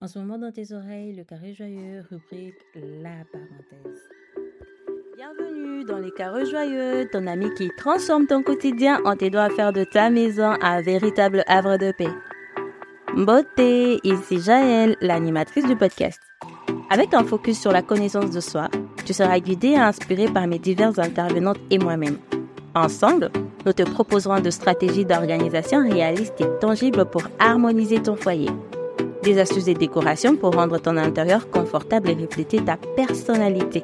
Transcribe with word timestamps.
En 0.00 0.06
ce 0.06 0.20
moment 0.20 0.38
dans 0.38 0.52
tes 0.52 0.72
oreilles, 0.72 1.12
le 1.12 1.24
carré 1.24 1.54
joyeux, 1.54 2.04
rubrique 2.08 2.54
La 3.02 3.24
parenthèse. 3.32 4.08
Bienvenue 5.16 5.84
dans 5.84 5.98
les 5.98 6.12
carrés 6.12 6.46
joyeux, 6.46 7.08
ton 7.10 7.26
ami 7.26 7.52
qui 7.54 7.68
transforme 7.76 8.28
ton 8.28 8.44
quotidien 8.44 9.00
en 9.04 9.16
t'aidant 9.16 9.40
à 9.40 9.50
faire 9.50 9.72
de 9.72 9.82
ta 9.82 10.08
maison 10.08 10.54
un 10.62 10.80
véritable 10.82 11.42
havre 11.48 11.78
de 11.78 11.90
paix. 11.90 12.12
Beauté, 13.16 13.98
ici 14.04 14.40
Jaël, 14.40 14.96
l'animatrice 15.00 15.66
du 15.66 15.74
podcast. 15.74 16.20
Avec 16.90 17.12
un 17.12 17.24
focus 17.24 17.60
sur 17.60 17.72
la 17.72 17.82
connaissance 17.82 18.30
de 18.30 18.40
soi, 18.40 18.68
tu 19.04 19.12
seras 19.12 19.40
guidé 19.40 19.70
et 19.70 19.78
inspiré 19.78 20.26
par 20.26 20.46
mes 20.46 20.60
diverses 20.60 21.00
intervenantes 21.00 21.58
et 21.70 21.78
moi-même. 21.78 22.18
Ensemble, 22.76 23.32
nous 23.66 23.72
te 23.72 23.82
proposerons 23.82 24.38
de 24.38 24.50
stratégies 24.50 25.04
d'organisation 25.04 25.82
réalistes 25.82 26.40
et 26.40 26.58
tangibles 26.60 27.04
pour 27.04 27.24
harmoniser 27.40 28.00
ton 28.00 28.14
foyer 28.14 28.48
des 29.22 29.38
astuces 29.38 29.68
et 29.68 29.74
décorations 29.74 30.36
pour 30.36 30.54
rendre 30.54 30.78
ton 30.78 30.96
intérieur 30.96 31.50
confortable 31.50 32.10
et 32.10 32.14
refléter 32.14 32.58
ta 32.64 32.76
personnalité, 32.76 33.82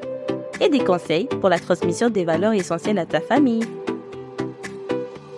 et 0.61 0.69
des 0.69 0.83
conseils 0.83 1.25
pour 1.25 1.49
la 1.49 1.59
transmission 1.59 2.09
des 2.09 2.25
valeurs 2.25 2.53
essentielles 2.53 2.99
à 2.99 3.05
ta 3.05 3.21
famille. 3.21 3.65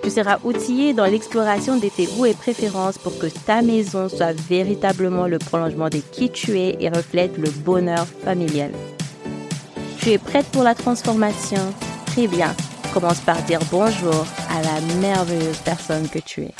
Tu 0.03 0.11
seras 0.11 0.39
outillé 0.45 0.93
dans 0.93 1.05
l'exploration 1.05 1.75
de 1.77 1.89
tes 1.89 2.05
goûts 2.05 2.27
et 2.27 2.33
préférences 2.33 2.97
pour 2.97 3.17
que 3.19 3.27
ta 3.45 3.61
maison 3.61 4.07
soit 4.07 4.31
véritablement 4.31 5.27
le 5.27 5.37
prolongement 5.37 5.89
de 5.89 5.97
qui 5.97 6.29
tu 6.29 6.57
es 6.57 6.77
et 6.79 6.87
reflète 6.87 7.37
le 7.37 7.49
bonheur 7.49 8.05
familial. 8.23 8.71
Tu 9.99 10.11
es 10.11 10.17
prête 10.17 10.45
pour 10.45 10.63
la 10.63 10.75
transformation? 10.75 11.59
Très 12.05 12.27
bien. 12.27 12.55
Commence 12.93 13.19
par 13.19 13.41
dire 13.43 13.59
bonjour 13.69 14.25
à 14.49 14.61
la 14.61 14.95
merveilleuse 15.01 15.57
personne 15.57 16.07
que 16.07 16.19
tu 16.19 16.43
es. 16.43 16.53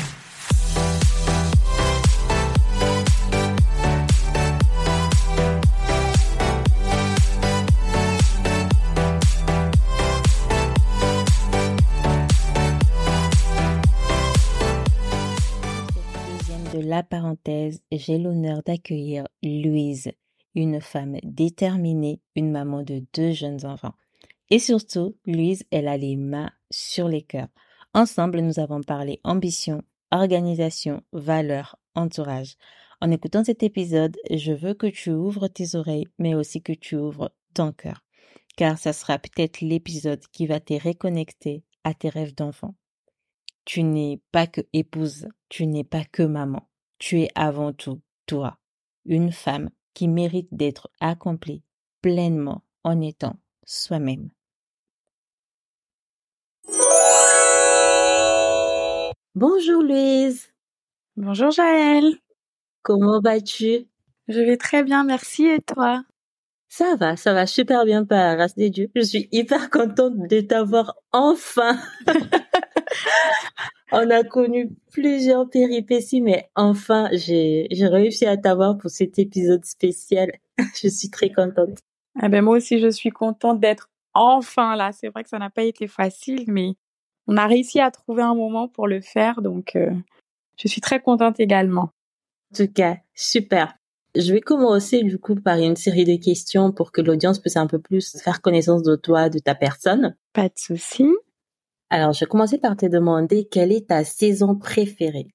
Parenthèse, 17.03 17.81
j'ai 17.92 18.17
l'honneur 18.17 18.64
d'accueillir 18.64 19.28
Louise, 19.44 20.12
une 20.56 20.81
femme 20.81 21.17
déterminée, 21.23 22.20
une 22.36 22.52
maman 22.52 22.84
de 22.84 23.04
deux 23.14 23.31
jeunes 23.31 23.66
enfants. 23.66 23.94
Et 24.50 24.59
surtout, 24.59 25.16
Louise, 25.26 25.64
elle 25.72 25.88
a 25.88 25.98
les 25.98 26.16
mains 26.16 26.52
sur 26.72 27.08
les 27.08 27.22
cœurs. 27.22 27.50
Ensemble, 27.94 28.39
nous 28.39 28.59
avons 28.59 28.81
parlé 28.81 29.20
ambition, 29.23 29.81
organisation, 30.12 31.02
valeur, 31.12 31.78
entourage. 31.95 32.56
En 33.02 33.11
écoutant 33.11 33.44
cet 33.44 33.64
épisode, 33.64 34.17
je 34.32 34.54
veux 34.54 34.73
que 34.73 34.88
tu 34.88 35.11
ouvres 35.11 35.48
tes 35.48 35.76
oreilles, 35.76 36.08
mais 36.17 36.34
aussi 36.34 36.61
que 36.61 36.73
tu 36.73 36.95
ouvres 36.95 37.32
ton 37.54 37.72
cœur. 37.72 38.04
Car 38.56 38.78
ça 38.78 38.94
sera 38.94 39.20
peut-être 39.20 39.61
l'épisode 39.61 40.26
qui 40.32 40.48
va 40.48 40.59
te 40.59 40.73
reconnecter 40.73 41.64
à 41.84 41.94
tes 41.94 42.09
rêves 42.09 42.34
d'enfant. 42.34 42.73
Tu 43.66 43.84
n'es 43.84 44.20
pas 44.32 44.48
que 44.48 44.61
épouse, 44.73 45.28
tu 45.50 45.67
n'es 45.67 45.84
pas 45.84 46.06
que 46.06 46.23
maman. 46.23 46.67
Tu 47.00 47.22
es 47.22 47.30
avant 47.36 47.73
tout, 47.73 48.02
toi, 48.26 48.58
une 49.06 49.31
femme 49.31 49.70
qui 49.94 50.08
mérite 50.08 50.48
d'être 50.52 50.90
accomplie 51.00 51.62
pleinement 52.02 52.64
en 52.84 53.02
étant 53.02 53.38
soi-même. 53.66 54.30
Bonjour 59.36 59.84
Louise. 59.84 60.52
Bonjour 61.16 61.52
Jaël. 61.52 62.16
Comment 62.81 63.22
vas-tu? 63.22 63.88
Je 64.28 64.39
vais 64.39 64.58
très 64.58 64.84
bien, 64.84 65.04
merci. 65.04 65.45
Et 65.45 65.61
toi? 65.61 66.04
Ça 66.70 66.95
va, 66.95 67.16
ça 67.16 67.34
va 67.34 67.45
super 67.45 67.86
bien 67.86 68.06
par 68.06 68.26
la 68.26 68.36
grâce 68.36 68.56
des 68.56 68.70
dieux. 68.70 68.89
Je 68.95 69.02
suis 69.02 69.30
hyper 69.32 69.70
contente 69.70 70.17
de 70.28 70.42
t'avoir 70.42 70.95
enfin. 71.11 71.80
On 73.92 74.09
a 74.09 74.23
connu 74.23 74.70
plusieurs 74.92 75.49
péripéties, 75.49 76.21
mais 76.21 76.49
enfin, 76.55 77.09
j'ai, 77.14 77.67
réussi 77.71 78.25
à 78.25 78.36
t'avoir 78.36 78.77
pour 78.77 78.89
cet 78.89 79.17
épisode 79.17 79.64
spécial. 79.64 80.31
je 80.81 80.89
suis 80.89 81.09
très 81.09 81.31
contente. 81.31 81.80
Ah 82.20 82.30
ben 82.30 82.43
moi 82.43 82.58
aussi, 82.58 82.80
je 82.80 82.89
suis 82.89 83.11
contente 83.11 83.59
d'être 83.59 83.89
enfin 84.14 84.76
là. 84.76 84.92
C'est 84.92 85.08
vrai 85.09 85.23
que 85.23 85.30
ça 85.30 85.39
n'a 85.39 85.49
pas 85.49 85.64
été 85.64 85.87
facile, 85.87 86.45
mais 86.47 86.73
on 87.27 87.37
a 87.37 87.47
réussi 87.47 87.80
à 87.80 87.92
trouver 87.92 88.23
un 88.23 88.36
moment 88.36 88.67
pour 88.67 88.87
le 88.87 89.02
faire, 89.02 89.42
donc 89.42 89.76
euh, 89.76 89.92
je 90.58 90.67
suis 90.67 90.81
très 90.81 90.99
contente 90.99 91.39
également. 91.39 91.92
En 92.52 92.55
tout 92.58 92.71
cas, 92.71 92.97
super. 93.14 93.76
Je 94.15 94.33
vais 94.33 94.42
commencer 94.42 95.03
du 95.03 95.20
coup 95.20 95.36
par 95.36 95.58
une 95.59 95.76
série 95.76 96.05
de 96.05 96.15
questions 96.15 96.71
pour 96.71 96.92
que 96.92 97.02
l'audience 97.02 97.39
puisse 97.39 97.58
un 97.58 97.67
peu 97.67 97.80
plus 97.80 98.17
faire 98.17 98.42
connaissance 98.42 98.81
de 98.81 98.95
toi, 98.95 99.30
de 99.30 99.39
ta 99.39 99.53
personne. 99.53 100.15
Pas 100.33 100.47
de 100.47 100.58
souci. 100.58 101.05
Alors, 101.89 102.14
je 102.14 102.21
vais 102.21 102.25
commencer 102.25 102.58
par 102.58 102.75
te 102.75 102.86
demander 102.86 103.45
quelle 103.45 103.71
est 103.71 103.87
ta 103.87 104.03
saison 104.03 104.55
préférée. 104.55 105.27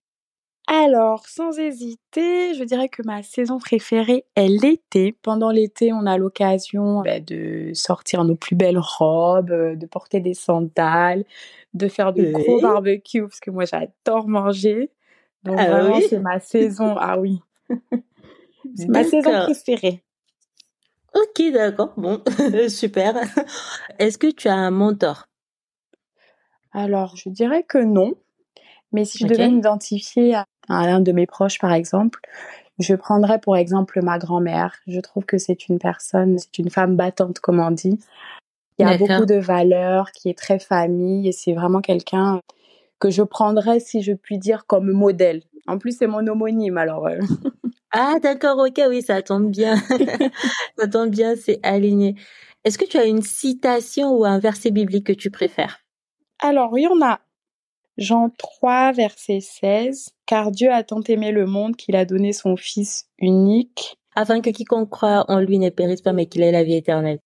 Alors, 0.68 1.26
sans 1.26 1.58
hésiter, 1.58 2.54
je 2.54 2.62
dirais 2.62 2.88
que 2.88 3.02
ma 3.04 3.22
saison 3.22 3.58
préférée 3.58 4.24
est 4.36 4.48
l'été. 4.48 5.12
Pendant 5.22 5.50
l'été, 5.50 5.92
on 5.92 6.06
a 6.06 6.16
l'occasion 6.16 7.02
bah, 7.02 7.20
de 7.20 7.70
sortir 7.74 8.24
nos 8.24 8.36
plus 8.36 8.54
belles 8.54 8.78
robes, 8.78 9.50
euh, 9.50 9.74
de 9.74 9.86
porter 9.86 10.20
des 10.20 10.34
sandales, 10.34 11.24
de 11.74 11.88
faire 11.88 12.12
de 12.12 12.30
gros 12.30 12.60
barbecues, 12.60 13.22
parce 13.22 13.40
que 13.40 13.50
moi, 13.50 13.64
j'adore 13.64 14.28
manger. 14.28 14.90
Donc, 15.42 15.56
ah 15.58 15.68
vraiment, 15.68 16.00
c'est 16.08 16.20
ma 16.20 16.38
saison. 16.38 16.94
Ah 16.98 17.18
oui. 17.18 17.40
c'est 18.76 18.88
ma 18.88 19.02
saison 19.02 19.32
préférée. 19.44 20.04
Ok, 21.14 21.52
d'accord. 21.52 21.92
Bon, 21.96 22.22
super. 22.68 23.16
Est-ce 23.98 24.16
que 24.16 24.30
tu 24.30 24.48
as 24.48 24.54
un 24.54 24.70
mentor? 24.70 25.26
Alors, 26.72 27.16
je 27.16 27.28
dirais 27.28 27.64
que 27.66 27.78
non. 27.78 28.14
Mais 28.92 29.04
si 29.04 29.18
je 29.18 29.26
devais 29.26 29.48
m'identifier 29.48 30.34
à, 30.34 30.46
l'un 30.68 31.00
de 31.00 31.12
mes 31.12 31.26
proches, 31.26 31.58
par 31.58 31.72
exemple, 31.72 32.20
je 32.78 32.94
prendrais 32.94 33.38
pour 33.38 33.56
exemple 33.56 34.00
ma 34.02 34.18
grand-mère. 34.18 34.76
Je 34.86 35.00
trouve 35.00 35.24
que 35.24 35.38
c'est 35.38 35.68
une 35.68 35.78
personne, 35.78 36.38
c'est 36.38 36.58
une 36.58 36.70
femme 36.70 36.96
battante, 36.96 37.40
comme 37.40 37.60
on 37.60 37.70
dit. 37.70 37.98
Il 38.78 38.86
y 38.86 38.90
a 38.90 38.98
beaucoup 38.98 39.26
de 39.26 39.36
valeurs, 39.36 40.10
qui 40.12 40.28
est 40.28 40.36
très 40.36 40.58
famille, 40.58 41.28
et 41.28 41.32
c'est 41.32 41.52
vraiment 41.52 41.80
quelqu'un 41.80 42.40
que 42.98 43.10
je 43.10 43.22
prendrais, 43.22 43.80
si 43.80 44.02
je 44.02 44.12
puis 44.12 44.38
dire, 44.38 44.66
comme 44.66 44.90
modèle. 44.90 45.42
En 45.66 45.78
plus, 45.78 45.96
c'est 45.96 46.06
mon 46.06 46.26
homonyme, 46.26 46.78
alors. 46.78 47.06
Euh. 47.06 47.18
ah, 47.92 48.14
d'accord, 48.22 48.58
ok, 48.58 48.80
oui, 48.88 49.02
ça 49.02 49.22
tombe 49.22 49.50
bien. 49.50 49.76
ça 50.78 50.88
tombe 50.88 51.10
bien, 51.10 51.34
c'est 51.36 51.60
aligné. 51.62 52.16
Est-ce 52.64 52.78
que 52.78 52.84
tu 52.84 52.98
as 52.98 53.04
une 53.04 53.22
citation 53.22 54.12
ou 54.16 54.24
un 54.24 54.38
verset 54.38 54.70
biblique 54.70 55.06
que 55.06 55.12
tu 55.12 55.30
préfères? 55.30 55.81
Alors, 56.42 56.76
il 56.78 56.82
y 56.82 56.86
en 56.86 57.00
a. 57.02 57.20
Jean 57.96 58.30
3, 58.36 58.92
verset 58.92 59.40
16. 59.40 60.10
Car 60.26 60.50
Dieu 60.50 60.72
a 60.72 60.82
tant 60.82 61.02
aimé 61.02 61.30
le 61.30 61.46
monde 61.46 61.76
qu'il 61.76 61.96
a 61.96 62.04
donné 62.04 62.32
son 62.32 62.56
Fils 62.56 63.08
unique. 63.18 63.98
Afin 64.14 64.40
que 64.40 64.50
quiconque 64.50 64.90
croit 64.90 65.24
en 65.28 65.40
lui 65.40 65.58
ne 65.58 65.70
périsse 65.70 66.02
pas, 66.02 66.12
mais 66.12 66.26
qu'il 66.26 66.42
ait 66.42 66.52
la 66.52 66.64
vie 66.64 66.74
éternelle. 66.74 67.20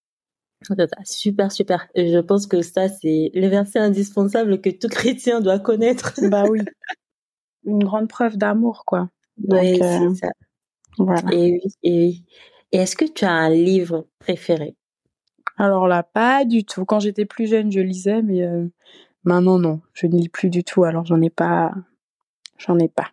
Super, 1.04 1.50
super. 1.52 1.88
Je 1.94 2.18
pense 2.20 2.46
que 2.46 2.62
ça, 2.62 2.88
c'est 2.88 3.30
le 3.34 3.46
verset 3.48 3.78
indispensable 3.78 4.60
que 4.60 4.70
tout 4.70 4.88
chrétien 4.90 5.40
doit 5.40 5.58
connaître. 5.58 6.14
bah 6.28 6.44
oui. 6.48 6.60
Une 7.64 7.82
grande 7.82 8.08
preuve 8.08 8.36
d'amour, 8.36 8.84
quoi. 8.86 9.08
oui, 9.38 9.78
c'est 9.78 9.82
euh, 9.82 10.14
ça. 10.14 10.28
Voilà. 10.98 11.22
Et 11.32 11.60
et 11.82 12.14
Et 12.72 12.78
est-ce 12.78 12.96
que 12.96 13.04
tu 13.04 13.24
as 13.24 13.32
un 13.32 13.50
livre 13.50 14.06
préféré? 14.18 14.76
Alors 15.58 15.88
là, 15.88 16.02
pas 16.02 16.44
du 16.44 16.64
tout. 16.64 16.84
Quand 16.84 17.00
j'étais 17.00 17.24
plus 17.24 17.46
jeune, 17.46 17.72
je 17.72 17.80
lisais, 17.80 18.22
mais 18.22 18.42
euh, 18.42 18.68
Maintenant, 19.26 19.58
non, 19.58 19.80
je 19.92 20.06
ne 20.06 20.16
lis 20.16 20.30
plus 20.30 20.48
du 20.50 20.64
tout, 20.64 20.84
alors 20.84 21.04
j'en 21.04 21.20
ai 21.20 21.30
pas, 21.30 21.74
j'en 22.58 22.78
ai 22.78 22.88
pas. 22.88 23.10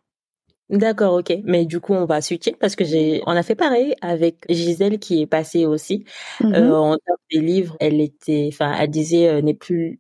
D'accord, 0.70 1.16
ok. 1.16 1.34
Mais 1.44 1.66
du 1.66 1.80
coup, 1.80 1.94
on 1.94 2.06
va 2.06 2.22
switcher 2.22 2.56
parce 2.60 2.76
que 2.76 2.86
j'ai, 2.86 3.22
on 3.28 3.32
a 3.32 3.44
fait 3.44 3.56
pareil 3.56 3.96
avec 4.02 4.46
Gisèle 4.50 4.98
qui 5.00 5.22
est 5.22 5.28
passée 5.28 5.66
aussi. 5.66 6.06
Mm-hmm. 6.40 6.56
Euh, 6.56 6.76
en 6.76 6.98
termes 6.98 7.18
des 7.32 7.40
livres, 7.42 7.76
elle 7.80 8.02
était, 8.02 8.50
enfin, 8.52 8.74
elle 8.80 8.90
disait 8.90 9.28
euh, 9.28 9.42
ne 9.42 9.54
plus 9.54 10.00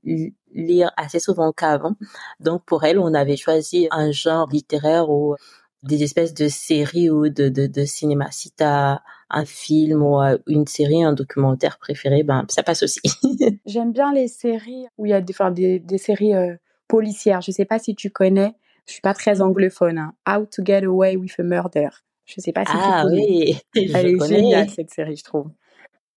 lire 0.54 0.92
assez 0.98 1.20
souvent 1.20 1.52
qu'avant. 1.52 1.96
Donc 2.40 2.64
pour 2.66 2.84
elle, 2.86 2.98
on 3.00 3.14
avait 3.14 3.38
choisi 3.38 3.88
un 3.92 4.12
genre 4.12 4.50
littéraire 4.52 5.10
ou 5.10 5.36
des 5.84 6.04
espèces 6.04 6.34
de 6.34 6.48
séries 6.48 7.10
ou 7.10 7.30
de, 7.30 7.50
de, 7.50 7.68
de 7.68 7.86
cinéma. 7.86 8.32
Si 8.32 8.52
t'as 8.52 9.02
un 9.30 9.46
film 9.46 10.04
ou 10.04 10.22
euh, 10.22 10.38
une 10.48 10.68
série, 10.68 11.04
un 11.04 11.14
documentaire 11.14 11.78
préféré, 11.78 12.24
ben 12.24 12.46
ça 12.50 12.64
passe 12.64 12.84
aussi. 12.84 13.02
J'aime 13.66 13.92
bien 13.92 14.14
les 14.14 14.28
séries 14.28 14.86
où 14.98 15.06
il 15.06 15.10
y 15.10 15.14
a 15.14 15.22
des, 15.22 15.34
enfin, 15.34 15.52
des, 15.52 15.80
des 15.80 15.98
séries 15.98 16.36
euh, 16.36 16.56
policières. 16.88 17.42
Je 17.42 17.52
sais 17.52 17.66
pas 17.66 17.80
si 17.80 17.96
tu 17.96 18.10
connais. 18.10 18.54
Je 18.86 18.94
suis 18.94 19.02
pas 19.02 19.14
très 19.14 19.42
anglophone. 19.42 19.98
Hein. 19.98 20.14
How 20.28 20.46
to 20.46 20.64
Get 20.64 20.84
Away 20.84 21.16
with 21.16 21.40
a 21.40 21.44
Murder. 21.44 21.90
Je 22.26 22.40
sais 22.40 22.52
pas 22.52 22.66
si 22.66 22.72
ah, 22.76 23.04
tu 23.04 23.10
connais. 23.10 23.22
oui, 23.76 23.92
Elle 23.94 24.08
est 24.08 24.28
géniale 24.28 24.70
cette 24.70 24.92
série, 24.92 25.16
je 25.16 25.24
trouve. 25.24 25.52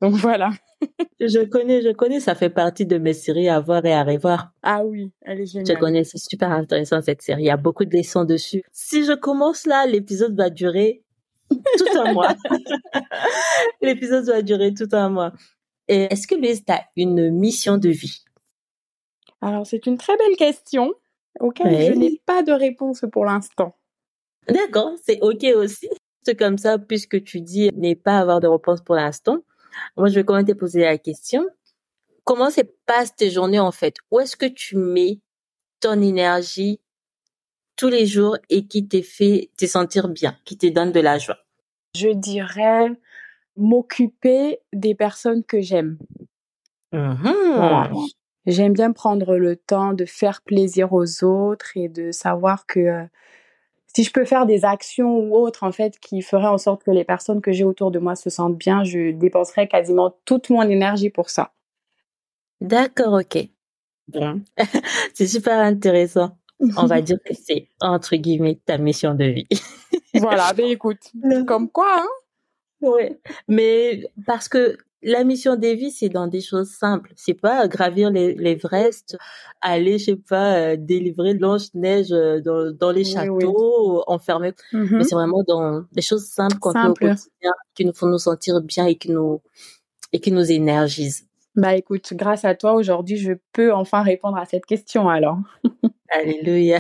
Donc 0.01 0.15
voilà. 0.15 0.51
je 1.21 1.45
connais, 1.45 1.81
je 1.83 1.91
connais, 1.91 2.21
ça 2.21 2.35
fait 2.35 2.51
partie 2.51 2.85
de 2.85 2.99
mes 2.99 3.15
séries 3.15 3.49
à 3.49 3.61
voir 3.61 3.85
et 3.87 3.95
à 3.95 4.05
revoir. 4.05 4.53
Ah 4.63 4.85
oui, 4.85 5.11
elle 5.23 5.41
est 5.41 5.47
géniale. 5.47 5.75
Je 5.75 5.81
connais, 5.81 6.05
c'est 6.05 6.19
super 6.19 6.51
intéressant 6.51 7.01
cette 7.01 7.23
série. 7.23 7.43
Il 7.43 7.47
y 7.47 7.51
a 7.51 7.57
beaucoup 7.57 7.85
de 7.85 7.97
leçons 7.97 8.25
dessus. 8.25 8.63
Si 8.73 9.05
je 9.05 9.13
commence 9.13 9.67
là, 9.67 9.87
l'épisode 9.87 10.37
va 10.37 10.51
durer 10.51 11.03
tout 11.79 11.99
un 11.99 12.13
mois. 12.13 12.35
L'épisode 13.81 14.27
doit 14.27 14.43
durer 14.43 14.75
tout 14.75 14.89
un 14.93 15.09
mois. 15.09 15.33
Et 15.89 16.05
est-ce 16.13 16.27
que 16.27 16.35
Louise, 16.35 16.65
tu 16.65 16.73
as 16.73 16.85
une 16.97 17.31
mission 17.31 17.79
de 17.79 17.89
vie? 17.89 18.25
Alors, 19.41 19.67
c'est 19.67 19.87
une 19.87 19.99
très 19.99 20.17
belle 20.17 20.37
question 20.37 20.95
auquel 21.39 21.87
je 21.87 21.93
n'ai 21.93 22.21
pas 22.25 22.43
de 22.43 22.53
réponse 22.53 23.05
pour 23.13 23.25
l'instant. 23.25 23.77
D'accord, 24.49 24.93
c'est 25.05 25.21
OK 25.23 25.45
aussi. 25.57 25.89
C'est 26.23 26.37
comme 26.37 26.59
ça, 26.59 26.79
puisque 26.79 27.23
tu 27.23 27.41
dis 27.41 27.71
ne 27.75 27.95
pas 27.95 28.19
avoir 28.19 28.41
de 28.41 28.49
réponse 28.49 28.81
pour 28.81 28.97
l'instant. 28.97 29.39
Moi, 29.97 30.09
je 30.09 30.15
vais 30.15 30.25
quand 30.25 30.35
même 30.35 30.47
te 30.47 30.53
poser 30.53 30.81
la 30.81 30.99
question. 30.99 31.47
Comment 32.25 32.51
se 32.51 32.63
passent 32.87 33.15
tes 33.15 33.31
journées 33.31 33.61
en 33.61 33.71
fait? 33.71 33.95
Où 34.11 34.19
est-ce 34.21 34.37
que 34.37 34.47
tu 34.47 34.77
mets 34.77 35.21
ton 35.81 36.01
énergie 36.01 36.81
tous 37.77 37.89
les 37.89 38.07
jours 38.07 38.37
et 38.51 38.67
qui 38.67 38.89
te 38.89 39.03
fait 39.03 39.51
te 39.57 39.67
sentir 39.67 40.09
bien, 40.09 40.37
qui 40.45 40.57
te 40.57 40.67
donne 40.67 40.93
de 40.93 41.01
la 41.01 41.19
joie 41.19 41.39
Je 41.95 42.09
dirais 42.09 42.91
m'occuper 43.57 44.59
des 44.73 44.95
personnes 44.95 45.45
que 45.45 45.61
j'aime. 45.61 45.99
Mmh 46.93 47.97
J'aime 48.47 48.75
bien 48.75 48.93
prendre 48.93 49.37
le 49.37 49.57
temps 49.57 49.93
de 49.93 50.05
faire 50.05 50.41
plaisir 50.43 50.93
aux 50.93 51.25
autres 51.25 51.73
et 51.75 51.89
de 51.89 52.13
savoir 52.13 52.65
que 52.65 52.79
euh, 52.79 53.05
si 53.89 54.05
je 54.05 54.13
peux 54.13 54.25
faire 54.25 54.47
des 54.47 54.65
actions 54.65 55.19
ou 55.19 55.35
autres 55.35 55.65
en 55.65 55.73
fait 55.73 55.99
qui 55.99 56.23
feraient 56.23 56.47
en 56.47 56.59
sorte 56.59 56.85
que 56.85 56.93
les 56.93 57.03
personnes 57.03 57.41
que 57.41 57.51
j'ai 57.51 57.65
autour 57.65 57.91
de 57.91 57.99
moi 57.99 58.15
se 58.15 58.31
sentent 58.31 58.57
bien, 58.57 58.85
je 58.85 59.11
dépenserais 59.11 59.67
quasiment 59.67 60.17
toute 60.25 60.49
mon 60.49 60.63
énergie 60.63 61.11
pour 61.11 61.29
ça. 61.29 61.55
D'accord, 62.61 63.15
ok. 63.15 63.49
Bon. 64.09 64.43
c'est 65.15 65.27
super 65.27 65.59
intéressant. 65.59 66.37
On 66.77 66.87
va 66.87 67.01
dire 67.03 67.19
que 67.25 67.35
c'est 67.35 67.69
entre 67.81 68.17
guillemets 68.17 68.59
ta 68.65 68.79
mission 68.79 69.15
de 69.15 69.25
vie. 69.25 69.49
voilà, 70.15 70.53
ben 70.55 70.67
écoute, 70.67 71.13
comme 71.47 71.71
quoi, 71.71 72.01
hein 72.01 72.09
Oui, 72.81 73.17
mais 73.49 74.09
parce 74.27 74.49
que 74.49 74.79
la 75.03 75.23
mission 75.25 75.57
des 75.57 75.75
vies, 75.75 75.91
c'est 75.91 76.09
dans 76.09 76.27
des 76.27 76.41
choses 76.41 76.71
simples. 76.71 77.13
C'est 77.15 77.35
pas 77.35 77.69
gravir 77.69 78.11
les 78.11 78.35
l'Everest, 78.35 79.17
aller, 79.61 79.99
je 79.99 80.05
sais 80.07 80.17
pas, 80.17 80.57
euh, 80.57 80.77
délivrer 80.79 81.35
l'ange-neige 81.35 82.13
euh, 82.13 82.41
dans, 82.41 82.73
dans 82.73 82.91
les 82.91 83.05
châteaux, 83.05 84.03
enfermer. 84.07 84.53
Mm-hmm. 84.73 84.97
Mais 84.97 85.05
c'est 85.05 85.15
vraiment 85.15 85.45
dans 85.47 85.85
des 85.93 86.03
choses 86.03 86.25
simples 86.25 86.59
qu'on 86.59 86.73
fait 86.73 86.89
au 86.89 86.95
quotidien 86.95 87.53
qui 87.75 87.85
nous 87.85 87.95
font 87.95 88.07
nous 88.07 88.19
sentir 88.19 88.61
bien 88.63 88.87
et 88.87 88.97
qui 88.97 89.11
nous 89.11 89.41
et 90.13 90.21
qui 90.21 90.33
nous 90.33 90.51
énergisent. 90.51 91.27
Bah 91.55 91.75
écoute, 91.75 92.13
grâce 92.13 92.45
à 92.45 92.55
toi 92.55 92.75
aujourd'hui, 92.75 93.17
je 93.17 93.33
peux 93.53 93.73
enfin 93.73 94.03
répondre 94.03 94.37
à 94.37 94.45
cette 94.45 94.67
question 94.67 95.09
alors. 95.09 95.39
Alléluia. 96.11 96.79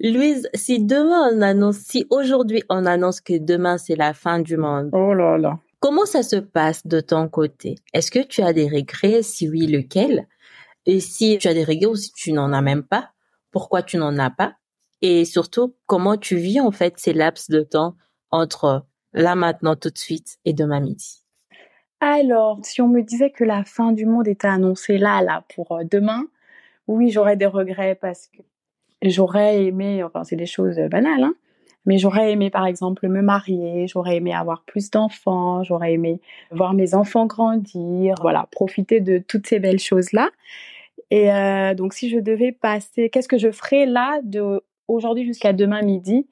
Louise, 0.00 0.48
si 0.54 0.82
demain 0.84 1.30
on 1.32 1.42
annonce, 1.42 1.78
si 1.78 2.06
aujourd'hui 2.10 2.62
on 2.68 2.86
annonce 2.86 3.20
que 3.20 3.38
demain 3.38 3.78
c'est 3.78 3.96
la 3.96 4.14
fin 4.14 4.40
du 4.40 4.56
monde. 4.56 4.90
Oh 4.92 5.14
là 5.14 5.38
là. 5.38 5.58
Comment 5.80 6.04
ça 6.04 6.22
se 6.22 6.36
passe 6.36 6.86
de 6.86 7.00
ton 7.00 7.28
côté? 7.28 7.76
Est-ce 7.94 8.10
que 8.10 8.20
tu 8.20 8.42
as 8.42 8.52
des 8.52 8.68
regrets? 8.68 9.22
Si 9.22 9.48
oui, 9.48 9.66
lequel? 9.66 10.26
Et 10.86 11.00
si 11.00 11.38
tu 11.38 11.48
as 11.48 11.54
des 11.54 11.64
regrets 11.64 11.86
ou 11.86 11.96
si 11.96 12.12
tu 12.12 12.32
n'en 12.32 12.52
as 12.52 12.62
même 12.62 12.82
pas, 12.82 13.10
pourquoi 13.50 13.82
tu 13.82 13.96
n'en 13.96 14.18
as 14.18 14.30
pas? 14.30 14.54
Et 15.02 15.24
surtout, 15.24 15.74
comment 15.86 16.16
tu 16.16 16.36
vis 16.36 16.60
en 16.60 16.70
fait 16.70 16.98
ces 16.98 17.12
laps 17.12 17.48
de 17.48 17.62
temps 17.62 17.96
entre 18.30 18.84
là 19.12 19.34
maintenant 19.34 19.76
tout 19.76 19.90
de 19.90 19.98
suite 19.98 20.36
et 20.44 20.52
demain 20.52 20.80
midi? 20.80 21.22
Alors, 22.00 22.58
si 22.62 22.80
on 22.80 22.88
me 22.88 23.02
disait 23.02 23.30
que 23.30 23.44
la 23.44 23.64
fin 23.64 23.92
du 23.92 24.06
monde 24.06 24.28
était 24.28 24.48
annoncée 24.48 24.96
là, 24.96 25.22
là, 25.22 25.44
pour 25.54 25.72
euh, 25.72 25.82
demain, 25.84 26.24
oui, 26.86 27.10
j'aurais 27.10 27.36
des 27.36 27.46
regrets 27.46 27.94
parce 27.94 28.26
que 28.28 28.42
j'aurais 29.02 29.64
aimé, 29.64 30.02
enfin 30.02 30.24
c'est 30.24 30.36
des 30.36 30.46
choses 30.46 30.78
banales, 30.90 31.22
hein, 31.22 31.34
mais 31.86 31.98
j'aurais 31.98 32.32
aimé, 32.32 32.50
par 32.50 32.66
exemple, 32.66 33.08
me 33.08 33.22
marier, 33.22 33.86
j'aurais 33.86 34.16
aimé 34.16 34.34
avoir 34.34 34.64
plus 34.64 34.90
d'enfants, 34.90 35.62
j'aurais 35.62 35.94
aimé 35.94 36.20
voir 36.50 36.74
mes 36.74 36.94
enfants 36.94 37.26
grandir, 37.26 38.14
voilà, 38.20 38.48
profiter 38.52 39.00
de 39.00 39.18
toutes 39.18 39.46
ces 39.46 39.58
belles 39.58 39.78
choses-là. 39.78 40.28
Et 41.10 41.32
euh, 41.32 41.74
donc, 41.74 41.94
si 41.94 42.10
je 42.10 42.18
devais 42.18 42.52
passer, 42.52 43.08
qu'est-ce 43.08 43.28
que 43.28 43.38
je 43.38 43.50
ferais 43.50 43.86
là 43.86 44.20
de 44.22 44.62
aujourd'hui 44.88 45.24
jusqu'à 45.24 45.52
demain 45.52 45.82
midi 45.82 46.26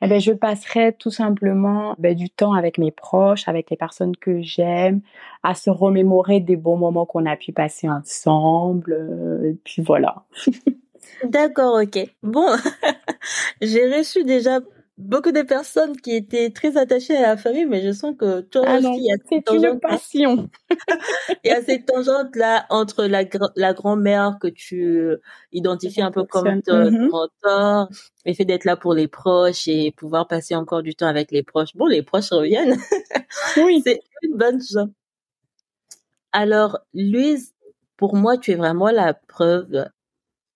eh 0.00 0.06
ben, 0.06 0.20
je 0.20 0.32
passerais 0.32 0.92
tout 0.92 1.10
simplement 1.10 1.94
ben, 1.98 2.14
du 2.14 2.30
temps 2.30 2.52
avec 2.52 2.78
mes 2.78 2.90
proches, 2.90 3.48
avec 3.48 3.70
les 3.70 3.76
personnes 3.76 4.16
que 4.16 4.40
j'aime, 4.42 5.00
à 5.42 5.54
se 5.54 5.70
remémorer 5.70 6.40
des 6.40 6.56
bons 6.56 6.76
moments 6.76 7.06
qu'on 7.06 7.26
a 7.26 7.36
pu 7.36 7.52
passer 7.52 7.88
ensemble. 7.88 8.92
Euh, 8.92 9.50
et 9.50 9.56
puis 9.64 9.82
voilà. 9.82 10.24
D'accord, 11.24 11.80
ok. 11.82 11.98
Bon, 12.22 12.56
j'ai 13.60 13.96
reçu 13.96 14.24
déjà 14.24 14.60
beaucoup 14.98 15.30
de 15.30 15.42
personnes 15.42 15.96
qui 15.96 16.14
étaient 16.14 16.50
très 16.50 16.76
attachées 16.76 17.16
à 17.16 17.22
la 17.22 17.36
famille, 17.36 17.66
mais 17.66 17.82
je 17.82 17.92
sens 17.92 18.14
que 18.18 18.40
toi 18.40 18.62
ah 18.66 18.78
aussi, 18.78 18.88
il 18.96 19.04
y 19.04 19.12
a 19.12 19.16
cette 19.28 19.50
une 19.50 19.80
passion. 19.80 20.50
il 21.44 21.48
y 21.48 21.50
a 21.50 21.62
cette 21.62 21.86
tangente 21.86 22.34
là 22.34 22.66
entre 22.68 23.04
la, 23.04 23.24
la 23.56 23.72
grand-mère 23.72 24.38
que 24.40 24.48
tu 24.48 25.16
identifies 25.52 26.02
un 26.02 26.10
peu 26.10 26.24
comme 26.24 26.62
ton 26.62 26.90
mm-hmm. 26.90 27.08
mentor, 27.10 27.88
le 28.26 28.34
fait 28.34 28.44
d'être 28.44 28.64
là 28.64 28.76
pour 28.76 28.92
les 28.92 29.08
proches 29.08 29.68
et 29.68 29.92
pouvoir 29.92 30.26
passer 30.26 30.56
encore 30.56 30.82
du 30.82 30.94
temps 30.94 31.06
avec 31.06 31.30
les 31.30 31.44
proches. 31.44 31.74
Bon, 31.76 31.86
les 31.86 32.02
proches 32.02 32.30
reviennent. 32.30 32.76
oui. 33.56 33.80
C'est 33.86 34.00
une 34.22 34.36
bonne 34.36 34.60
chose. 34.60 34.88
Alors, 36.32 36.80
Louise, 36.92 37.54
pour 37.96 38.16
moi, 38.16 38.36
tu 38.36 38.50
es 38.50 38.54
vraiment 38.56 38.90
la 38.90 39.14
preuve 39.14 39.88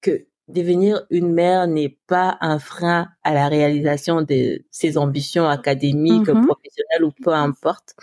que 0.00 0.27
devenir 0.49 1.03
une 1.11 1.33
mère 1.33 1.67
n'est 1.67 1.99
pas 2.06 2.37
un 2.41 2.59
frein 2.59 3.09
à 3.23 3.33
la 3.35 3.49
réalisation 3.49 4.23
de 4.23 4.62
ses 4.71 4.99
ambitions 4.99 5.49
académiques, 5.49 6.29
mm-hmm. 6.29 6.47
professionnelles 6.47 7.05
ou 7.05 7.12
peu 7.23 7.33
importe. 7.33 7.94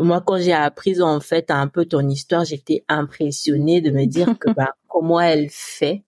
Moi, 0.00 0.22
quand 0.24 0.38
j'ai 0.38 0.52
appris 0.52 1.00
en 1.00 1.20
fait 1.20 1.50
un 1.50 1.68
peu 1.68 1.86
ton 1.86 2.06
histoire, 2.08 2.44
j'étais 2.44 2.84
impressionnée 2.88 3.80
de 3.80 3.90
me 3.90 4.06
dire 4.06 4.38
que 4.38 4.50
bah, 4.56 4.74
comment 4.88 5.20
elle 5.20 5.48
fait, 5.50 6.04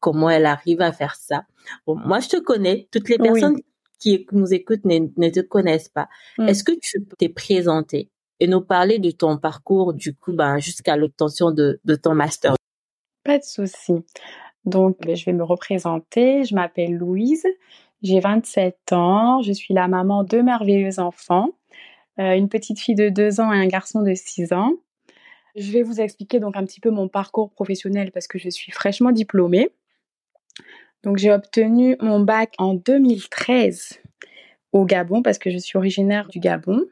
comment 0.00 0.30
elle 0.30 0.46
arrive 0.46 0.80
à 0.80 0.92
faire 0.92 1.14
ça. 1.14 1.44
Bon, 1.86 1.96
moi, 1.96 2.20
je 2.20 2.28
te 2.28 2.40
connais. 2.40 2.88
Toutes 2.90 3.08
les 3.08 3.18
personnes 3.18 3.60
qui 3.98 4.26
nous 4.32 4.52
écoutent 4.52 4.84
ne, 4.84 5.30
te 5.30 5.40
connaissent 5.40 5.88
pas. 5.88 6.08
Mm. 6.38 6.48
Est-ce 6.48 6.64
que 6.64 6.72
tu 6.80 7.00
peux 7.00 7.16
te 7.16 7.32
présenter 7.32 8.10
et 8.40 8.46
nous 8.46 8.60
parler 8.60 8.98
de 8.98 9.10
ton 9.10 9.38
parcours 9.38 9.94
du 9.94 10.14
coup 10.14 10.32
ben, 10.32 10.58
jusqu'à 10.58 10.96
l'obtention 10.96 11.50
de, 11.50 11.80
de 11.84 11.94
ton 11.94 12.14
master? 12.14 12.54
Pas 13.24 13.38
de 13.38 13.44
souci. 13.44 14.04
Donc, 14.64 14.98
ben, 15.00 15.16
je 15.16 15.24
vais 15.24 15.32
me 15.32 15.44
représenter. 15.44 16.44
Je 16.44 16.54
m'appelle 16.54 16.94
Louise. 16.94 17.46
J'ai 18.02 18.20
27 18.20 18.92
ans. 18.92 19.42
Je 19.42 19.52
suis 19.52 19.74
la 19.74 19.88
maman 19.88 20.24
de 20.24 20.40
merveilleux 20.40 21.00
enfants. 21.00 21.50
Euh, 22.18 22.34
une 22.34 22.48
petite 22.48 22.78
fille 22.80 22.94
de 22.94 23.08
2 23.08 23.40
ans 23.40 23.52
et 23.52 23.58
un 23.58 23.66
garçon 23.66 24.02
de 24.02 24.14
6 24.14 24.52
ans. 24.52 24.72
Je 25.56 25.72
vais 25.72 25.82
vous 25.82 26.00
expliquer 26.00 26.40
donc 26.40 26.56
un 26.56 26.64
petit 26.64 26.80
peu 26.80 26.90
mon 26.90 27.08
parcours 27.08 27.50
professionnel 27.50 28.12
parce 28.12 28.28
que 28.28 28.38
je 28.38 28.48
suis 28.48 28.70
fraîchement 28.72 29.12
diplômée. 29.12 29.70
Donc, 31.04 31.16
j'ai 31.18 31.32
obtenu 31.32 31.96
mon 32.00 32.20
bac 32.20 32.54
en 32.58 32.74
2013 32.74 34.00
au 34.72 34.84
Gabon 34.84 35.22
parce 35.22 35.38
que 35.38 35.50
je 35.50 35.58
suis 35.58 35.78
originaire 35.78 36.28
du 36.28 36.40
Gabon. 36.40 36.84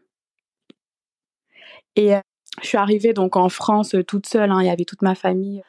Et 1.97 2.15
euh, 2.15 2.21
je 2.63 2.69
suis 2.69 2.79
arrivée 2.79 3.13
donc 3.13 3.37
en 3.37 3.49
France 3.49 3.95
toute 4.07 4.27
seule. 4.27 4.51
Hein. 4.51 4.63
Il 4.63 4.67
y 4.67 4.71
avait 4.71 4.85
toute 4.85 5.03
ma 5.03 5.15
famille 5.15 5.63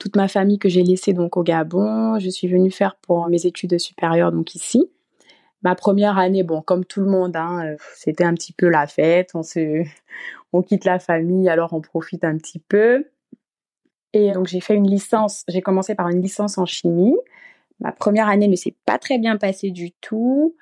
toute 0.00 0.16
ma 0.16 0.26
famille 0.26 0.58
que 0.58 0.68
j'ai 0.68 0.82
laissée 0.82 1.12
donc 1.12 1.36
au 1.36 1.44
Gabon. 1.44 2.18
Je 2.18 2.30
suis 2.30 2.48
venue 2.48 2.72
faire 2.72 2.96
pour 2.96 3.28
mes 3.28 3.46
études 3.46 3.78
supérieures 3.78 4.32
donc 4.32 4.56
ici. 4.56 4.90
Ma 5.62 5.74
première 5.74 6.18
année, 6.18 6.42
bon, 6.42 6.62
comme 6.62 6.86
tout 6.86 7.00
le 7.00 7.10
monde, 7.10 7.36
hein, 7.36 7.62
euh, 7.66 7.76
c'était 7.94 8.24
un 8.24 8.32
petit 8.32 8.54
peu 8.54 8.68
la 8.68 8.86
fête. 8.86 9.30
On 9.34 9.42
se, 9.42 9.84
on 10.52 10.62
quitte 10.62 10.86
la 10.86 10.98
famille, 10.98 11.48
alors 11.50 11.74
on 11.74 11.82
profite 11.82 12.24
un 12.24 12.36
petit 12.38 12.58
peu. 12.58 13.04
Et 14.14 14.32
donc 14.32 14.48
j'ai 14.48 14.60
fait 14.60 14.74
une 14.74 14.88
licence. 14.88 15.44
J'ai 15.46 15.60
commencé 15.60 15.94
par 15.94 16.08
une 16.08 16.22
licence 16.22 16.56
en 16.58 16.64
chimie. 16.64 17.16
Ma 17.78 17.92
première 17.92 18.28
année 18.28 18.48
ne 18.48 18.56
s'est 18.56 18.74
pas 18.86 18.98
très 18.98 19.18
bien 19.18 19.36
passée 19.36 19.70
du 19.70 19.92
tout. 19.92 20.56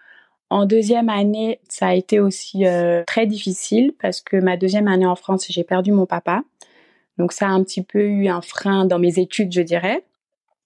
En 0.50 0.66
deuxième 0.66 1.08
année, 1.10 1.60
ça 1.68 1.88
a 1.88 1.94
été 1.94 2.20
aussi 2.20 2.66
euh, 2.66 3.04
très 3.06 3.26
difficile 3.26 3.92
parce 4.00 4.20
que 4.20 4.36
ma 4.36 4.56
deuxième 4.56 4.88
année 4.88 5.06
en 5.06 5.14
France, 5.14 5.46
j'ai 5.48 5.64
perdu 5.64 5.92
mon 5.92 6.06
papa. 6.06 6.42
Donc 7.18 7.32
ça 7.32 7.46
a 7.46 7.50
un 7.50 7.62
petit 7.62 7.82
peu 7.82 8.00
eu 8.00 8.28
un 8.28 8.40
frein 8.40 8.84
dans 8.84 8.98
mes 8.98 9.18
études, 9.18 9.52
je 9.52 9.62
dirais. 9.62 10.04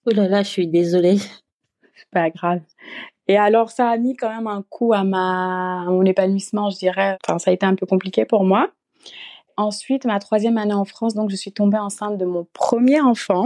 Oh 0.05 0.11
là 0.11 0.27
là, 0.27 0.43
je 0.43 0.49
suis 0.49 0.67
désolée. 0.67 1.17
C'est 1.17 2.09
pas 2.11 2.29
grave. 2.29 2.61
Et 3.27 3.37
alors 3.37 3.71
ça 3.71 3.89
a 3.89 3.97
mis 3.97 4.15
quand 4.15 4.29
même 4.29 4.47
un 4.47 4.63
coup 4.69 4.93
à 4.93 5.03
ma 5.03 5.85
mon 5.87 6.03
épanouissement, 6.03 6.69
je 6.69 6.77
dirais. 6.77 7.17
Enfin, 7.23 7.39
ça 7.39 7.51
a 7.51 7.53
été 7.53 7.65
un 7.65 7.75
peu 7.75 7.85
compliqué 7.85 8.25
pour 8.25 8.43
moi. 8.43 8.69
Ensuite, 9.55 10.05
ma 10.05 10.19
troisième 10.19 10.57
année 10.57 10.73
en 10.73 10.85
France, 10.85 11.13
donc 11.13 11.29
je 11.29 11.35
suis 11.35 11.51
tombée 11.51 11.77
enceinte 11.77 12.17
de 12.17 12.25
mon 12.25 12.45
premier 12.53 12.99
enfant. 13.01 13.45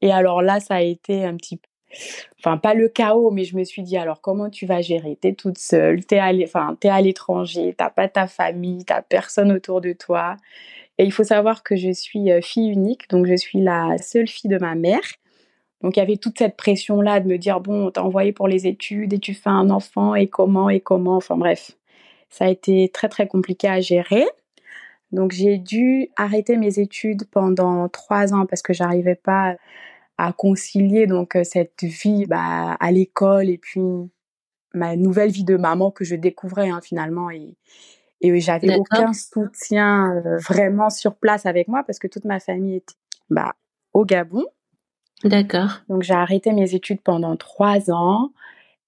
Et 0.00 0.12
alors 0.12 0.42
là, 0.42 0.60
ça 0.60 0.76
a 0.76 0.80
été 0.80 1.24
un 1.24 1.36
petit 1.36 1.56
peu, 1.56 1.68
enfin 2.38 2.56
pas 2.56 2.74
le 2.74 2.88
chaos, 2.88 3.30
mais 3.30 3.44
je 3.44 3.56
me 3.56 3.64
suis 3.64 3.82
dit 3.82 3.96
alors 3.96 4.20
comment 4.20 4.48
tu 4.48 4.66
vas 4.66 4.80
gérer? 4.80 5.16
T'es 5.20 5.34
toute 5.34 5.58
seule, 5.58 6.04
t'es 6.06 6.18
à, 6.18 6.30
enfin 6.44 6.76
t'es 6.80 6.88
à 6.88 7.00
l'étranger, 7.00 7.74
t'as 7.76 7.90
pas 7.90 8.08
ta 8.08 8.26
famille, 8.26 8.84
t'as 8.84 9.02
personne 9.02 9.52
autour 9.52 9.80
de 9.80 9.92
toi. 9.92 10.36
Et 10.98 11.04
il 11.04 11.12
faut 11.12 11.24
savoir 11.24 11.62
que 11.62 11.76
je 11.76 11.92
suis 11.92 12.30
euh, 12.32 12.40
fille 12.40 12.68
unique, 12.68 13.08
donc 13.08 13.26
je 13.26 13.36
suis 13.36 13.60
la 13.60 13.98
seule 13.98 14.28
fille 14.28 14.50
de 14.50 14.58
ma 14.58 14.74
mère. 14.74 15.00
Donc 15.82 15.96
il 15.96 16.00
y 16.00 16.02
avait 16.02 16.16
toute 16.16 16.38
cette 16.38 16.56
pression 16.56 17.00
là 17.00 17.20
de 17.20 17.28
me 17.28 17.38
dire 17.38 17.60
bon, 17.60 17.86
on 17.86 17.90
t'a 17.92 18.02
envoyé 18.02 18.32
pour 18.32 18.48
les 18.48 18.66
études 18.66 19.12
et 19.12 19.18
tu 19.20 19.34
fais 19.34 19.50
un 19.50 19.70
enfant 19.70 20.14
et 20.14 20.26
comment 20.26 20.68
et 20.70 20.80
comment. 20.80 21.16
Enfin 21.16 21.36
bref, 21.36 21.72
ça 22.30 22.46
a 22.46 22.48
été 22.48 22.90
très 22.92 23.08
très 23.08 23.28
compliqué 23.28 23.68
à 23.68 23.80
gérer. 23.80 24.26
Donc 25.12 25.32
j'ai 25.32 25.58
dû 25.58 26.08
arrêter 26.16 26.56
mes 26.56 26.80
études 26.80 27.24
pendant 27.30 27.88
trois 27.88 28.34
ans 28.34 28.46
parce 28.46 28.62
que 28.62 28.72
j'arrivais 28.72 29.14
pas 29.14 29.56
à 30.18 30.32
concilier 30.32 31.06
donc 31.06 31.36
euh, 31.36 31.44
cette 31.44 31.84
vie 31.84 32.26
bah, 32.26 32.76
à 32.80 32.92
l'école 32.92 33.48
et 33.48 33.58
puis 33.58 33.80
ma 34.74 34.96
nouvelle 34.96 35.30
vie 35.30 35.44
de 35.44 35.56
maman 35.56 35.90
que 35.90 36.04
je 36.04 36.16
découvrais 36.16 36.68
hein, 36.70 36.80
finalement 36.82 37.30
et 37.30 37.54
et 38.20 38.40
j'avais 38.40 38.76
aucun 38.76 39.12
soutien 39.12 40.16
euh, 40.16 40.38
vraiment 40.38 40.90
sur 40.90 41.14
place 41.14 41.46
avec 41.46 41.68
moi 41.68 41.82
parce 41.86 41.98
que 41.98 42.08
toute 42.08 42.24
ma 42.24 42.40
famille 42.40 42.76
était 42.76 42.94
bah 43.30 43.54
au 43.92 44.04
Gabon. 44.04 44.44
D'accord. 45.24 45.80
Donc 45.88 46.02
j'ai 46.02 46.14
arrêté 46.14 46.52
mes 46.52 46.74
études 46.74 47.00
pendant 47.00 47.36
trois 47.36 47.90
ans 47.90 48.30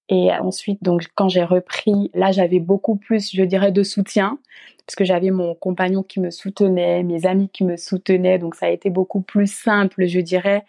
et 0.08 0.32
ensuite 0.32 0.82
donc 0.82 1.06
quand 1.14 1.28
j'ai 1.28 1.44
repris 1.44 2.10
là 2.14 2.32
j'avais 2.32 2.60
beaucoup 2.60 2.96
plus 2.96 3.32
je 3.32 3.42
dirais 3.42 3.72
de 3.72 3.82
soutien 3.82 4.38
parce 4.86 4.96
que 4.96 5.04
j'avais 5.04 5.30
mon 5.30 5.54
compagnon 5.54 6.02
qui 6.02 6.18
me 6.18 6.30
soutenait, 6.30 7.02
mes 7.04 7.26
amis 7.26 7.48
qui 7.48 7.64
me 7.64 7.76
soutenaient 7.76 8.38
donc 8.38 8.54
ça 8.54 8.66
a 8.66 8.70
été 8.70 8.90
beaucoup 8.90 9.20
plus 9.20 9.52
simple 9.52 10.06
je 10.06 10.20
dirais 10.20 10.64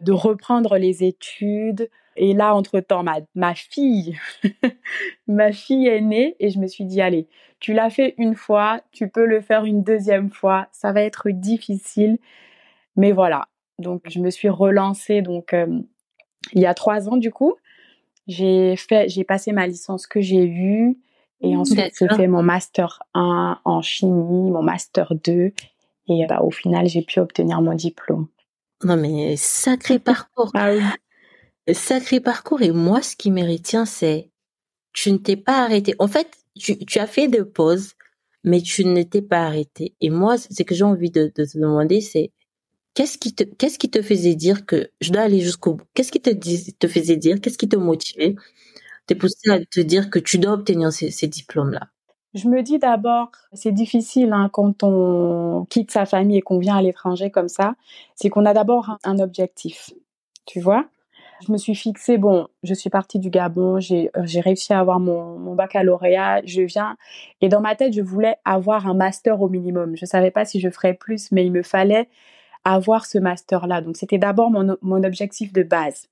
de 0.00 0.12
reprendre 0.12 0.78
les 0.78 1.04
études. 1.04 1.88
Et 2.22 2.34
là, 2.34 2.54
entre-temps, 2.54 3.02
ma, 3.02 3.20
ma 3.34 3.54
fille, 3.54 4.18
ma 5.26 5.52
fille 5.52 5.86
est 5.86 6.02
née 6.02 6.36
et 6.38 6.50
je 6.50 6.58
me 6.58 6.66
suis 6.66 6.84
dit, 6.84 7.00
allez, 7.00 7.28
tu 7.60 7.72
l'as 7.72 7.88
fait 7.88 8.14
une 8.18 8.34
fois, 8.34 8.82
tu 8.92 9.08
peux 9.08 9.24
le 9.24 9.40
faire 9.40 9.64
une 9.64 9.82
deuxième 9.82 10.28
fois. 10.28 10.68
Ça 10.70 10.92
va 10.92 11.00
être 11.00 11.30
difficile. 11.30 12.18
Mais 12.94 13.12
voilà. 13.12 13.48
Donc, 13.78 14.02
je 14.04 14.18
me 14.20 14.28
suis 14.28 14.50
relancée 14.50 15.22
donc, 15.22 15.54
euh, 15.54 15.80
il 16.52 16.60
y 16.60 16.66
a 16.66 16.74
trois 16.74 17.08
ans, 17.08 17.16
du 17.16 17.30
coup. 17.30 17.54
J'ai 18.26 18.76
fait, 18.76 19.08
j'ai 19.08 19.24
passé 19.24 19.52
ma 19.52 19.66
licence 19.66 20.06
que 20.06 20.20
j'ai 20.20 20.44
eue. 20.44 20.98
Et 21.40 21.56
ensuite, 21.56 21.94
j'ai 21.98 22.08
fait 22.14 22.26
mon 22.26 22.42
master 22.42 23.02
1 23.14 23.60
en 23.64 23.80
chimie, 23.80 24.50
mon 24.50 24.62
master 24.62 25.14
2. 25.24 25.54
Et 26.08 26.26
bah, 26.28 26.42
au 26.42 26.50
final, 26.50 26.86
j'ai 26.86 27.00
pu 27.00 27.18
obtenir 27.18 27.62
mon 27.62 27.72
diplôme. 27.72 28.28
Non, 28.84 28.98
mais 28.98 29.36
sacré 29.36 29.98
parcours. 29.98 30.50
ah 30.52 30.72
oui. 30.74 30.82
Sacré 31.74 32.20
parcours. 32.20 32.62
Et 32.62 32.72
moi, 32.72 33.02
ce 33.02 33.16
qui 33.16 33.30
me 33.30 33.42
retient, 33.42 33.84
c'est 33.84 34.30
tu 34.92 35.12
ne 35.12 35.18
t'es 35.18 35.36
pas 35.36 35.62
arrêté. 35.62 35.94
En 35.98 36.08
fait, 36.08 36.28
tu, 36.58 36.98
as 36.98 37.06
fait 37.06 37.28
des 37.28 37.44
pauses, 37.44 37.94
mais 38.44 38.60
tu 38.60 38.84
ne 38.84 39.02
t'es 39.02 39.22
pas 39.22 39.44
arrêté. 39.46 39.94
Et 40.00 40.10
moi, 40.10 40.36
ce 40.38 40.62
que 40.62 40.74
j'ai 40.74 40.84
envie 40.84 41.10
de, 41.10 41.28
te 41.28 41.42
demander, 41.58 42.00
c'est 42.00 42.32
qu'est-ce 42.94 43.18
qui 43.18 43.34
te 43.34 43.44
qu'est-ce 43.44 43.78
qui 43.78 43.90
te 43.90 44.02
faisait 44.02 44.34
dire 44.34 44.66
que 44.66 44.90
je 45.00 45.12
dois 45.12 45.22
aller 45.22 45.40
jusqu'au 45.40 45.74
bout? 45.74 45.84
Qu'est-ce 45.94 46.12
qui 46.12 46.20
te 46.20 46.30
te 46.30 46.88
faisait 46.88 47.16
dire? 47.16 47.40
Qu'est-ce 47.40 47.58
qui 47.58 47.68
te 47.68 47.76
motivait? 47.76 48.34
T'es 49.06 49.14
poussé 49.14 49.50
à 49.50 49.60
te 49.64 49.80
dire 49.80 50.10
que 50.10 50.18
tu 50.18 50.38
dois 50.38 50.52
obtenir 50.54 50.92
ces, 50.92 51.10
ces 51.10 51.28
diplômes-là 51.28 51.90
je 52.34 52.48
me 52.48 52.62
dis 52.62 52.78
d'abord, 52.78 53.30
c'est 53.52 53.72
difficile 53.72 54.32
hein, 54.32 54.48
quand 54.52 54.82
on 54.82 55.66
quitte 55.68 55.90
sa 55.90 56.06
famille 56.06 56.38
et 56.38 56.42
qu'on 56.42 56.58
vient 56.58 56.76
à 56.76 56.82
l'étranger 56.82 57.30
comme 57.30 57.48
ça, 57.48 57.74
c'est 58.14 58.28
qu'on 58.30 58.46
a 58.46 58.54
d'abord 58.54 58.98
un, 59.04 59.18
objectif, 59.18 59.90
tu 60.46 60.60
vois? 60.60 60.88
Je 61.46 61.52
me 61.52 61.56
suis 61.56 61.74
fixée, 61.74 62.18
bon, 62.18 62.48
je 62.62 62.74
suis 62.74 62.90
partie 62.90 63.18
du 63.18 63.30
Gabon, 63.30 63.80
j'ai 63.80 64.10
euh, 64.16 64.24
réussi 64.42 64.72
à 64.72 64.80
avoir 64.80 65.00
mon, 65.00 65.54
baccalauréat, 65.54 66.42
je 66.44 66.62
viens, 66.62 66.96
et 67.40 67.48
dans 67.48 67.60
ma 67.60 67.74
tête, 67.74 67.94
je 67.94 68.02
voulais 68.02 68.36
avoir 68.44 68.86
un 68.86 68.94
master 68.94 69.40
au 69.40 69.48
minimum. 69.48 69.96
Je 69.96 70.04
savais 70.04 70.30
pas 70.30 70.44
si 70.44 70.60
je 70.60 70.68
ferais 70.68 70.94
plus, 70.94 71.32
mais 71.32 71.44
il 71.44 71.52
me 71.52 71.62
fallait 71.62 72.08
avoir 72.64 73.06
ce 73.06 73.18
master-là. 73.18 73.80
Donc 73.80 73.96
c'était 73.96 74.18
d'abord 74.18 74.50
mon 74.50 75.04
objectif 75.04 75.52
de 75.52 75.62
base. 75.62 76.08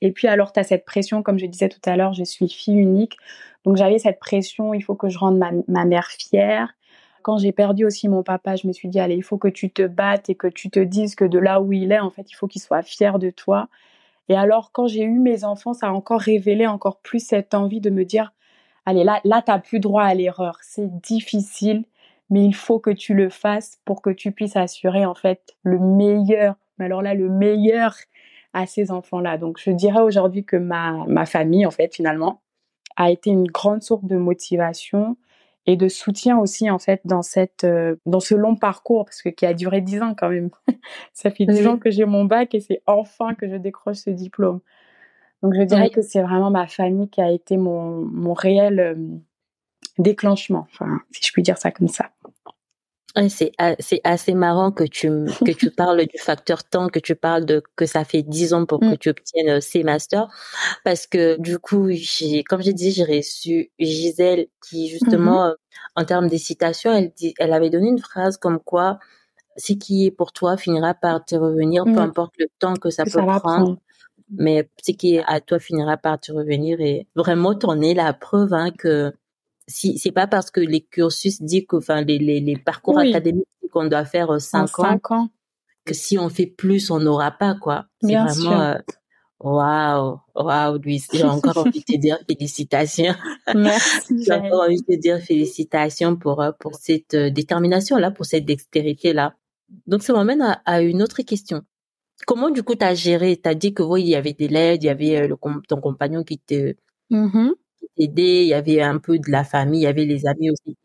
Et 0.00 0.12
puis 0.12 0.28
alors, 0.28 0.52
tu 0.52 0.60
as 0.60 0.64
cette 0.64 0.84
pression, 0.84 1.22
comme 1.22 1.38
je 1.38 1.46
disais 1.46 1.68
tout 1.68 1.80
à 1.84 1.96
l'heure, 1.96 2.12
je 2.12 2.24
suis 2.24 2.48
fille 2.48 2.76
unique. 2.76 3.16
Donc 3.64 3.76
j'avais 3.76 3.98
cette 3.98 4.18
pression, 4.18 4.74
il 4.74 4.82
faut 4.82 4.94
que 4.94 5.08
je 5.08 5.18
rende 5.18 5.38
ma, 5.38 5.84
mère 5.84 6.08
fière. 6.08 6.74
Quand 7.22 7.38
j'ai 7.38 7.52
perdu 7.52 7.86
aussi 7.86 8.08
mon 8.08 8.22
papa, 8.22 8.56
je 8.56 8.66
me 8.66 8.72
suis 8.72 8.88
dit, 8.88 9.00
allez, 9.00 9.16
il 9.16 9.22
faut 9.22 9.38
que 9.38 9.48
tu 9.48 9.70
te 9.70 9.86
battes 9.86 10.28
et 10.28 10.34
que 10.34 10.46
tu 10.46 10.68
te 10.68 10.80
dises 10.80 11.14
que 11.14 11.24
de 11.24 11.38
là 11.38 11.60
où 11.60 11.72
il 11.72 11.90
est, 11.90 11.98
en 11.98 12.10
fait, 12.10 12.30
il 12.30 12.34
faut 12.34 12.46
qu'il 12.46 12.60
soit 12.60 12.82
fier 12.82 13.18
de 13.18 13.30
toi. 13.30 13.68
Et 14.28 14.36
alors, 14.36 14.72
quand 14.72 14.86
j'ai 14.86 15.02
eu 15.02 15.18
mes 15.18 15.44
enfants, 15.44 15.74
ça 15.74 15.88
a 15.88 15.92
encore 15.92 16.20
révélé 16.20 16.66
encore 16.66 17.00
plus 17.00 17.24
cette 17.24 17.54
envie 17.54 17.80
de 17.80 17.90
me 17.90 18.04
dire, 18.04 18.32
allez, 18.86 19.04
là, 19.04 19.20
là, 19.24 19.42
t'as 19.44 19.58
plus 19.58 19.80
droit 19.80 20.04
à 20.04 20.14
l'erreur. 20.14 20.58
C'est 20.62 21.00
difficile, 21.00 21.84
mais 22.30 22.44
il 22.44 22.54
faut 22.54 22.78
que 22.78 22.90
tu 22.90 23.14
le 23.14 23.28
fasses 23.28 23.78
pour 23.84 24.02
que 24.02 24.10
tu 24.10 24.32
puisses 24.32 24.56
assurer, 24.56 25.04
en 25.04 25.14
fait, 25.14 25.54
le 25.62 25.78
meilleur. 25.78 26.56
Mais 26.78 26.86
alors 26.86 27.02
là, 27.02 27.14
le 27.14 27.28
meilleur 27.28 27.94
à 28.54 28.66
ces 28.66 28.90
enfants-là. 28.90 29.36
Donc, 29.36 29.58
je 29.60 29.70
dirais 29.70 30.00
aujourd'hui 30.00 30.44
que 30.44 30.56
ma, 30.56 31.04
ma 31.06 31.26
famille, 31.26 31.66
en 31.66 31.70
fait, 31.70 31.94
finalement, 31.94 32.40
a 32.96 33.10
été 33.10 33.30
une 33.30 33.46
grande 33.46 33.82
source 33.82 34.04
de 34.04 34.16
motivation 34.16 35.16
et 35.66 35.76
de 35.76 35.88
soutien 35.88 36.38
aussi 36.38 36.70
en 36.70 36.78
fait 36.78 37.00
dans 37.04 37.22
cette 37.22 37.64
euh, 37.64 37.96
dans 38.06 38.20
ce 38.20 38.34
long 38.34 38.56
parcours 38.56 39.04
parce 39.04 39.22
que 39.22 39.28
qui 39.28 39.46
a 39.46 39.54
duré 39.54 39.80
dix 39.80 40.02
ans 40.02 40.14
quand 40.16 40.28
même. 40.28 40.50
ça 41.12 41.30
fait 41.30 41.46
dix 41.46 41.66
ans 41.66 41.78
que 41.78 41.90
j'ai 41.90 42.04
mon 42.04 42.24
bac 42.24 42.54
et 42.54 42.60
c'est 42.60 42.82
enfin 42.86 43.34
que 43.34 43.48
je 43.48 43.56
décroche 43.56 43.96
ce 43.98 44.10
diplôme. 44.10 44.60
Donc 45.42 45.54
je 45.54 45.62
dirais 45.62 45.90
que 45.90 46.02
c'est 46.02 46.22
vraiment 46.22 46.50
ma 46.50 46.66
famille 46.66 47.08
qui 47.08 47.20
a 47.20 47.30
été 47.30 47.56
mon 47.56 48.00
mon 48.00 48.34
réel 48.34 48.80
euh, 48.80 48.94
déclenchement, 49.98 50.66
enfin 50.72 51.00
si 51.10 51.24
je 51.24 51.32
puis 51.32 51.42
dire 51.42 51.58
ça 51.58 51.70
comme 51.70 51.88
ça. 51.88 52.10
C'est 53.28 53.52
c'est 53.78 54.00
assez 54.02 54.34
marrant 54.34 54.72
que 54.72 54.82
tu 54.82 55.08
que 55.46 55.52
tu 55.52 55.70
parles 55.76 56.04
du 56.06 56.18
facteur 56.18 56.64
temps, 56.64 56.88
que 56.88 56.98
tu 56.98 57.14
parles 57.14 57.44
de 57.44 57.62
que 57.76 57.86
ça 57.86 58.04
fait 58.04 58.22
dix 58.22 58.52
ans 58.54 58.66
pour 58.66 58.80
que 58.80 58.86
mm. 58.86 58.98
tu 58.98 59.10
obtiennes 59.10 59.48
euh, 59.50 59.60
ces 59.60 59.84
masters, 59.84 60.28
parce 60.84 61.06
que 61.06 61.40
du 61.40 61.58
coup, 61.60 61.90
j'ai 61.92 62.42
comme 62.42 62.60
j'ai 62.60 62.72
dit, 62.72 62.90
j'ai 62.90 63.04
reçu 63.04 63.70
Gisèle 63.78 64.48
qui 64.68 64.88
justement, 64.88 65.46
mm-hmm. 65.46 65.52
euh, 65.52 65.56
en 65.94 66.04
termes 66.04 66.26
des 66.26 66.38
citations, 66.38 66.92
elle 66.92 67.12
dit, 67.16 67.34
elle 67.38 67.52
avait 67.52 67.70
donné 67.70 67.88
une 67.88 68.00
phrase 68.00 68.36
comme 68.36 68.58
quoi 68.58 68.98
ce 69.56 69.72
qui 69.74 70.06
est 70.06 70.10
pour 70.10 70.32
toi 70.32 70.56
finira 70.56 70.94
par 70.94 71.24
te 71.24 71.36
revenir, 71.36 71.84
peu 71.84 71.92
mm. 71.92 71.98
importe 71.98 72.34
le 72.38 72.46
temps 72.58 72.74
que 72.74 72.90
ça 72.90 73.04
peut 73.04 73.24
prendre. 73.24 73.78
Mais 74.30 74.68
ce 74.82 74.90
qui 74.92 75.16
est 75.16 75.24
à 75.26 75.40
toi 75.40 75.58
finira 75.60 75.96
par 75.96 76.18
te 76.18 76.32
revenir 76.32 76.80
et 76.80 77.06
vraiment 77.14 77.54
t'en 77.54 77.80
es 77.80 77.94
la 77.94 78.12
preuve 78.12 78.52
hein, 78.54 78.70
que 78.76 79.12
si 79.66 79.98
c'est 79.98 80.12
pas 80.12 80.26
parce 80.26 80.50
que 80.50 80.60
les 80.60 80.82
cursus 80.82 81.42
disent 81.42 81.66
que 81.68 81.76
enfin 81.76 82.02
les, 82.02 82.18
les, 82.18 82.40
les 82.40 82.56
parcours 82.56 82.98
académiques 82.98 83.46
qu'on 83.72 83.86
doit 83.86 84.04
faire 84.04 84.30
euh, 84.30 84.38
cinq 84.38 84.78
ans, 84.78 84.98
ans, 85.10 85.28
que 85.84 85.94
si 85.94 86.18
on 86.18 86.28
fait 86.28 86.46
plus 86.46 86.90
on 86.90 87.00
n'aura 87.00 87.30
pas 87.30 87.54
quoi. 87.54 87.86
C'est 88.00 88.14
vraiment 88.14 88.60
euh, 88.60 88.78
waouh 89.40 90.18
waouh 90.34 90.78
Louise 90.78 91.08
j'ai 91.12 91.24
encore 91.24 91.58
envie 91.58 91.80
de 91.80 91.84
te 91.84 91.98
dire 91.98 92.18
félicitations. 92.28 93.14
Merci 93.54 94.14
j'ai 94.24 94.32
encore 94.32 94.62
envie 94.62 94.80
de 94.80 94.94
te 94.94 95.00
dire 95.00 95.18
félicitations 95.20 96.16
pour 96.16 96.40
euh, 96.42 96.52
pour 96.58 96.74
cette 96.76 97.16
détermination 97.16 97.96
là 97.96 98.10
pour 98.10 98.26
cette 98.26 98.44
dextérité 98.44 99.12
là. 99.12 99.34
Donc 99.86 100.02
ça 100.02 100.12
m'amène 100.12 100.42
à, 100.42 100.62
à, 100.66 100.82
une 100.82 101.02
autre 101.02 101.22
question. 101.22 101.62
Comment 102.26 102.50
du 102.50 102.62
coup 102.62 102.74
tu 102.76 102.84
as 102.84 102.94
géré? 102.94 103.40
Tu 103.42 103.48
as 103.48 103.54
dit 103.54 103.74
que 103.74 103.82
oui 103.82 104.02
il 104.02 104.08
y 104.08 104.14
avait 104.14 104.34
des 104.34 104.48
l'aide 104.48 104.84
il 104.84 104.86
y 104.86 104.90
avait 104.90 105.26
le, 105.26 105.36
ton 105.68 105.80
compagnon 105.80 106.22
qui 106.22 106.38
te 106.38 106.74
mm 107.10 107.50
t'aider, 107.96 108.42
il 108.42 108.48
y 108.48 108.54
avait 108.54 108.80
un 108.82 108.98
peu 108.98 109.18
de 109.18 109.30
la 109.30 109.44
famille, 109.44 109.80
il 109.80 109.84
y 109.84 109.86
avait 109.86 110.04
les 110.04 110.26
amis 110.26 110.50
aussi 110.50 110.76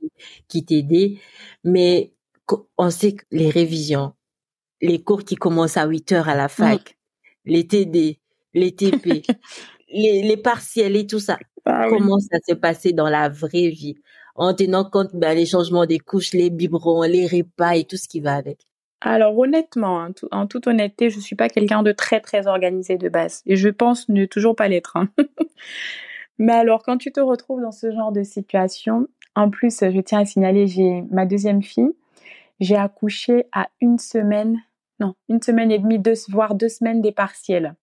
qui, 0.47 0.65
t'aidaient. 0.65 1.17
Mais 1.63 2.13
on 2.77 2.89
sait 2.89 3.13
que 3.13 3.23
les 3.31 3.49
révisions, 3.49 4.13
les 4.81 5.01
cours 5.01 5.23
qui 5.23 5.35
commencent 5.35 5.77
à 5.77 5.85
8 5.85 6.11
heures 6.13 6.29
à 6.29 6.35
la 6.35 6.47
fac, 6.47 6.97
les 7.45 7.67
TD, 7.67 8.19
les 8.53 8.75
TP, 8.75 9.23
les, 9.89 10.21
les 10.21 10.37
partiels 10.37 10.95
et 10.95 11.07
tout 11.07 11.19
ça, 11.19 11.37
ah 11.65 11.87
comment 11.89 12.19
ça 12.19 12.37
s'est 12.45 12.55
passé 12.55 12.93
dans 12.93 13.09
la 13.09 13.29
vraie 13.29 13.69
vie 13.69 13.95
en 14.39 14.53
tenant 14.53 14.85
compte 14.85 15.13
ben, 15.13 15.35
les 15.35 15.45
changements 15.45 15.85
des 15.85 15.99
couches, 15.99 16.33
les 16.33 16.49
biberons, 16.49 17.03
les 17.03 17.27
repas 17.27 17.75
et 17.75 17.83
tout 17.83 17.97
ce 17.97 18.07
qui 18.07 18.21
va 18.21 18.35
avec. 18.35 18.65
Alors 19.01 19.37
honnêtement, 19.37 20.01
hein, 20.01 20.13
en 20.31 20.47
toute 20.47 20.67
honnêteté, 20.67 21.09
je 21.09 21.19
suis 21.19 21.35
pas 21.35 21.49
quelqu'un 21.49 21.83
de 21.83 21.91
très 21.91 22.19
très 22.19 22.47
organisé 22.47 22.97
de 22.97 23.09
base 23.09 23.41
et 23.45 23.55
je 23.55 23.69
pense 23.69 24.09
ne 24.09 24.25
toujours 24.25 24.55
pas 24.55 24.67
l'être. 24.67 24.97
Hein. 24.97 25.09
Mais 26.39 26.53
alors, 26.53 26.83
quand 26.83 26.97
tu 26.97 27.11
te 27.11 27.19
retrouves 27.19 27.61
dans 27.61 27.71
ce 27.71 27.91
genre 27.91 28.11
de 28.11 28.23
situation, 28.23 29.07
en 29.35 29.49
plus, 29.49 29.79
je 29.81 29.99
tiens 29.99 30.21
à 30.21 30.25
signaler, 30.25 30.67
j'ai 30.67 31.03
ma 31.11 31.25
deuxième 31.25 31.61
fille, 31.61 31.91
j'ai 32.59 32.77
accouché 32.77 33.45
à 33.51 33.67
une 33.81 33.99
semaine, 33.99 34.57
non, 34.99 35.15
une 35.27 35.41
semaine 35.41 35.71
et 35.71 35.79
demie, 35.79 35.99
deux, 35.99 36.13
voire 36.29 36.55
deux 36.55 36.69
semaines 36.69 37.01
des 37.01 37.11
partiels. 37.11 37.75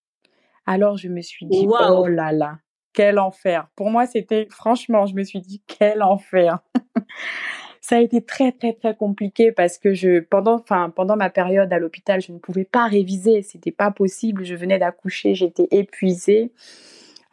Alors, 0.65 0.97
je 0.97 1.09
me 1.09 1.21
suis 1.21 1.47
dit, 1.47 1.69
oh 1.69 2.07
là 2.07 2.33
là, 2.33 2.59
quel 2.93 3.19
enfer. 3.19 3.69
Pour 3.77 3.91
moi, 3.91 4.07
c'était, 4.07 4.49
franchement, 4.51 5.07
je 5.07 5.15
me 5.15 5.23
suis 5.23 5.41
dit, 5.41 5.63
quel 5.67 6.03
enfer. 6.03 6.59
ça 7.87 7.97
a 7.97 8.01
été 8.01 8.21
très 8.21 8.51
très 8.51 8.73
très 8.73 8.97
compliqué 8.97 9.53
parce 9.53 9.79
que 9.79 9.95
je 9.95 10.19
pendant 10.19 10.55
enfin 10.55 10.91
pendant 10.91 11.15
ma 11.15 11.31
période 11.31 11.73
à 11.73 11.79
l'hôpital 11.79 12.21
je 12.21 12.33
ne 12.33 12.39
pouvais 12.39 12.65
pas 12.65 12.87
réviser 12.87 13.43
c'était 13.43 13.71
pas 13.71 13.93
possible 13.93 14.45
je 14.45 14.57
venais 14.57 14.81
d'accoucher 14.81 15.37
j'étais 15.37 15.69
épuisée 15.71 16.51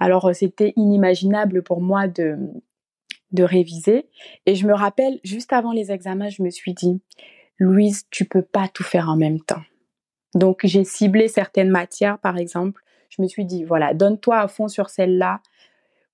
alors 0.03 0.25
euh, 0.25 0.33
c'était 0.33 0.73
inimaginable 0.75 1.63
pour 1.63 1.79
moi 1.79 2.09
de, 2.09 2.37
de 3.31 3.43
réviser. 3.43 4.09
Et 4.45 4.53
je 4.53 4.67
me 4.67 4.73
rappelle, 4.73 5.21
juste 5.23 5.53
avant 5.53 5.71
les 5.71 5.93
examens, 5.93 6.27
je 6.27 6.43
me 6.43 6.49
suis 6.49 6.73
dit, 6.73 6.99
Louise, 7.57 8.03
tu 8.11 8.25
peux 8.25 8.41
pas 8.41 8.67
tout 8.67 8.83
faire 8.83 9.09
en 9.09 9.15
même 9.15 9.39
temps. 9.39 9.61
Donc 10.35 10.61
j'ai 10.65 10.83
ciblé 10.83 11.29
certaines 11.29 11.69
matières, 11.69 12.19
par 12.19 12.37
exemple. 12.37 12.83
Je 13.07 13.21
me 13.21 13.27
suis 13.27 13.45
dit, 13.45 13.63
voilà, 13.63 13.93
donne-toi 13.93 14.39
à 14.39 14.47
fond 14.49 14.67
sur 14.67 14.89
celle-là. 14.89 15.39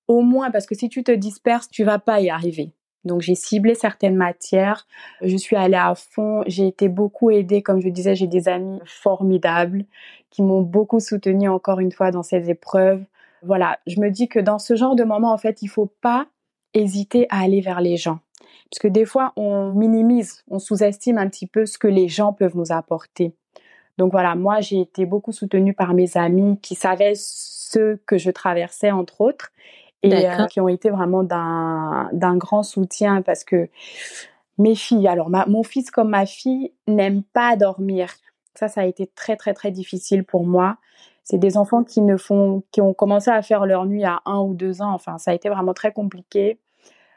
Au 0.08 0.22
moins, 0.22 0.52
parce 0.52 0.68
que 0.68 0.76
si 0.76 0.88
tu 0.88 1.04
te 1.04 1.12
disperses, 1.12 1.68
tu 1.70 1.84
vas 1.84 1.98
pas 1.98 2.22
y 2.22 2.30
arriver. 2.30 2.74
Donc 3.06 3.22
j'ai 3.22 3.34
ciblé 3.34 3.74
certaines 3.74 4.18
matières, 4.18 4.86
je 5.22 5.36
suis 5.38 5.56
allée 5.56 5.78
à 5.78 5.96
fond, 5.96 6.44
j'ai 6.46 6.68
été 6.68 6.90
beaucoup 6.90 7.32
aidée, 7.32 7.64
comme 7.64 7.82
je 7.82 7.90
disais, 7.90 8.14
j'ai 8.14 8.28
des 8.28 8.50
amis 8.50 8.82
formidables 8.86 9.86
qui 10.30 10.44
m'ont 10.44 10.62
beaucoup 10.62 11.00
soutenue 11.00 11.50
encore 11.50 11.80
une 11.80 11.94
fois 11.94 12.12
dans 12.12 12.24
ces 12.24 12.52
épreuves. 12.52 13.04
Voilà, 13.44 13.80
je 13.88 14.00
me 14.00 14.10
dis 14.10 14.28
que 14.28 14.40
dans 14.40 14.60
ce 14.60 14.76
genre 14.76 14.96
de 14.96 15.04
moment, 15.04 15.32
en 15.32 15.38
fait, 15.38 15.62
il 15.62 15.68
faut 15.68 15.92
pas 16.02 16.28
hésiter 16.74 17.28
à 17.30 17.42
aller 17.42 17.62
vers 17.62 17.82
les 17.82 17.98
gens. 17.98 18.20
Parce 18.70 18.80
que 18.80 18.88
des 18.88 19.06
fois, 19.06 19.34
on 19.36 19.74
minimise, 19.74 20.44
on 20.50 20.60
sous-estime 20.60 21.18
un 21.18 21.28
petit 21.28 21.48
peu 21.48 21.66
ce 21.66 21.78
que 21.78 21.88
les 21.88 22.08
gens 22.08 22.34
peuvent 22.34 22.56
nous 22.56 22.72
apporter. 22.72 23.34
Donc 23.98 24.12
voilà, 24.12 24.36
moi, 24.36 24.62
j'ai 24.62 24.80
été 24.80 25.06
beaucoup 25.06 25.32
soutenue 25.32 25.74
par 25.74 25.94
mes 25.94 26.16
amis 26.16 26.60
qui 26.62 26.76
savaient 26.76 27.16
ce 27.16 27.96
que 28.06 28.18
je 28.18 28.32
traversais, 28.32 28.92
entre 28.92 29.22
autres, 29.22 29.52
et 30.04 30.14
euh, 30.14 30.46
qui 30.46 30.62
ont 30.62 30.70
été 30.70 30.90
vraiment 30.90 31.24
d'un 31.24 32.38
grand 32.38 32.64
soutien 32.64 33.22
parce 33.22 33.44
que 33.44 33.70
mes 34.58 34.76
filles, 34.76 35.08
alors 35.08 35.30
mon 35.30 35.64
fils 35.64 35.92
comme 35.92 36.10
ma 36.10 36.26
fille 36.26 36.72
n'aiment 36.88 37.24
pas 37.24 37.56
dormir. 37.56 38.14
Ça, 38.56 38.68
ça 38.68 38.82
a 38.82 38.86
été 38.86 39.08
très 39.08 39.36
très 39.36 39.54
très 39.54 39.72
difficile 39.72 40.24
pour 40.24 40.46
moi. 40.46 40.78
C'est 41.30 41.38
des 41.38 41.58
enfants 41.58 41.84
qui 41.84 42.02
ne 42.02 42.18
font, 42.18 42.64
qui 42.72 42.82
ont 42.82 42.96
commencé 42.96 43.30
à 43.30 43.44
faire 43.44 43.68
leur 43.68 43.86
nuit 43.86 44.04
à 44.04 44.20
un 44.26 44.40
ou 44.40 44.56
deux 44.56 44.82
ans. 44.82 44.92
Enfin, 44.94 45.20
ça 45.20 45.30
a 45.30 45.36
été 45.36 45.48
vraiment 45.48 45.76
très 45.76 45.92
compliqué. 45.92 46.58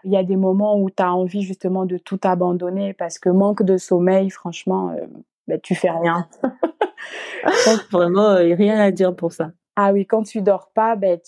Il 0.05 0.13
y 0.13 0.19
a 0.19 0.23
des 0.23 0.37
moments 0.37 0.79
où 0.79 0.91
tu 0.91 1.03
as 1.03 1.15
envie 1.15 1.41
justement 1.41 1.87
de 1.87 1.97
tout 1.97 2.21
abandonner 2.23 2.93
parce 2.93 3.19
que 3.19 3.31
manque 3.31 3.63
de 3.63 3.79
sommeil, 3.79 4.29
franchement, 4.29 4.91
euh, 4.91 5.07
ben, 5.49 5.59
tu 5.63 5.75
fais 5.75 5.89
rien. 5.89 6.29
vraiment, 7.91 8.33
euh, 8.33 8.55
rien 8.55 8.79
à 8.79 8.91
dire 8.91 9.17
pour 9.17 9.33
ça. 9.33 9.53
Ah 9.77 9.95
oui, 9.95 10.05
quand 10.05 10.25
tu 10.25 10.43
dors 10.43 10.69
pas, 10.75 10.95
ben, 10.95 11.19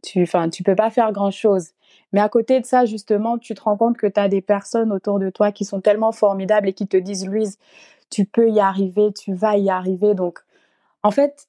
tu, 0.00 0.24
tu, 0.24 0.50
tu 0.52 0.62
peux 0.62 0.76
pas 0.76 0.90
faire 0.90 1.10
grand 1.10 1.32
chose. 1.32 1.70
Mais 2.12 2.20
à 2.20 2.28
côté 2.28 2.60
de 2.60 2.64
ça, 2.64 2.84
justement, 2.84 3.38
tu 3.38 3.54
te 3.54 3.62
rends 3.62 3.76
compte 3.76 3.96
que 3.96 4.06
tu 4.06 4.20
as 4.20 4.28
des 4.28 4.40
personnes 4.40 4.92
autour 4.92 5.18
de 5.18 5.30
toi 5.30 5.50
qui 5.50 5.64
sont 5.64 5.80
tellement 5.80 6.12
formidables 6.12 6.68
et 6.68 6.74
qui 6.74 6.86
te 6.86 6.96
disent, 6.96 7.26
Louise, 7.26 7.58
tu 8.08 8.24
peux 8.24 8.50
y 8.50 8.60
arriver, 8.60 9.12
tu 9.12 9.34
vas 9.34 9.56
y 9.56 9.68
arriver. 9.68 10.14
Donc, 10.14 10.38
en 11.02 11.10
fait, 11.10 11.48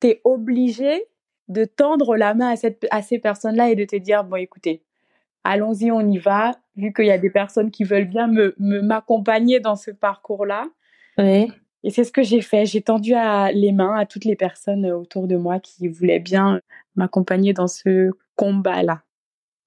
tu 0.00 0.08
es 0.08 0.20
obligé 0.24 1.04
de 1.48 1.64
tendre 1.64 2.16
la 2.16 2.34
main 2.34 2.50
à, 2.50 2.56
cette, 2.56 2.86
à 2.90 3.02
ces 3.02 3.18
personnes-là 3.18 3.70
et 3.70 3.76
de 3.76 3.84
te 3.84 3.96
dire, 3.96 4.24
bon, 4.24 4.36
écoutez, 4.36 4.82
allons-y, 5.44 5.90
on 5.90 6.00
y 6.00 6.18
va, 6.18 6.52
vu 6.76 6.92
qu'il 6.92 7.06
y 7.06 7.10
a 7.10 7.18
des 7.18 7.30
personnes 7.30 7.70
qui 7.70 7.84
veulent 7.84 8.08
bien 8.08 8.26
me, 8.26 8.54
m'accompagner 8.58 9.60
dans 9.60 9.76
ce 9.76 9.90
parcours-là. 9.90 10.66
Oui. 11.16 11.50
Et 11.84 11.90
c'est 11.90 12.04
ce 12.04 12.12
que 12.12 12.22
j'ai 12.22 12.40
fait. 12.40 12.66
J'ai 12.66 12.82
tendu 12.82 13.14
à, 13.14 13.50
les 13.52 13.72
mains 13.72 13.96
à 13.96 14.04
toutes 14.04 14.24
les 14.24 14.36
personnes 14.36 14.86
autour 14.90 15.26
de 15.26 15.36
moi 15.36 15.60
qui 15.60 15.88
voulaient 15.88 16.18
bien 16.18 16.60
m'accompagner 16.96 17.52
dans 17.52 17.68
ce 17.68 18.10
combat-là. 18.36 19.02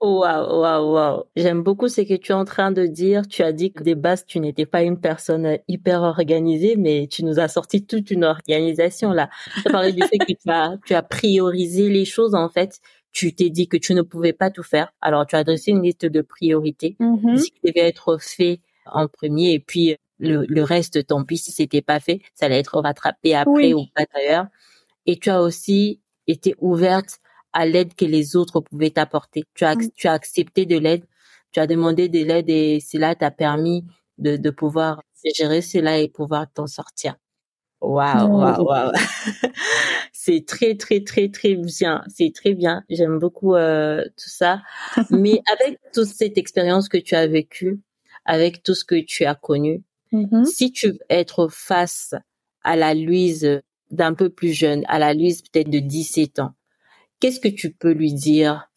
Waouh, 0.01 0.61
waouh, 0.61 0.93
waouh. 0.93 1.23
J'aime 1.35 1.61
beaucoup 1.61 1.87
ce 1.87 2.01
que 2.01 2.15
tu 2.15 2.31
es 2.31 2.35
en 2.35 2.43
train 2.43 2.71
de 2.71 2.87
dire. 2.87 3.27
Tu 3.27 3.43
as 3.43 3.51
dit 3.51 3.71
que 3.71 3.83
des 3.83 3.93
bases, 3.93 4.25
tu 4.25 4.39
n'étais 4.39 4.65
pas 4.65 4.81
une 4.81 4.99
personne 4.99 5.59
hyper 5.67 6.01
organisée, 6.01 6.75
mais 6.75 7.07
tu 7.07 7.23
nous 7.23 7.39
as 7.39 7.47
sorti 7.47 7.85
toute 7.85 8.09
une 8.09 8.23
organisation 8.23 9.11
là. 9.11 9.29
Tu 9.61 9.67
as 9.67 9.71
parlé 9.71 9.93
du 9.93 10.01
fait 10.01 10.17
que 10.17 10.33
tu 10.33 10.49
as, 10.49 10.75
tu 10.87 10.95
as 10.95 11.03
priorisé 11.03 11.87
les 11.89 12.05
choses 12.05 12.33
en 12.33 12.49
fait. 12.49 12.79
Tu 13.11 13.35
t'es 13.35 13.51
dit 13.51 13.67
que 13.67 13.77
tu 13.77 13.93
ne 13.93 14.01
pouvais 14.01 14.33
pas 14.33 14.49
tout 14.49 14.63
faire. 14.63 14.91
Alors 15.01 15.27
tu 15.27 15.35
as 15.35 15.43
dressé 15.43 15.69
une 15.69 15.83
liste 15.83 16.07
de 16.07 16.21
priorités, 16.21 16.95
mm-hmm. 16.99 17.37
ce 17.37 17.43
qui 17.43 17.59
devait 17.63 17.87
être 17.87 18.17
fait 18.19 18.59
en 18.87 19.07
premier, 19.07 19.53
et 19.53 19.59
puis 19.59 19.97
le, 20.17 20.45
le 20.47 20.63
reste, 20.63 21.05
tant 21.05 21.23
pis 21.23 21.37
si 21.37 21.51
c'était 21.51 21.83
pas 21.83 21.99
fait, 21.99 22.21
ça 22.33 22.47
allait 22.47 22.59
être 22.59 22.79
rattrapé 22.79 23.35
après 23.35 23.73
ou 23.73 23.85
pas 23.93 24.05
d'ailleurs. 24.15 24.47
Et 25.05 25.17
tu 25.17 25.29
as 25.29 25.41
aussi 25.43 25.99
été 26.25 26.55
ouverte 26.59 27.19
à 27.53 27.65
l'aide 27.65 27.95
que 27.95 28.05
les 28.05 28.35
autres 28.35 28.61
pouvaient 28.61 28.91
t'apporter. 28.91 29.43
Tu 29.53 29.65
as, 29.65 29.75
tu 29.95 30.07
as 30.07 30.13
accepté 30.13 30.65
de 30.65 30.77
l'aide, 30.77 31.03
tu 31.51 31.59
as 31.59 31.67
demandé 31.67 32.09
de 32.09 32.23
l'aide 32.23 32.49
et 32.49 32.79
cela 32.79 33.15
t'a 33.15 33.31
permis 33.31 33.85
de, 34.17 34.37
de 34.37 34.49
pouvoir 34.49 35.01
gérer 35.35 35.61
cela 35.61 35.99
et 35.99 36.07
pouvoir 36.09 36.47
t'en 36.51 36.67
sortir. 36.67 37.15
Waouh, 37.81 38.37
waouh, 38.37 38.63
waouh. 38.63 38.91
c'est 40.13 40.45
très, 40.45 40.75
très, 40.75 41.03
très, 41.03 41.29
très 41.29 41.55
bien. 41.55 42.03
C'est 42.07 42.31
très 42.33 42.53
bien. 42.53 42.83
J'aime 42.89 43.17
beaucoup 43.17 43.55
euh, 43.55 44.03
tout 44.17 44.29
ça. 44.29 44.61
Mais 45.09 45.41
avec 45.57 45.79
toute 45.93 46.07
cette 46.07 46.37
expérience 46.37 46.89
que 46.89 46.97
tu 46.97 47.15
as 47.15 47.27
vécue, 47.27 47.81
avec 48.25 48.61
tout 48.61 48.75
ce 48.75 48.85
que 48.85 49.03
tu 49.03 49.25
as 49.25 49.33
connu, 49.35 49.83
mm-hmm. 50.13 50.45
si 50.45 50.71
tu 50.71 50.89
veux 50.89 50.99
être 51.09 51.47
face 51.47 52.13
à 52.63 52.75
la 52.75 52.93
Louise 52.93 53.61
d'un 53.89 54.13
peu 54.13 54.29
plus 54.29 54.53
jeune, 54.53 54.83
à 54.87 54.99
la 54.99 55.15
Louise 55.15 55.41
peut-être 55.41 55.69
de 55.69 55.79
17 55.79 56.39
ans, 56.39 56.53
qu'est-ce 57.21 57.39
que 57.39 57.47
tu 57.47 57.71
peux 57.71 57.91
lui 57.93 58.13
dire 58.13 58.69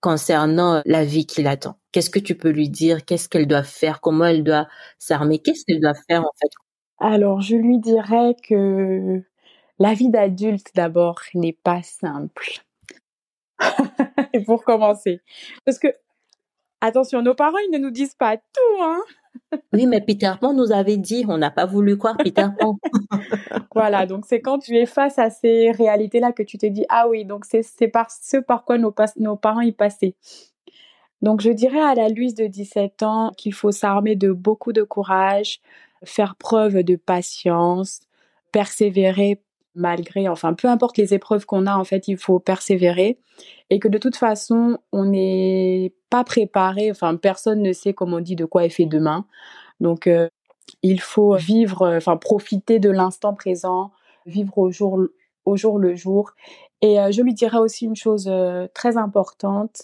concernant 0.00 0.82
la 0.84 1.04
vie 1.04 1.26
qui 1.26 1.42
l'attend 1.42 1.78
Qu'est-ce 1.92 2.10
que 2.10 2.18
tu 2.18 2.34
peux 2.34 2.48
lui 2.48 2.70
dire? 2.70 3.04
Qu'est-ce 3.04 3.28
qu'elle 3.28 3.46
doit 3.46 3.62
faire? 3.62 4.00
Comment 4.00 4.24
elle 4.24 4.42
doit 4.42 4.66
s'armer? 4.98 5.38
Qu'est-ce 5.38 5.64
qu'elle 5.64 5.80
doit 5.80 5.94
faire 6.08 6.22
en 6.22 6.30
fait? 6.40 6.50
Alors, 6.98 7.40
je 7.42 7.56
lui 7.56 7.78
dirais 7.78 8.34
que 8.42 9.22
la 9.78 9.94
vie 9.94 10.08
d'adulte 10.08 10.68
d'abord 10.74 11.20
n'est 11.34 11.58
pas 11.62 11.82
simple. 11.82 12.64
Pour 14.46 14.64
commencer, 14.64 15.20
parce 15.64 15.78
que 15.78 15.88
attention, 16.82 17.22
nos 17.22 17.34
parents 17.34 17.58
ils 17.66 17.72
ne 17.72 17.78
nous 17.78 17.90
disent 17.90 18.14
pas 18.14 18.36
tout, 18.36 18.82
hein 18.82 19.00
oui, 19.72 19.86
mais 19.86 20.00
Peter 20.00 20.32
Pan 20.40 20.52
nous 20.52 20.72
avait 20.72 20.98
dit, 20.98 21.24
on 21.28 21.38
n'a 21.38 21.50
pas 21.50 21.64
voulu 21.64 21.96
croire 21.96 22.16
Peter 22.18 22.46
Pan. 22.58 22.76
voilà, 23.74 24.04
donc 24.06 24.24
c'est 24.26 24.40
quand 24.40 24.58
tu 24.58 24.76
es 24.76 24.84
face 24.86 25.18
à 25.18 25.30
ces 25.30 25.70
réalités-là 25.70 26.32
que 26.32 26.42
tu 26.42 26.58
te 26.58 26.66
dis, 26.66 26.84
ah 26.90 27.08
oui, 27.08 27.24
donc 27.24 27.44
c'est 27.46 27.88
par 27.88 28.10
ce 28.10 28.36
par 28.36 28.64
quoi 28.64 28.76
nos, 28.78 28.94
nos 29.18 29.36
parents 29.36 29.60
y 29.60 29.72
passaient. 29.72 30.14
Donc 31.22 31.40
je 31.40 31.50
dirais 31.50 31.80
à 31.80 31.94
la 31.94 32.08
Louise 32.08 32.34
de 32.34 32.46
17 32.46 33.02
ans 33.04 33.30
qu'il 33.36 33.54
faut 33.54 33.70
s'armer 33.70 34.16
de 34.16 34.32
beaucoup 34.32 34.72
de 34.72 34.82
courage, 34.82 35.60
faire 36.04 36.34
preuve 36.36 36.82
de 36.82 36.96
patience, 36.96 38.00
persévérer 38.50 39.40
malgré, 39.74 40.28
enfin 40.28 40.54
peu 40.54 40.68
importe 40.68 40.98
les 40.98 41.14
épreuves 41.14 41.46
qu'on 41.46 41.66
a, 41.66 41.76
en 41.76 41.84
fait, 41.84 42.08
il 42.08 42.16
faut 42.16 42.38
persévérer 42.38 43.18
et 43.70 43.78
que 43.78 43.88
de 43.88 43.98
toute 43.98 44.16
façon, 44.16 44.78
on 44.92 45.06
n'est 45.06 45.94
pas 46.10 46.24
préparé, 46.24 46.90
enfin 46.90 47.16
personne 47.16 47.62
ne 47.62 47.72
sait, 47.72 47.94
comme 47.94 48.12
on 48.12 48.20
dit, 48.20 48.36
de 48.36 48.44
quoi 48.44 48.64
est 48.64 48.70
fait 48.70 48.86
demain. 48.86 49.26
Donc 49.80 50.06
euh, 50.06 50.28
il 50.82 51.00
faut 51.00 51.36
vivre, 51.36 51.96
enfin 51.96 52.16
profiter 52.16 52.78
de 52.78 52.90
l'instant 52.90 53.34
présent, 53.34 53.92
vivre 54.26 54.58
au 54.58 54.70
jour, 54.70 55.00
au 55.44 55.56
jour 55.56 55.78
le 55.78 55.94
jour. 55.94 56.32
Et 56.82 57.00
euh, 57.00 57.10
je 57.12 57.22
lui 57.22 57.34
dirais 57.34 57.58
aussi 57.58 57.86
une 57.86 57.96
chose 57.96 58.28
euh, 58.28 58.66
très 58.74 58.96
importante, 58.96 59.82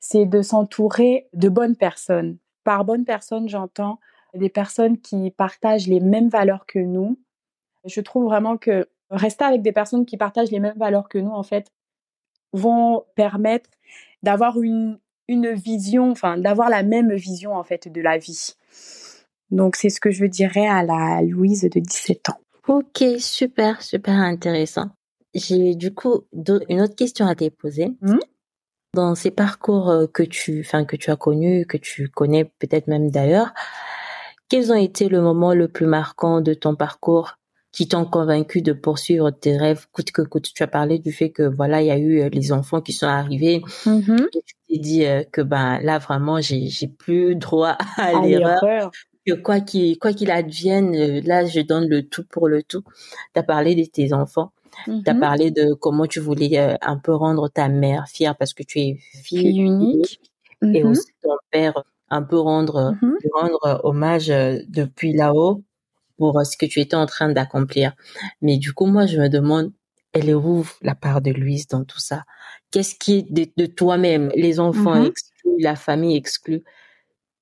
c'est 0.00 0.26
de 0.26 0.42
s'entourer 0.42 1.28
de 1.32 1.48
bonnes 1.48 1.76
personnes. 1.76 2.38
Par 2.64 2.84
bonnes 2.84 3.04
personnes, 3.04 3.48
j'entends 3.48 3.98
des 4.34 4.50
personnes 4.50 4.98
qui 4.98 5.30
partagent 5.30 5.88
les 5.88 6.00
mêmes 6.00 6.28
valeurs 6.28 6.66
que 6.66 6.78
nous. 6.78 7.18
Je 7.84 8.00
trouve 8.00 8.24
vraiment 8.24 8.56
que 8.56 8.88
rester 9.10 9.44
avec 9.44 9.62
des 9.62 9.72
personnes 9.72 10.06
qui 10.06 10.16
partagent 10.16 10.50
les 10.50 10.60
mêmes 10.60 10.78
valeurs 10.78 11.08
que 11.08 11.18
nous, 11.18 11.30
en 11.30 11.42
fait, 11.42 11.70
vont 12.52 13.04
permettre 13.14 13.70
d'avoir 14.22 14.60
une, 14.60 14.98
une 15.28 15.52
vision, 15.52 16.10
enfin, 16.10 16.38
d'avoir 16.38 16.70
la 16.70 16.82
même 16.82 17.14
vision, 17.14 17.54
en 17.54 17.64
fait, 17.64 17.90
de 17.90 18.00
la 18.00 18.18
vie. 18.18 18.54
Donc, 19.50 19.76
c'est 19.76 19.90
ce 19.90 20.00
que 20.00 20.10
je 20.10 20.26
dirais 20.26 20.66
à 20.66 20.82
la 20.82 21.22
Louise 21.22 21.62
de 21.62 21.80
17 21.80 22.30
ans. 22.30 22.38
Ok, 22.66 23.04
super, 23.18 23.80
super 23.82 24.14
intéressant. 24.14 24.90
J'ai 25.34 25.74
du 25.74 25.94
coup 25.94 26.24
une 26.68 26.80
autre 26.80 26.94
question 26.94 27.26
à 27.26 27.34
te 27.34 27.48
poser. 27.48 27.96
Mmh. 28.02 28.18
Dans 28.94 29.14
ces 29.14 29.30
parcours 29.30 29.90
euh, 29.90 30.06
que 30.06 30.22
tu, 30.22 30.60
enfin, 30.60 30.84
que 30.84 30.96
tu 30.96 31.10
as 31.10 31.16
connus, 31.16 31.66
que 31.66 31.76
tu 31.76 32.08
connais 32.08 32.44
peut-être 32.44 32.88
même 32.88 33.10
d'ailleurs, 33.10 33.52
quels 34.48 34.72
ont 34.72 34.76
été 34.76 35.08
le 35.08 35.20
moment 35.20 35.54
le 35.54 35.68
plus 35.68 35.86
marquant 35.86 36.40
de 36.40 36.54
ton 36.54 36.74
parcours 36.74 37.38
qui 37.72 37.86
t'ont 37.86 38.04
convaincu 38.04 38.62
de 38.62 38.72
poursuivre 38.72 39.30
tes 39.30 39.56
rêves 39.56 39.86
coûte 39.92 40.10
que 40.10 40.22
coûte. 40.22 40.50
Tu 40.54 40.62
as 40.62 40.66
parlé 40.66 40.98
du 40.98 41.12
fait 41.12 41.30
que 41.30 41.42
voilà, 41.42 41.82
il 41.82 41.86
y 41.86 41.90
a 41.90 41.98
eu 41.98 42.20
euh, 42.20 42.28
les 42.30 42.52
enfants 42.52 42.80
qui 42.80 42.92
sont 42.92 43.06
arrivés. 43.06 43.60
Mm-hmm. 43.84 44.26
Et 44.34 44.42
tu 44.44 44.54
t'es 44.68 44.78
dit 44.78 45.04
euh, 45.04 45.22
que 45.30 45.42
ben 45.42 45.78
là 45.80 45.98
vraiment 45.98 46.40
j'ai 46.40 46.68
j'ai 46.68 46.88
plus 46.88 47.36
droit 47.36 47.76
à, 47.96 48.20
l'erreur. 48.22 48.90
Que 49.26 49.34
quoi 49.34 49.60
qu'il 49.60 49.98
quoi 49.98 50.12
qu'il 50.12 50.30
advienne, 50.30 50.94
euh, 50.96 51.20
là 51.24 51.44
je 51.44 51.60
donne 51.60 51.88
le 51.88 52.08
tout 52.08 52.24
pour 52.24 52.48
le 52.48 52.62
tout. 52.62 52.82
Tu 53.34 53.40
as 53.40 53.42
parlé 53.42 53.74
de 53.74 53.84
tes 53.84 54.12
enfants. 54.14 54.52
Tu 54.84 54.90
as 54.90 54.94
mm-hmm. 54.94 55.20
parlé 55.20 55.50
de 55.50 55.74
comment 55.74 56.06
tu 56.06 56.20
voulais 56.20 56.78
un 56.80 56.96
peu 56.98 57.14
rendre 57.14 57.48
ta 57.48 57.68
mère 57.68 58.06
fière 58.08 58.36
parce 58.36 58.54
que 58.54 58.62
tu 58.62 58.78
es 58.80 58.98
fille, 59.22 59.60
unique 59.60 60.20
et 60.62 60.66
mm-hmm. 60.66 60.86
aussi 60.86 61.10
ton 61.22 61.36
père 61.50 61.82
un 62.10 62.22
peu 62.22 62.38
rendre 62.38 62.94
rendre 63.34 63.80
hommage 63.84 64.28
depuis 64.28 65.12
là-haut 65.12 65.62
pour 66.18 66.38
euh, 66.38 66.44
ce 66.44 66.56
que 66.56 66.66
tu 66.66 66.80
étais 66.80 66.96
en 66.96 67.06
train 67.06 67.30
d'accomplir. 67.30 67.94
Mais 68.42 68.58
du 68.58 68.72
coup, 68.72 68.86
moi, 68.86 69.06
je 69.06 69.18
me 69.18 69.28
demande, 69.28 69.72
elle 70.12 70.28
est 70.28 70.34
où 70.34 70.66
la 70.82 70.94
part 70.94 71.22
de 71.22 71.30
Louise 71.30 71.68
dans 71.68 71.84
tout 71.84 72.00
ça 72.00 72.24
Qu'est-ce 72.70 72.94
qui 72.96 73.18
est 73.18 73.56
de, 73.56 73.66
toi-même 73.66 74.30
Les 74.34 74.60
enfants 74.60 74.94
mm-hmm. 74.94 75.08
exclus, 75.08 75.50
la 75.58 75.76
famille 75.76 76.16
exclue. 76.16 76.64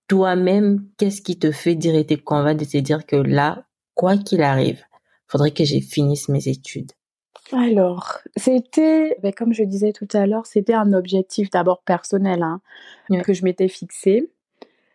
Toi-même, 0.09 0.87
qu'est-ce 0.99 1.21
qui 1.21 1.37
te 1.37 1.51
fait 1.51 1.75
dire 1.75 1.97
et 1.97 2.07
te 2.07 2.15
convaincre 2.15 2.61
de 2.61 2.71
te 2.71 2.79
dire 2.79 3.05
que 3.07 3.17
là, 3.17 3.67
quoi 3.95 4.17
qu'il 4.17 4.43
arrive, 4.43 4.85
faudrait 5.27 5.51
que 5.51 5.65
j'ai 5.65 5.81
finisse 5.81 6.29
mes 6.29 6.47
études? 6.47 6.93
Alors, 7.53 8.19
c'était, 8.37 9.17
ben, 9.23 9.33
comme 9.33 9.53
je 9.53 9.63
disais 9.63 9.93
tout 9.93 10.09
à 10.13 10.27
l'heure, 10.27 10.47
c'était 10.47 10.75
un 10.75 10.93
objectif 10.93 11.51
d'abord 11.51 11.83
personnel 11.83 12.43
hein, 12.43 12.61
que 13.23 13.33
je 13.33 13.45
m'étais 13.45 13.69
fixé. 13.69 14.31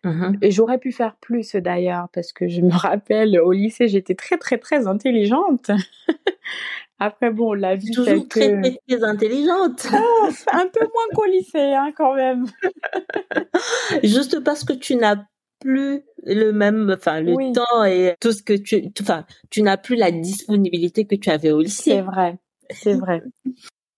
Mmh 0.04 0.38
Et 0.42 0.50
j'aurais 0.50 0.80
pu 0.80 0.92
faire 0.92 1.16
plus 1.18 1.56
d'ailleurs, 1.56 2.08
parce 2.12 2.34
que 2.34 2.48
je 2.48 2.62
me 2.62 2.72
rappelle 2.76 3.40
au 3.40 3.52
lycée, 3.52 3.88
j'étais 3.88 4.16
très 4.16 4.38
très 4.38 4.58
très 4.58 4.88
intelligente. 4.88 5.70
Après, 7.00 7.32
bon, 7.32 7.54
la 7.54 7.76
vie. 7.76 7.92
Toujours 7.92 8.28
très, 8.28 8.62
très, 8.62 8.80
très 8.88 9.04
intelligente. 9.04 9.88
Ah, 9.92 10.60
un 10.60 10.68
peu 10.68 10.82
moins 10.82 11.08
qu'au 11.16 11.26
lycée, 11.26 11.74
hein, 11.74 11.92
quand 11.98 12.14
même. 12.14 12.46
Juste 14.04 14.40
parce 14.44 14.64
que 14.64 14.74
tu 14.74 14.96
n'as 14.96 15.16
plus 15.60 16.04
le 16.24 16.52
même, 16.52 16.94
enfin, 16.96 17.22
le 17.22 17.54
temps 17.54 17.84
et 17.86 18.16
tout 18.20 18.32
ce 18.32 18.44
que 18.44 18.54
tu, 18.54 18.92
enfin, 19.02 19.26
tu 19.50 19.64
n'as 19.64 19.78
plus 19.78 19.96
la 19.96 20.12
disponibilité 20.12 21.06
que 21.06 21.16
tu 21.16 21.32
avais 21.32 21.52
au 21.52 21.62
lycée. 21.62 21.92
C'est 21.92 22.02
vrai, 22.02 22.38
c'est 22.70 22.94
vrai. 22.94 23.24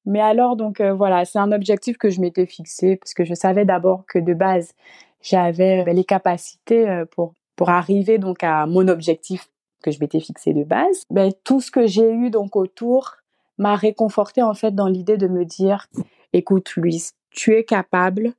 Mais 0.06 0.22
alors, 0.22 0.56
donc, 0.56 0.80
euh, 0.80 0.94
voilà, 0.94 1.26
c'est 1.26 1.40
un 1.40 1.52
objectif 1.52 1.98
que 1.98 2.10
je 2.10 2.22
m'étais 2.22 2.46
fixé 2.46 2.98
parce 2.98 3.14
que 3.14 3.24
je 3.26 3.34
savais 3.34 3.66
d'abord 3.66 4.06
que 4.06 4.20
de 4.20 4.34
base, 4.34 4.74
j'avais 5.24 5.84
ben, 5.84 5.96
les 5.96 6.04
capacités 6.04 6.88
euh, 6.88 7.06
pour, 7.06 7.34
pour 7.56 7.70
arriver 7.70 8.20
donc 8.20 8.44
à 8.44 8.68
mon 8.68 8.88
objectif 8.88 9.50
que 9.82 9.90
je 9.90 10.00
m'étais 10.00 10.20
fixé 10.20 10.54
de 10.54 10.64
base, 10.64 11.06
ben, 11.10 11.32
tout 11.44 11.60
ce 11.60 11.72
que 11.72 11.88
j'ai 11.88 12.12
eu 12.12 12.30
donc 12.30 12.56
autour 12.56 13.16
m'a 13.58 13.76
réconforté 13.76 14.42
en 14.42 14.54
fait 14.54 14.76
dans 14.76 14.88
l'idée 14.88 15.18
de 15.18 15.28
me 15.28 15.46
dire, 15.46 15.88
écoute 16.34 16.76
Louise, 16.76 17.14
tu 17.32 17.56
es 17.56 17.64
capable, 17.64 18.34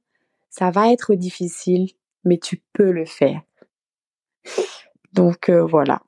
ça 0.50 0.70
va 0.70 0.92
être 0.92 1.14
difficile, 1.14 1.90
mais 2.24 2.38
tu 2.38 2.62
peux 2.72 2.92
le 2.92 3.04
faire. 3.04 3.40
Donc 5.12 5.48
euh, 5.48 5.64
voilà. 5.64 6.02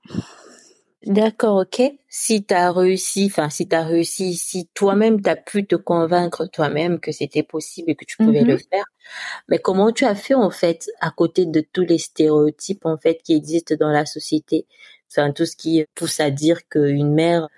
D'accord, 1.07 1.59
ok. 1.59 1.83
Si 2.09 2.45
tu 2.45 2.53
as 2.53 2.73
réussi, 2.73 3.27
enfin 3.31 3.49
si 3.49 3.69
tu 3.69 3.77
as 3.77 3.85
réussi, 3.85 4.35
si 4.35 4.67
toi-même 4.75 5.23
tu 5.23 5.31
as 5.31 5.37
pu 5.37 5.65
te 5.65 5.77
convaincre 5.77 6.47
toi-même 6.47 6.99
que 6.99 7.13
c'était 7.13 7.45
possible 7.45 7.91
et 7.91 7.95
que 7.95 8.05
tu 8.05 8.17
pouvais 8.17 8.43
le 8.43 8.57
mm-hmm. 8.57 8.69
faire, 8.71 8.85
mais 9.49 9.59
comment 9.61 9.93
tu 9.93 10.05
as 10.05 10.17
fait 10.17 10.35
en 10.35 10.51
fait 10.51 10.91
à 11.01 11.13
côté 11.13 11.47
de 11.47 11.61
tous 11.61 11.85
les 11.85 11.99
stéréotypes 11.99 12.87
en 12.87 12.97
fait 12.99 13.21
qui 13.23 13.35
existent 13.35 13.77
dans 13.79 13.91
la 13.91 14.05
société? 14.05 14.67
Enfin 15.09 15.31
tout 15.31 15.47
ce 15.47 15.55
qui 15.57 15.85
pousse 15.95 16.19
à 16.19 16.31
dire 16.31 16.67
qu'une 16.69 17.15
mère 17.15 17.49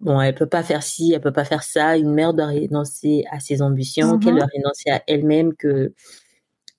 bon, 0.00 0.20
elle 0.20 0.34
peut 0.34 0.46
pas 0.46 0.62
faire 0.62 0.82
ci, 0.82 1.12
elle 1.14 1.20
peut 1.20 1.32
pas 1.32 1.44
faire 1.44 1.62
ça, 1.62 1.98
une 1.98 2.12
mère 2.12 2.32
doit 2.32 2.46
renoncer 2.46 3.24
à 3.30 3.38
ses 3.40 3.60
ambitions, 3.60 4.18
qu'elle 4.18 4.34
mm-hmm. 4.34 4.38
doit 4.38 4.48
renoncer 4.54 4.90
à 4.90 5.02
elle-même 5.06 5.54
que 5.54 5.92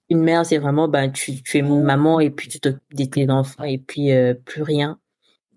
une 0.10 0.22
mère 0.22 0.46
c'est 0.46 0.58
vraiment 0.58 0.88
ben 0.88 1.12
tu, 1.12 1.44
tu 1.44 1.60
es 1.60 1.62
maman 1.62 2.20
et 2.20 2.32
puis 2.32 2.48
tu 2.50 2.60
te 2.60 2.70
de 2.70 3.06
tes 3.06 3.30
enfants 3.30 3.64
et 3.64 3.78
puis 3.78 4.12
euh, 4.12 4.34
plus 4.34 4.64
rien 4.64 5.00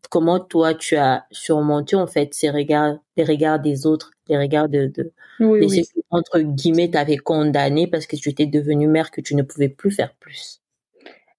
comment 0.09 0.41
toi 0.41 0.75
tu 0.75 0.97
as 0.97 1.25
surmonté 1.31 1.97
en 1.97 2.07
fait 2.07 2.35
ces 2.35 2.51
regards, 2.51 2.97
les 3.17 3.25
regards 3.25 3.61
des 3.61 3.87
autres, 3.87 4.11
les 4.29 4.39
regards 4.39 4.69
de, 4.69 4.87
de 4.87 5.13
oui, 5.41 5.85
entre 6.11 6.41
guillemets 6.41 6.91
t'avais 6.91 7.17
condamné 7.17 7.87
parce 7.87 8.07
que 8.07 8.17
tu 8.17 8.29
étais 8.29 8.47
devenue 8.47 8.89
mère 8.89 9.11
que 9.11 9.21
tu 9.21 9.35
ne 9.35 9.43
pouvais 9.43 9.69
plus 9.69 9.91
faire 9.91 10.15
plus. 10.21 10.61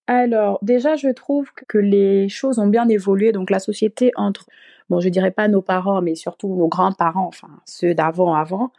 Alors 0.08 0.60
déjà 0.62 0.96
je 0.96 1.10
trouve 1.10 1.50
que 1.68 1.78
les 1.78 2.30
choses 2.30 2.60
ont 2.60 2.68
bien 2.68 2.88
évolué. 2.90 3.32
Donc 3.32 3.50
la 3.50 3.60
société 3.60 4.12
entre 4.16 4.46
bon 4.90 5.00
je 5.00 5.10
dirais 5.10 5.32
pas 5.32 5.48
nos 5.48 5.62
parents 5.62 6.02
mais 6.02 6.16
surtout 6.16 6.56
nos 6.56 6.68
grands-parents 6.68 7.28
enfin 7.28 7.50
ceux 7.66 7.94
d'avant 7.94 8.34
avant 8.36 8.72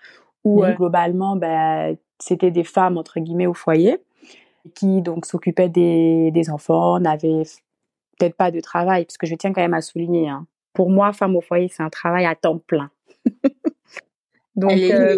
où 0.45 0.65
euh, 0.65 0.75
globalement 0.75 1.37
ben 1.37 1.97
c'était 2.19 2.51
des 2.51 2.65
femmes 2.65 2.99
entre 2.99 3.21
guillemets 3.21 3.47
au 3.47 3.55
foyer 3.55 3.99
qui 4.75 5.03
donc 5.03 5.27
s'occupaient 5.27 5.69
des, 5.69 6.31
des 6.31 6.51
enfants, 6.51 7.01
n'avaient 7.01 7.43
peut-être 8.21 8.37
pas 8.37 8.51
de 8.51 8.61
travail, 8.61 9.07
parce 9.07 9.17
que 9.17 9.27
je 9.27 9.35
tiens 9.35 9.53
quand 9.53 9.63
même 9.63 9.75
à 9.75 9.81
souligner, 9.81 10.29
hein. 10.29 10.47
pour 10.75 10.91
moi, 10.91 11.13
femme 11.13 11.37
au 11.37 11.41
foyer, 11.41 11.69
c'est 11.69 11.83
un 11.83 11.91
travail 11.91 12.27
à 12.27 12.35
temps 12.35 12.59
plein. 12.59 12.91
Donc, 14.57 14.73
euh, 14.73 15.17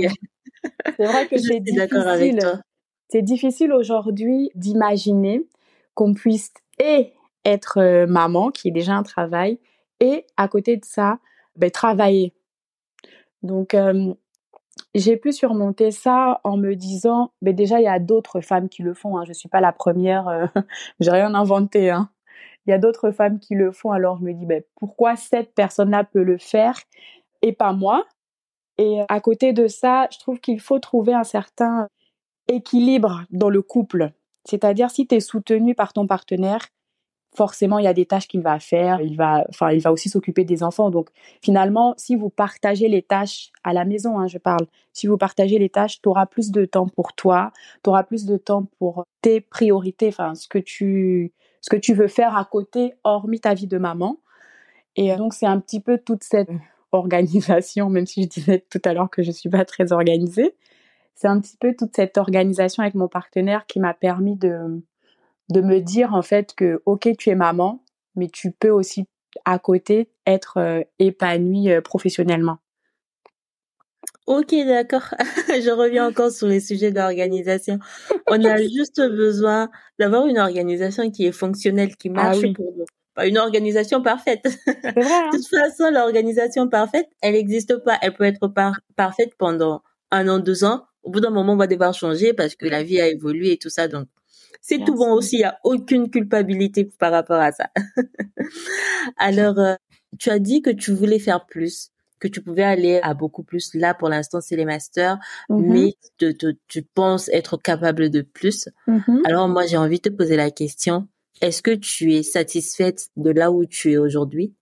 c'est 0.96 1.04
vrai 1.04 1.26
que 1.26 1.36
c'est 1.36 1.60
difficile. 1.60 2.62
C'est 3.08 3.22
difficile 3.22 3.72
aujourd'hui 3.72 4.50
d'imaginer 4.54 5.44
qu'on 5.94 6.14
puisse 6.14 6.52
et 6.78 7.12
être 7.44 7.78
euh, 7.78 8.06
maman, 8.06 8.50
qui 8.50 8.68
est 8.68 8.72
déjà 8.72 8.94
un 8.94 9.02
travail, 9.02 9.58
et 10.00 10.24
à 10.36 10.46
côté 10.48 10.76
de 10.76 10.84
ça, 10.84 11.18
ben, 11.56 11.70
travailler. 11.70 12.32
Donc, 13.42 13.74
euh, 13.74 14.14
j'ai 14.94 15.16
pu 15.16 15.32
surmonter 15.32 15.90
ça 15.90 16.40
en 16.44 16.56
me 16.56 16.76
disant, 16.76 17.32
ben 17.42 17.54
déjà, 17.54 17.80
il 17.80 17.84
y 17.84 17.88
a 17.88 17.98
d'autres 17.98 18.40
femmes 18.40 18.68
qui 18.68 18.82
le 18.82 18.94
font. 18.94 19.18
Hein. 19.18 19.24
Je 19.24 19.30
ne 19.30 19.34
suis 19.34 19.48
pas 19.48 19.60
la 19.60 19.72
première, 19.72 20.48
j'ai 21.00 21.10
rien 21.10 21.34
inventé. 21.34 21.90
Hein. 21.90 22.08
Il 22.66 22.70
y 22.70 22.72
a 22.72 22.78
d'autres 22.78 23.10
femmes 23.10 23.38
qui 23.38 23.54
le 23.54 23.72
font, 23.72 23.90
alors 23.90 24.18
je 24.18 24.24
me 24.24 24.32
dis, 24.32 24.46
ben, 24.46 24.62
pourquoi 24.76 25.16
cette 25.16 25.54
personne-là 25.54 26.04
peut 26.04 26.22
le 26.22 26.38
faire 26.38 26.78
et 27.42 27.52
pas 27.52 27.72
moi? 27.72 28.06
Et 28.78 29.00
à 29.08 29.20
côté 29.20 29.52
de 29.52 29.66
ça, 29.66 30.08
je 30.12 30.18
trouve 30.18 30.40
qu'il 30.40 30.60
faut 30.60 30.78
trouver 30.78 31.12
un 31.12 31.24
certain 31.24 31.88
équilibre 32.48 33.24
dans 33.30 33.50
le 33.50 33.62
couple. 33.62 34.12
C'est-à-dire, 34.44 34.90
si 34.90 35.06
tu 35.06 35.16
es 35.16 35.20
soutenu 35.20 35.74
par 35.74 35.92
ton 35.92 36.06
partenaire, 36.06 36.66
forcément, 37.34 37.78
il 37.78 37.84
y 37.84 37.88
a 37.88 37.94
des 37.94 38.06
tâches 38.06 38.28
qu'il 38.28 38.42
va 38.42 38.58
faire. 38.58 39.00
Il 39.00 39.16
va, 39.16 39.44
enfin, 39.48 39.70
il 39.72 39.80
va 39.80 39.92
aussi 39.92 40.08
s'occuper 40.08 40.44
des 40.44 40.62
enfants. 40.62 40.90
Donc, 40.90 41.10
finalement, 41.42 41.94
si 41.96 42.16
vous 42.16 42.30
partagez 42.30 42.88
les 42.88 43.02
tâches 43.02 43.50
à 43.64 43.72
la 43.72 43.84
maison, 43.84 44.18
hein, 44.18 44.26
je 44.26 44.38
parle, 44.38 44.66
si 44.92 45.06
vous 45.06 45.16
partagez 45.16 45.58
les 45.58 45.68
tâches, 45.68 46.00
tu 46.00 46.08
auras 46.08 46.26
plus 46.26 46.50
de 46.50 46.64
temps 46.64 46.88
pour 46.88 47.12
toi, 47.14 47.52
tu 47.82 47.90
auras 47.90 48.04
plus 48.04 48.26
de 48.26 48.36
temps 48.36 48.66
pour 48.78 49.04
tes 49.22 49.40
priorités, 49.40 50.08
enfin, 50.08 50.34
ce 50.34 50.48
que 50.48 50.58
tu, 50.58 51.32
ce 51.62 51.70
que 51.70 51.76
tu 51.76 51.94
veux 51.94 52.08
faire 52.08 52.36
à 52.36 52.44
côté, 52.44 52.94
hormis 53.04 53.40
ta 53.40 53.54
vie 53.54 53.68
de 53.68 53.78
maman. 53.78 54.18
Et 54.96 55.12
euh, 55.12 55.16
donc, 55.16 55.32
c'est 55.32 55.46
un 55.46 55.58
petit 55.60 55.80
peu 55.80 55.96
toute 55.96 56.24
cette 56.24 56.50
organisation, 56.92 57.88
même 57.88 58.06
si 58.06 58.24
je 58.24 58.28
disais 58.28 58.64
tout 58.68 58.82
à 58.84 58.92
l'heure 58.92 59.08
que 59.08 59.22
je 59.22 59.28
ne 59.28 59.32
suis 59.32 59.48
pas 59.48 59.64
très 59.64 59.92
organisée. 59.92 60.54
C'est 61.14 61.28
un 61.28 61.40
petit 61.40 61.56
peu 61.56 61.74
toute 61.74 61.94
cette 61.96 62.18
organisation 62.18 62.82
avec 62.82 62.94
mon 62.94 63.08
partenaire 63.08 63.66
qui 63.66 63.80
m'a 63.80 63.94
permis 63.94 64.36
de, 64.36 64.82
de 65.50 65.60
me 65.60 65.80
dire 65.80 66.14
en 66.14 66.22
fait 66.22 66.54
que, 66.54 66.82
ok, 66.84 67.08
tu 67.16 67.30
es 67.30 67.34
maman, 67.34 67.82
mais 68.16 68.28
tu 68.28 68.50
peux 68.50 68.70
aussi 68.70 69.06
à 69.44 69.58
côté 69.58 70.10
être 70.26 70.58
euh, 70.58 70.82
épanouie 70.98 71.70
euh, 71.70 71.80
professionnellement. 71.80 72.58
Ok, 74.26 74.54
d'accord. 74.66 75.14
Je 75.48 75.70
reviens 75.70 76.06
encore 76.06 76.30
sur 76.30 76.46
les 76.46 76.60
sujets 76.60 76.92
d'organisation. 76.92 77.78
On 78.28 78.44
a 78.44 78.56
juste 78.62 79.00
besoin 79.00 79.68
d'avoir 79.98 80.26
une 80.26 80.38
organisation 80.38 81.10
qui 81.10 81.26
est 81.26 81.32
fonctionnelle, 81.32 81.96
qui 81.96 82.08
ah 82.10 82.12
marche 82.12 82.52
pour 82.54 82.72
nous. 82.76 82.84
Pas 83.14 83.26
une 83.26 83.36
organisation 83.36 84.02
parfaite. 84.02 84.46
Vrai, 84.66 84.94
hein. 84.96 85.30
De 85.32 85.36
toute 85.36 85.48
façon, 85.48 85.90
l'organisation 85.90 86.68
parfaite, 86.68 87.08
elle 87.20 87.34
n'existe 87.34 87.76
pas. 87.78 87.98
Elle 88.00 88.14
peut 88.14 88.24
être 88.24 88.50
parfaite 88.96 89.34
pendant 89.36 89.82
un 90.10 90.28
an, 90.28 90.38
deux 90.38 90.64
ans. 90.64 90.84
Au 91.02 91.10
bout 91.10 91.20
d'un 91.20 91.30
moment, 91.30 91.54
on 91.54 91.56
va 91.56 91.66
devoir 91.66 91.92
changer 91.92 92.32
parce 92.32 92.54
que 92.54 92.66
la 92.66 92.82
vie 92.82 93.00
a 93.00 93.08
évolué 93.08 93.52
et 93.52 93.58
tout 93.58 93.70
ça. 93.70 93.88
Donc, 93.88 94.06
c'est 94.60 94.78
tout 94.84 94.94
bon 94.94 95.12
aussi. 95.12 95.36
Il 95.36 95.40
n'y 95.40 95.44
a 95.44 95.58
aucune 95.64 96.08
culpabilité 96.08 96.88
par 96.98 97.10
rapport 97.10 97.40
à 97.40 97.50
ça. 97.50 97.68
Alors, 99.16 99.58
euh, 99.58 99.74
tu 100.18 100.30
as 100.30 100.38
dit 100.38 100.62
que 100.62 100.70
tu 100.70 100.92
voulais 100.92 101.18
faire 101.18 101.44
plus 101.44 101.90
que 102.22 102.28
tu 102.28 102.40
pouvais 102.40 102.62
aller 102.62 103.00
à 103.02 103.14
beaucoup 103.14 103.42
plus. 103.42 103.74
Là, 103.74 103.94
pour 103.94 104.08
l'instant, 104.08 104.40
c'est 104.40 104.54
les 104.54 104.64
masters, 104.64 105.18
mm-hmm. 105.50 105.96
mais 106.20 106.46
tu 106.68 106.82
penses 106.82 107.28
être 107.30 107.56
capable 107.56 108.10
de 108.10 108.22
plus. 108.22 108.68
Mm-hmm. 108.86 109.26
Alors, 109.26 109.48
moi, 109.48 109.66
j'ai 109.66 109.76
envie 109.76 109.96
de 109.96 110.08
te 110.08 110.08
poser 110.08 110.36
la 110.36 110.52
question. 110.52 111.08
Est-ce 111.40 111.62
que 111.62 111.72
tu 111.72 112.14
es 112.14 112.22
satisfaite 112.22 113.08
de 113.16 113.30
là 113.30 113.50
où 113.50 113.66
tu 113.66 113.90
es 113.90 113.96
aujourd'hui? 113.96 114.54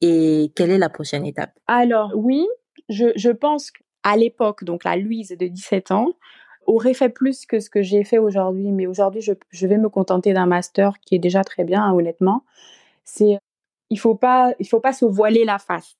Et 0.00 0.52
quelle 0.56 0.70
est 0.70 0.78
la 0.78 0.88
prochaine 0.88 1.26
étape? 1.26 1.52
Alors, 1.66 2.12
oui, 2.14 2.46
je, 2.88 3.12
je 3.14 3.28
pense 3.28 3.70
qu'à 3.70 4.16
l'époque, 4.16 4.64
donc 4.64 4.84
la 4.84 4.96
Louise 4.96 5.36
de 5.38 5.46
17 5.46 5.90
ans, 5.90 6.14
aurait 6.66 6.94
fait 6.94 7.10
plus 7.10 7.44
que 7.44 7.60
ce 7.60 7.68
que 7.68 7.82
j'ai 7.82 8.04
fait 8.04 8.18
aujourd'hui. 8.18 8.72
Mais 8.72 8.86
aujourd'hui, 8.86 9.20
je, 9.20 9.32
je, 9.50 9.66
vais 9.66 9.76
me 9.76 9.90
contenter 9.90 10.32
d'un 10.32 10.46
master 10.46 10.98
qui 11.00 11.16
est 11.16 11.18
déjà 11.18 11.44
très 11.44 11.64
bien, 11.64 11.82
hein, 11.82 11.92
honnêtement. 11.92 12.44
C'est, 13.04 13.38
il 13.90 13.98
faut 13.98 14.14
pas, 14.14 14.54
il 14.58 14.66
faut 14.66 14.80
pas 14.80 14.94
se 14.94 15.04
voiler 15.04 15.44
la 15.44 15.58
face. 15.58 15.96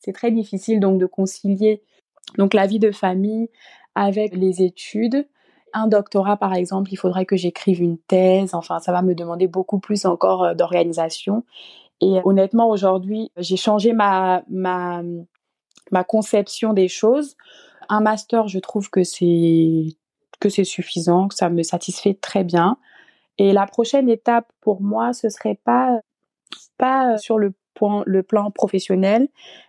C'est 0.00 0.12
très 0.12 0.30
difficile 0.30 0.80
donc 0.80 0.98
de 0.98 1.06
concilier 1.06 1.82
donc 2.38 2.54
la 2.54 2.66
vie 2.66 2.78
de 2.78 2.90
famille 2.90 3.48
avec 3.94 4.34
les 4.34 4.62
études. 4.62 5.26
Un 5.72 5.88
doctorat, 5.88 6.36
par 6.36 6.54
exemple, 6.54 6.92
il 6.92 6.96
faudrait 6.96 7.26
que 7.26 7.36
j'écrive 7.36 7.82
une 7.82 7.98
thèse. 7.98 8.54
Enfin, 8.54 8.78
ça 8.78 8.92
va 8.92 9.02
me 9.02 9.14
demander 9.14 9.46
beaucoup 9.46 9.78
plus 9.78 10.06
encore 10.06 10.44
euh, 10.44 10.54
d'organisation. 10.54 11.44
Et 12.00 12.20
honnêtement, 12.24 12.68
aujourd'hui, 12.68 13.30
j'ai 13.36 13.56
changé 13.56 13.92
ma, 13.92 14.42
ma, 14.48 15.02
ma 15.90 16.04
conception 16.04 16.72
des 16.72 16.88
choses. 16.88 17.36
Un 17.88 18.00
master, 18.00 18.48
je 18.48 18.58
trouve 18.58 18.90
que 18.90 19.04
c'est 19.04 19.96
que 20.40 20.50
c'est 20.50 20.64
suffisant, 20.64 21.28
que 21.28 21.34
ça 21.34 21.48
me 21.48 21.62
satisfait 21.62 22.14
très 22.14 22.44
bien. 22.44 22.76
Et 23.38 23.52
la 23.52 23.66
prochaine 23.66 24.08
étape 24.10 24.50
pour 24.60 24.82
moi, 24.82 25.12
ce 25.12 25.30
serait 25.30 25.58
pas 25.64 26.00
pas 26.78 27.16
sur 27.18 27.38
le 27.38 27.54
le 28.06 28.22
plan 28.22 28.50
professionnel, 28.50 29.28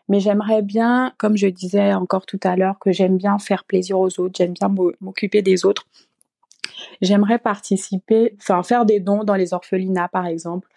mais 0.10 0.20
j'aimerais 0.20 0.62
bien, 0.62 1.14
comme 1.18 1.38
je 1.38 1.48
disais 1.48 1.94
encore 1.94 2.26
tout 2.26 2.40
à 2.44 2.56
l'heure, 2.56 2.80
que 2.80 2.92
j'aime 2.92 3.18
bien 3.18 3.38
faire 3.40 3.64
plaisir 3.64 4.00
aux 4.00 4.20
autres, 4.20 4.36
j'aime 4.38 4.54
bien 4.54 4.74
m'occuper 5.02 5.42
des 5.42 5.66
autres. 5.66 5.86
J'aimerais 7.02 7.40
participer, 7.40 8.36
enfin 8.40 8.64
faire 8.64 8.86
des 8.86 9.00
dons 9.00 9.24
dans 9.24 9.36
les 9.36 9.54
orphelinats 9.54 10.10
par 10.10 10.26
exemple. 10.26 10.68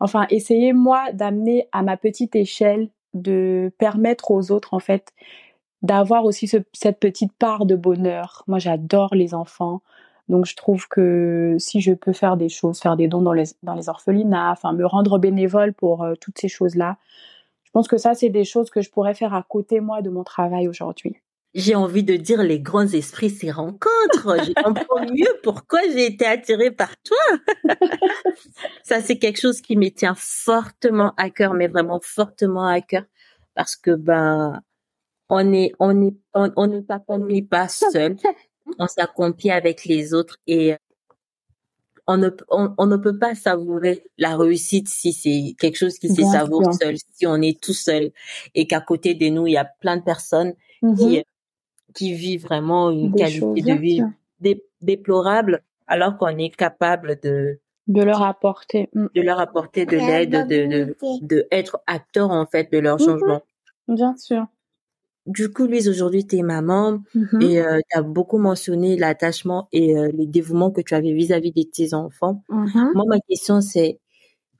Enfin, 0.00 0.26
essayer 0.30 0.72
moi 0.72 1.12
d'amener 1.12 1.68
à 1.72 1.82
ma 1.82 1.96
petite 1.96 2.36
échelle 2.36 2.88
de 3.14 3.72
permettre 3.78 4.30
aux 4.30 4.50
autres, 4.50 4.74
en 4.74 4.78
fait, 4.78 5.12
d'avoir 5.82 6.24
aussi 6.24 6.48
cette 6.72 7.00
petite 7.00 7.32
part 7.32 7.66
de 7.66 7.76
bonheur. 7.76 8.44
Moi, 8.46 8.58
j'adore 8.58 9.14
les 9.14 9.34
enfants. 9.34 9.82
Donc, 10.28 10.46
je 10.46 10.56
trouve 10.56 10.86
que 10.88 11.56
si 11.58 11.80
je 11.80 11.92
peux 11.92 12.12
faire 12.12 12.36
des 12.36 12.48
choses, 12.48 12.80
faire 12.80 12.96
des 12.96 13.08
dons 13.08 13.22
dans 13.22 13.32
les, 13.32 13.44
dans 13.62 13.74
les 13.74 13.88
orphelinats, 13.88 14.52
enfin, 14.52 14.72
me 14.72 14.84
rendre 14.84 15.18
bénévole 15.18 15.72
pour 15.72 16.02
euh, 16.02 16.14
toutes 16.20 16.38
ces 16.38 16.48
choses-là, 16.48 16.98
je 17.64 17.70
pense 17.70 17.88
que 17.88 17.98
ça, 17.98 18.14
c'est 18.14 18.28
des 18.28 18.44
choses 18.44 18.70
que 18.70 18.80
je 18.80 18.90
pourrais 18.90 19.14
faire 19.14 19.34
à 19.34 19.42
côté, 19.42 19.80
moi, 19.80 20.02
de 20.02 20.10
mon 20.10 20.24
travail 20.24 20.68
aujourd'hui. 20.68 21.16
J'ai 21.54 21.74
envie 21.74 22.02
de 22.02 22.16
dire 22.16 22.42
les 22.42 22.60
grands 22.60 22.86
esprits 22.86 23.30
s'y 23.30 23.50
rencontrent. 23.50 24.36
Je 24.44 24.52
comprends 24.62 25.00
mieux 25.00 25.40
pourquoi 25.42 25.80
j'ai 25.92 26.06
été 26.06 26.26
attirée 26.26 26.70
par 26.70 26.90
toi. 27.02 27.76
ça, 28.82 29.00
c'est 29.00 29.18
quelque 29.18 29.40
chose 29.40 29.60
qui 29.60 29.76
me 29.76 29.88
tient 29.88 30.14
fortement 30.16 31.14
à 31.16 31.30
cœur, 31.30 31.54
mais 31.54 31.68
vraiment 31.68 32.00
fortement 32.02 32.66
à 32.66 32.80
cœur, 32.80 33.04
parce 33.54 33.76
que 33.76 33.90
ben, 33.90 34.60
on 35.30 35.52
est, 35.52 35.72
on 35.78 36.02
est, 36.02 36.14
on, 36.34 36.50
on 36.56 36.66
ne 36.66 37.40
pas 37.40 37.68
seul. 37.68 38.16
On 38.78 38.86
s'accomplit 38.86 39.50
avec 39.50 39.84
les 39.84 40.14
autres 40.14 40.38
et 40.46 40.76
on 42.08 42.16
ne, 42.16 42.30
on, 42.48 42.86
ne 42.86 42.96
peut 42.96 43.18
pas 43.18 43.34
savourer 43.34 44.02
la 44.16 44.34
réussite 44.36 44.88
si 44.88 45.12
c'est 45.12 45.54
quelque 45.58 45.76
chose 45.76 45.98
qui 45.98 46.08
se 46.08 46.22
savoure 46.22 46.72
seul, 46.72 46.96
si 47.12 47.26
on 47.26 47.36
est 47.42 47.60
tout 47.60 47.74
seul 47.74 48.10
et 48.54 48.66
qu'à 48.66 48.80
côté 48.80 49.14
de 49.14 49.28
nous, 49.28 49.46
il 49.46 49.52
y 49.52 49.58
a 49.58 49.66
plein 49.66 49.98
de 49.98 50.02
personnes 50.02 50.54
qui, 50.80 50.86
mm-hmm. 50.86 51.24
qui 51.94 52.14
vivent 52.14 52.44
vraiment 52.44 52.90
une 52.90 53.14
qualité 53.14 53.60
de 53.60 53.74
vie 53.74 54.02
déplorable 54.80 55.62
alors 55.86 56.16
qu'on 56.16 56.38
est 56.38 56.54
capable 56.54 57.18
de, 57.22 57.60
de 57.88 58.02
leur 58.02 58.22
apporter 58.22 58.88
mm. 58.94 59.06
de 59.14 59.20
leur 59.20 59.40
apporter 59.40 59.84
de 59.84 59.96
l'aide 59.96 60.30
de, 60.30 60.66
de, 60.66 60.96
de 61.22 61.48
être 61.50 61.80
acteur 61.86 62.30
en 62.30 62.46
fait 62.46 62.72
de 62.72 62.78
leur 62.78 62.98
mm-hmm. 62.98 63.04
changement 63.04 63.42
bien 63.88 64.16
sûr 64.16 64.46
du 65.28 65.52
coup, 65.52 65.66
Louise, 65.66 65.88
aujourd'hui, 65.88 66.26
tu 66.26 66.36
es 66.36 66.42
maman 66.42 67.02
mm-hmm. 67.14 67.42
et 67.42 67.60
euh, 67.60 67.80
tu 67.90 67.98
as 67.98 68.02
beaucoup 68.02 68.38
mentionné 68.38 68.96
l'attachement 68.96 69.68
et 69.72 69.96
euh, 69.96 70.10
les 70.12 70.26
dévouements 70.26 70.70
que 70.70 70.80
tu 70.80 70.94
avais 70.94 71.12
vis-à-vis 71.12 71.52
de 71.52 71.62
tes 71.62 71.94
enfants. 71.94 72.42
Mm-hmm. 72.48 72.94
Moi, 72.94 73.04
ma 73.06 73.20
question, 73.20 73.60
c'est 73.60 74.00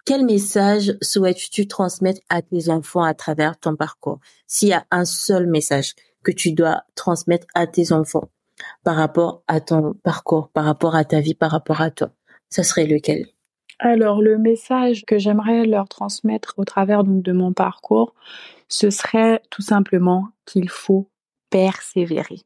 quel 0.04 0.24
message 0.24 0.96
souhaites-tu 1.02 1.66
transmettre 1.66 2.20
à 2.28 2.42
tes 2.42 2.68
enfants 2.68 3.02
à 3.02 3.14
travers 3.14 3.58
ton 3.58 3.76
parcours? 3.76 4.20
S'il 4.46 4.68
y 4.68 4.72
a 4.72 4.86
un 4.90 5.04
seul 5.04 5.46
message 5.46 5.94
que 6.22 6.32
tu 6.32 6.52
dois 6.52 6.82
transmettre 6.94 7.46
à 7.54 7.66
tes 7.66 7.92
enfants 7.92 8.28
par 8.84 8.96
rapport 8.96 9.42
à 9.48 9.60
ton 9.60 9.94
parcours, 10.02 10.50
par 10.50 10.64
rapport 10.64 10.96
à 10.96 11.04
ta 11.04 11.20
vie, 11.20 11.34
par 11.34 11.50
rapport 11.50 11.80
à 11.80 11.90
toi, 11.90 12.10
ça 12.50 12.62
serait 12.62 12.86
lequel? 12.86 13.26
Alors, 13.78 14.22
le 14.22 14.38
message 14.38 15.04
que 15.06 15.18
j'aimerais 15.18 15.64
leur 15.64 15.88
transmettre 15.88 16.54
au 16.56 16.64
travers 16.64 17.04
de 17.04 17.32
mon 17.32 17.52
parcours, 17.52 18.14
ce 18.68 18.90
serait 18.90 19.40
tout 19.50 19.62
simplement 19.62 20.28
qu'il 20.46 20.68
faut 20.68 21.08
persévérer. 21.50 22.40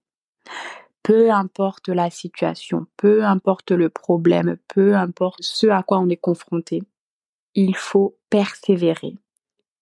Peu 1.03 1.31
importe 1.31 1.89
la 1.89 2.11
situation, 2.11 2.87
peu 2.97 3.25
importe 3.25 3.73
le 3.73 3.89
problème, 3.89 4.57
peu 4.69 4.95
importe 4.95 5.43
ce 5.43 5.67
à 5.67 5.83
quoi 5.83 5.99
on 5.99 6.09
est 6.09 6.17
confronté, 6.17 6.83
il 7.55 7.77
faut 7.77 8.17
persévérer 8.31 9.17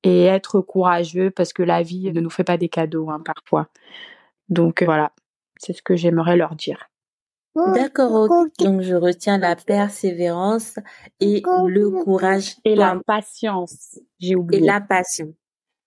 et 0.03 0.25
être 0.25 0.61
courageux 0.61 1.31
parce 1.31 1.53
que 1.53 1.63
la 1.63 1.83
vie 1.83 2.11
ne 2.13 2.21
nous 2.21 2.31
fait 2.31 2.45
pas 2.45 2.57
des 2.57 2.69
cadeaux 2.69 3.11
hein, 3.11 3.21
parfois. 3.23 3.69
Donc 4.49 4.83
voilà, 4.83 5.13
c'est 5.57 5.75
ce 5.75 5.83
que 5.83 5.97
j'aimerais 5.97 6.37
leur 6.37 6.55
dire. 6.55 6.90
D'accord, 7.57 8.29
donc 8.59 8.81
je 8.81 8.95
retiens 8.95 9.39
la 9.39 9.57
persévérance 9.57 10.77
et 11.19 11.43
le 11.67 12.03
courage. 12.05 12.57
Et 12.65 12.77
la 12.77 13.01
patience, 13.05 13.99
j'ai 14.21 14.37
oublié. 14.37 14.63
Et 14.63 14.67
la 14.67 14.81
passion. 14.81 15.35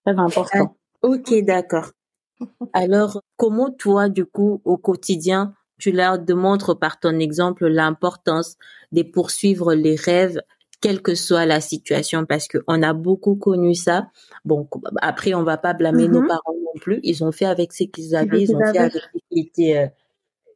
Très 0.05 0.17
important. 0.17 0.75
Ah, 1.01 1.07
ok, 1.07 1.33
d'accord. 1.45 1.91
Alors, 2.73 3.21
comment 3.37 3.71
toi, 3.71 4.09
du 4.09 4.25
coup, 4.25 4.61
au 4.65 4.77
quotidien, 4.77 5.53
tu 5.79 5.91
leur 5.91 6.19
démontres 6.19 6.77
par 6.77 6.99
ton 6.99 7.17
exemple 7.19 7.67
l'importance 7.67 8.57
de 8.91 9.03
poursuivre 9.03 9.73
les 9.73 9.95
rêves, 9.95 10.41
quelle 10.81 11.01
que 11.01 11.15
soit 11.15 11.45
la 11.45 11.61
situation, 11.61 12.25
parce 12.25 12.47
que 12.47 12.57
on 12.67 12.83
a 12.83 12.93
beaucoup 12.93 13.35
connu 13.35 13.73
ça. 13.73 14.09
Bon, 14.43 14.67
après, 15.01 15.33
on 15.33 15.43
va 15.43 15.57
pas 15.57 15.73
blâmer 15.73 16.09
nos 16.09 16.21
mm-hmm. 16.21 16.27
parents 16.27 16.53
non 16.53 16.79
plus. 16.81 16.99
Ils 17.03 17.23
ont 17.23 17.31
fait 17.31 17.45
avec 17.45 17.71
ce 17.71 17.85
qu'ils 17.85 18.15
avaient, 18.15 18.41
ils 18.41 18.55
ont 18.55 18.59
fait 18.59 18.77
avec 18.77 18.93
ce 18.93 19.19
qui 19.31 19.39
était 19.39 19.77
euh, 19.77 19.87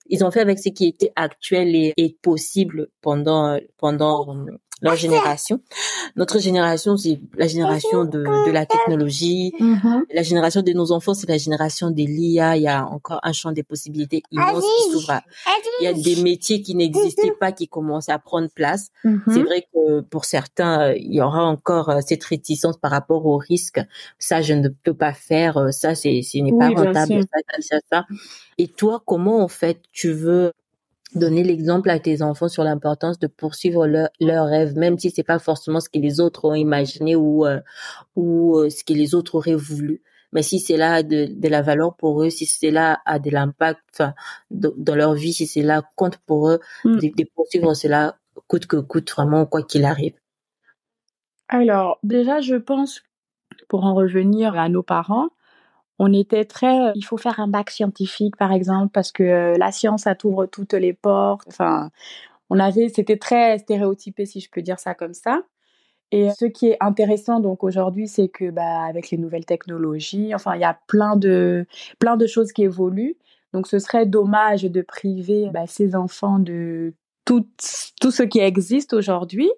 ils 0.09 0.23
ont 0.23 0.31
fait 0.31 0.41
avec 0.41 0.59
ce 0.59 0.69
qui 0.69 0.87
était 0.87 1.11
actuel 1.15 1.75
et, 1.75 2.17
possible 2.21 2.89
pendant 3.01 3.59
pendant 3.77 4.45
leur 4.81 4.95
génération. 4.95 5.59
Notre 6.15 6.39
génération, 6.39 6.97
c'est 6.97 7.19
la 7.35 7.47
génération 7.47 8.05
de, 8.05 8.19
de 8.19 8.51
la 8.51 8.65
technologie. 8.65 9.53
Mm-hmm. 9.59 10.03
La 10.13 10.23
génération 10.23 10.61
de 10.61 10.71
nos 10.73 10.91
enfants, 10.91 11.13
c'est 11.13 11.29
la 11.29 11.37
génération 11.37 11.89
de 11.89 12.03
l'IA. 12.03 12.57
Il 12.57 12.63
y 12.63 12.67
a 12.67 12.85
encore 12.85 13.19
un 13.23 13.33
champ 13.33 13.51
des 13.51 13.63
possibilités 13.63 14.21
immense 14.31 14.63
qui 14.63 14.91
s'ouvre. 14.91 15.21
Il 15.81 15.85
y 15.85 15.87
a 15.87 15.93
des 15.93 16.21
métiers 16.21 16.61
qui 16.61 16.75
n'existaient 16.75 17.33
pas 17.39 17.51
qui 17.51 17.67
commencent 17.67 18.09
à 18.09 18.19
prendre 18.19 18.49
place. 18.49 18.89
Mm-hmm. 19.03 19.33
C'est 19.33 19.43
vrai 19.43 19.67
que 19.73 20.01
pour 20.01 20.25
certains, 20.25 20.93
il 20.93 21.13
y 21.13 21.21
aura 21.21 21.43
encore 21.43 21.89
euh, 21.89 21.99
cette 22.05 22.23
réticence 22.23 22.77
par 22.77 22.91
rapport 22.91 23.25
au 23.25 23.37
risque. 23.37 23.79
Ça, 24.19 24.41
je 24.41 24.53
ne 24.53 24.69
peux 24.69 24.93
pas 24.93 25.13
faire. 25.13 25.57
Euh, 25.57 25.71
ça, 25.71 25.95
c'est, 25.95 26.21
ce 26.21 26.37
n'est 26.37 26.57
pas 26.57 26.69
rentable. 26.69 27.23
Ça, 27.23 27.61
ça, 27.61 27.77
ça. 27.91 28.05
Et 28.57 28.67
toi, 28.67 29.01
comment 29.05 29.43
en 29.43 29.47
fait 29.47 29.81
tu 29.91 30.11
veux 30.11 30.51
donner 31.15 31.43
l'exemple 31.43 31.89
à 31.89 31.99
tes 31.99 32.21
enfants 32.21 32.49
sur 32.49 32.63
l'importance 32.63 33.19
de 33.19 33.27
poursuivre 33.27 33.87
leurs 33.87 34.09
leur 34.19 34.47
rêves, 34.47 34.75
même 34.75 34.99
si 34.99 35.09
c'est 35.09 35.23
pas 35.23 35.39
forcément 35.39 35.79
ce 35.79 35.89
que 35.89 35.99
les 35.99 36.19
autres 36.19 36.45
ont 36.45 36.53
imaginé 36.53 37.15
ou 37.15 37.45
euh, 37.45 37.59
ou 38.15 38.57
euh, 38.57 38.69
ce 38.69 38.83
que 38.83 38.93
les 38.93 39.15
autres 39.15 39.35
auraient 39.35 39.55
voulu. 39.55 40.01
Mais 40.33 40.41
si 40.43 40.59
c'est 40.59 40.75
là 40.75 41.03
de, 41.03 41.27
de 41.29 41.47
la 41.47 41.61
valeur 41.61 41.95
pour 41.95 42.21
eux, 42.21 42.29
si 42.29 42.45
c'est 42.45 42.71
là 42.71 42.99
a 43.05 43.17
de 43.19 43.29
l'impact, 43.29 44.03
dans 44.51 44.95
leur 44.95 45.13
vie, 45.13 45.33
si 45.33 45.47
c'est 45.47 45.61
là 45.61 45.83
compte 45.95 46.17
pour 46.17 46.49
eux, 46.49 46.59
mm. 46.83 46.97
de, 46.97 47.07
de, 47.15 47.29
poursuivre 47.33 47.73
cela 47.73 48.17
coûte 48.47 48.67
que 48.67 48.77
coûte, 48.77 49.09
vraiment 49.11 49.45
quoi 49.45 49.63
qu'il 49.63 49.85
arrive. 49.85 50.15
Alors 51.47 51.97
déjà, 52.03 52.41
je 52.41 52.55
pense, 52.55 53.03
pour 53.69 53.85
en 53.85 53.95
revenir 53.95 54.59
à 54.59 54.67
nos 54.67 54.83
parents, 54.83 55.29
on 55.99 56.13
était 56.13 56.45
très, 56.45 56.91
il 56.95 57.03
faut 57.03 57.17
faire 57.17 57.39
un 57.39 57.47
bac 57.47 57.69
scientifique 57.71 58.35
par 58.37 58.51
exemple 58.51 58.91
parce 58.93 59.11
que 59.11 59.23
euh, 59.23 59.57
la 59.57 59.71
science 59.71 60.03
ça 60.03 60.15
t'ouvre 60.15 60.45
toutes 60.45 60.73
les 60.73 60.93
portes. 60.93 61.47
Enfin, 61.47 61.89
on 62.49 62.59
avait, 62.59 62.89
c'était 62.89 63.17
très 63.17 63.57
stéréotypé 63.59 64.25
si 64.25 64.39
je 64.39 64.49
peux 64.51 64.61
dire 64.61 64.79
ça 64.79 64.93
comme 64.93 65.13
ça. 65.13 65.41
Et 66.11 66.29
ce 66.39 66.45
qui 66.45 66.67
est 66.67 66.77
intéressant 66.79 67.39
donc 67.41 67.63
aujourd'hui, 67.63 68.07
c'est 68.07 68.29
que 68.29 68.49
bah 68.49 68.83
avec 68.87 69.11
les 69.11 69.17
nouvelles 69.17 69.45
technologies, 69.45 70.33
enfin 70.33 70.55
il 70.55 70.61
y 70.61 70.65
a 70.65 70.79
plein 70.87 71.17
de 71.17 71.65
plein 71.99 72.15
de 72.15 72.27
choses 72.27 72.53
qui 72.53 72.63
évoluent. 72.63 73.17
Donc 73.53 73.67
ce 73.67 73.79
serait 73.79 74.05
dommage 74.05 74.63
de 74.63 74.81
priver 74.81 75.49
bah, 75.53 75.67
ces 75.67 75.95
enfants 75.95 76.39
de 76.39 76.93
tout 77.25 77.45
tout 77.99 78.11
ce 78.11 78.23
qui 78.23 78.39
existe 78.39 78.93
aujourd'hui. 78.93 79.49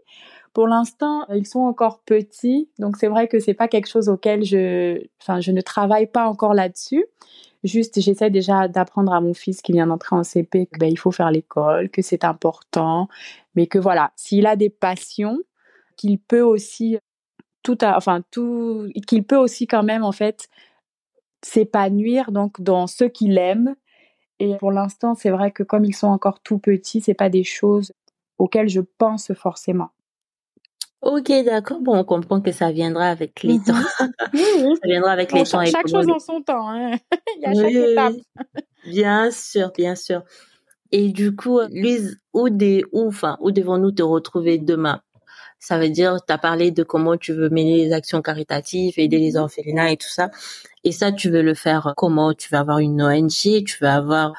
Pour 0.53 0.67
l'instant, 0.67 1.25
ils 1.33 1.45
sont 1.45 1.59
encore 1.59 1.99
petits, 1.99 2.69
donc 2.79 2.97
c'est 2.97 3.07
vrai 3.07 3.27
que 3.27 3.39
c'est 3.39 3.53
pas 3.53 3.67
quelque 3.67 3.87
chose 3.87 4.09
auquel 4.09 4.43
je, 4.43 5.01
enfin, 5.21 5.41
je 5.41 5.51
ne 5.51 5.61
travaille 5.61 6.07
pas 6.07 6.27
encore 6.27 6.53
là-dessus. 6.53 7.05
Juste, 7.63 7.99
j'essaie 7.99 8.29
déjà 8.29 8.67
d'apprendre 8.67 9.13
à 9.13 9.21
mon 9.21 9.33
fils 9.33 9.61
qui 9.61 9.73
vient 9.73 9.87
d'entrer 9.87 10.15
en 10.15 10.23
CP 10.23 10.67
que 10.67 10.79
ben, 10.79 10.89
il 10.89 10.97
faut 10.97 11.11
faire 11.11 11.29
l'école, 11.29 11.89
que 11.89 12.01
c'est 12.01 12.23
important, 12.23 13.09
mais 13.55 13.67
que 13.67 13.77
voilà, 13.77 14.11
s'il 14.15 14.47
a 14.47 14.55
des 14.55 14.69
passions, 14.69 15.37
qu'il 15.97 16.19
peut 16.19 16.41
aussi 16.41 16.97
tout, 17.63 17.83
enfin 17.83 18.21
tout, 18.31 18.89
qu'il 19.07 19.25
peut 19.25 19.37
aussi 19.37 19.67
quand 19.67 19.83
même 19.83 20.03
en 20.03 20.13
fait 20.13 20.47
s'épanouir 21.43 22.31
donc 22.31 22.61
dans 22.61 22.87
ce 22.87 23.03
qu'il 23.05 23.37
aime. 23.37 23.75
Et 24.39 24.55
pour 24.55 24.71
l'instant, 24.71 25.15
c'est 25.15 25.29
vrai 25.31 25.51
que 25.51 25.63
comme 25.63 25.85
ils 25.85 25.95
sont 25.95 26.07
encore 26.07 26.39
tout 26.41 26.59
petits, 26.59 27.01
c'est 27.01 27.13
pas 27.13 27.29
des 27.29 27.43
choses 27.43 27.93
auxquelles 28.37 28.69
je 28.69 28.81
pense 28.81 29.33
forcément. 29.33 29.89
Ok, 31.01 31.31
d'accord. 31.45 31.79
Bon, 31.79 31.97
on 31.97 32.03
comprend 32.03 32.41
que 32.41 32.51
ça 32.51 32.71
viendra 32.71 33.05
avec 33.07 33.43
les 33.43 33.59
temps. 33.59 33.73
Mhm. 34.33 34.75
ça 34.81 34.87
viendra 34.87 35.11
avec 35.11 35.31
les 35.31 35.43
temps. 35.43 35.63
Chaque 35.65 35.87
chose 35.87 36.09
en 36.09 36.19
son 36.19 36.41
temps. 36.41 36.69
Hein. 36.69 36.97
Il 37.37 37.41
y 37.41 37.45
a 37.45 37.53
chaque 37.53 37.73
étape. 37.73 38.13
Bien 38.85 39.31
sûr, 39.31 39.71
bien 39.75 39.95
sûr. 39.95 40.23
Et 40.91 41.09
du 41.09 41.35
coup, 41.35 41.59
Louise, 41.71 42.17
où, 42.33 42.49
des, 42.49 42.83
où, 42.91 43.07
enfin, 43.07 43.37
où 43.39 43.51
devons-nous 43.51 43.91
te 43.91 44.01
retrouver 44.01 44.57
demain? 44.57 45.01
Ça 45.59 45.77
veut 45.77 45.89
dire, 45.89 46.17
tu 46.25 46.33
as 46.33 46.37
parlé 46.37 46.71
de 46.71 46.83
comment 46.83 47.17
tu 47.17 47.33
veux 47.33 47.49
mener 47.49 47.85
les 47.85 47.93
actions 47.93 48.21
caritatives, 48.21 48.93
aider 48.97 49.19
les 49.19 49.33
mhm. 49.33 49.43
orphelinats 49.43 49.91
et 49.91 49.97
tout 49.97 50.09
ça. 50.09 50.31
Et 50.83 50.91
ça, 50.91 51.11
tu 51.11 51.29
veux 51.29 51.41
le 51.41 51.53
faire 51.53 51.93
comment? 51.95 52.33
Tu 52.33 52.49
veux 52.51 52.57
avoir 52.57 52.79
une 52.79 53.01
ONG 53.01 53.63
Tu 53.65 53.77
veux 53.81 53.89
avoir 53.89 54.33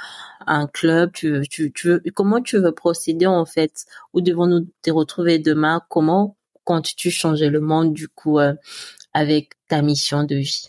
un 0.46 0.66
club 0.66 1.12
tu, 1.12 1.42
tu, 1.48 1.72
tu 1.72 1.88
veux, 1.88 2.02
Comment 2.14 2.40
tu 2.42 2.58
veux 2.58 2.72
procéder 2.72 3.26
en 3.26 3.44
fait? 3.46 3.84
Où 4.14 4.20
devons-nous 4.20 4.66
te 4.82 4.90
retrouver 4.90 5.38
demain? 5.38 5.82
Comment 5.88 6.36
comptes-tu 6.70 7.11
changer 7.11 7.48
le 7.48 7.59
monde 7.59 7.92
du 7.92 8.06
coup 8.06 8.38
euh, 8.38 8.54
avec 9.12 9.54
ta 9.66 9.83
mission 9.83 10.22
de 10.22 10.37
vie? 10.37 10.68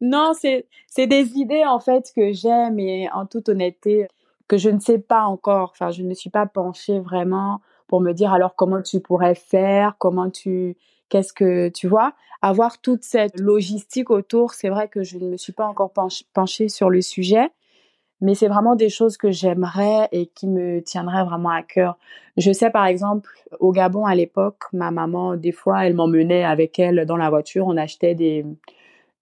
Non, 0.00 0.32
c'est 0.32 0.68
c'est 0.86 1.08
des 1.08 1.32
idées 1.32 1.64
en 1.64 1.80
fait 1.80 2.12
que 2.14 2.32
j'aime 2.32 2.78
et 2.78 3.10
en 3.10 3.26
toute 3.26 3.48
honnêteté 3.48 4.06
que 4.46 4.58
je 4.58 4.70
ne 4.70 4.78
sais 4.78 5.00
pas 5.00 5.24
encore. 5.24 5.70
Enfin, 5.72 5.90
je 5.90 6.04
ne 6.04 6.14
suis 6.14 6.30
pas 6.30 6.46
penchée 6.46 7.00
vraiment 7.00 7.60
pour 7.88 8.00
me 8.00 8.12
dire 8.12 8.32
alors 8.32 8.54
comment 8.54 8.80
tu 8.80 9.00
pourrais 9.00 9.34
faire, 9.34 9.96
comment 9.98 10.30
tu 10.30 10.76
Qu'est-ce 11.08 11.32
que 11.32 11.68
tu 11.68 11.88
vois? 11.88 12.14
Avoir 12.40 12.80
toute 12.80 13.02
cette 13.02 13.40
logistique 13.40 14.10
autour, 14.10 14.54
c'est 14.54 14.68
vrai 14.68 14.88
que 14.88 15.02
je 15.02 15.18
ne 15.18 15.30
me 15.30 15.36
suis 15.36 15.52
pas 15.52 15.66
encore 15.66 15.92
penchée 16.32 16.68
sur 16.68 16.90
le 16.90 17.02
sujet, 17.02 17.50
mais 18.24 18.34
c'est 18.34 18.48
vraiment 18.48 18.74
des 18.74 18.88
choses 18.88 19.16
que 19.18 19.30
j'aimerais 19.30 20.08
et 20.12 20.26
qui 20.26 20.48
me 20.48 20.80
tiendraient 20.82 21.24
vraiment 21.24 21.50
à 21.50 21.62
cœur. 21.62 21.98
Je 22.38 22.52
sais 22.52 22.70
par 22.70 22.86
exemple 22.86 23.30
au 23.60 23.70
Gabon 23.70 24.06
à 24.06 24.14
l'époque, 24.14 24.62
ma 24.72 24.90
maman 24.90 25.36
des 25.36 25.52
fois 25.52 25.86
elle 25.86 25.94
m'emmenait 25.94 26.42
avec 26.44 26.78
elle 26.78 27.04
dans 27.06 27.16
la 27.18 27.28
voiture, 27.30 27.66
on 27.66 27.76
achetait 27.76 28.14
des 28.14 28.46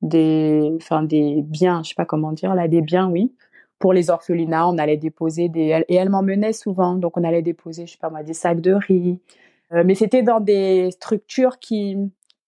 des 0.02 0.72
enfin 0.76 1.02
des 1.02 1.42
biens, 1.42 1.82
je 1.82 1.90
sais 1.90 1.94
pas 1.96 2.04
comment 2.06 2.32
dire 2.32 2.54
là, 2.54 2.68
des 2.68 2.80
biens 2.80 3.08
oui, 3.10 3.34
pour 3.78 3.92
les 3.92 4.10
orphelinats, 4.10 4.68
on 4.68 4.78
allait 4.78 4.96
déposer 4.96 5.48
des 5.48 5.84
et 5.88 5.94
elle 5.96 6.10
m'emmenait 6.10 6.52
souvent, 6.52 6.94
donc 6.94 7.16
on 7.16 7.24
allait 7.24 7.42
déposer 7.42 7.86
je 7.86 7.92
sais 7.92 7.98
pas 7.98 8.10
moi 8.10 8.22
des 8.22 8.34
sacs 8.34 8.60
de 8.60 8.72
riz, 8.72 9.20
euh, 9.72 9.82
mais 9.84 9.94
c'était 9.96 10.22
dans 10.22 10.40
des 10.40 10.90
structures 10.92 11.58
qui 11.58 11.96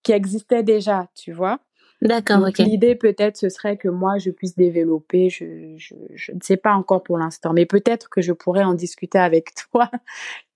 qui 0.04 0.12
existaient 0.12 0.62
déjà, 0.62 1.08
tu 1.14 1.32
vois. 1.32 1.58
D'accord, 2.04 2.42
ok. 2.46 2.58
L'idée 2.58 2.94
peut-être 2.96 3.38
ce 3.38 3.48
serait 3.48 3.78
que 3.78 3.88
moi 3.88 4.18
je 4.18 4.30
puisse 4.30 4.56
développer, 4.56 5.30
je, 5.30 5.74
je, 5.78 5.94
je 6.14 6.32
ne 6.32 6.40
sais 6.42 6.58
pas 6.58 6.74
encore 6.74 7.02
pour 7.02 7.16
l'instant, 7.18 7.54
mais 7.54 7.64
peut-être 7.66 8.10
que 8.10 8.20
je 8.20 8.32
pourrais 8.32 8.64
en 8.64 8.74
discuter 8.74 9.18
avec 9.18 9.54
toi 9.72 9.90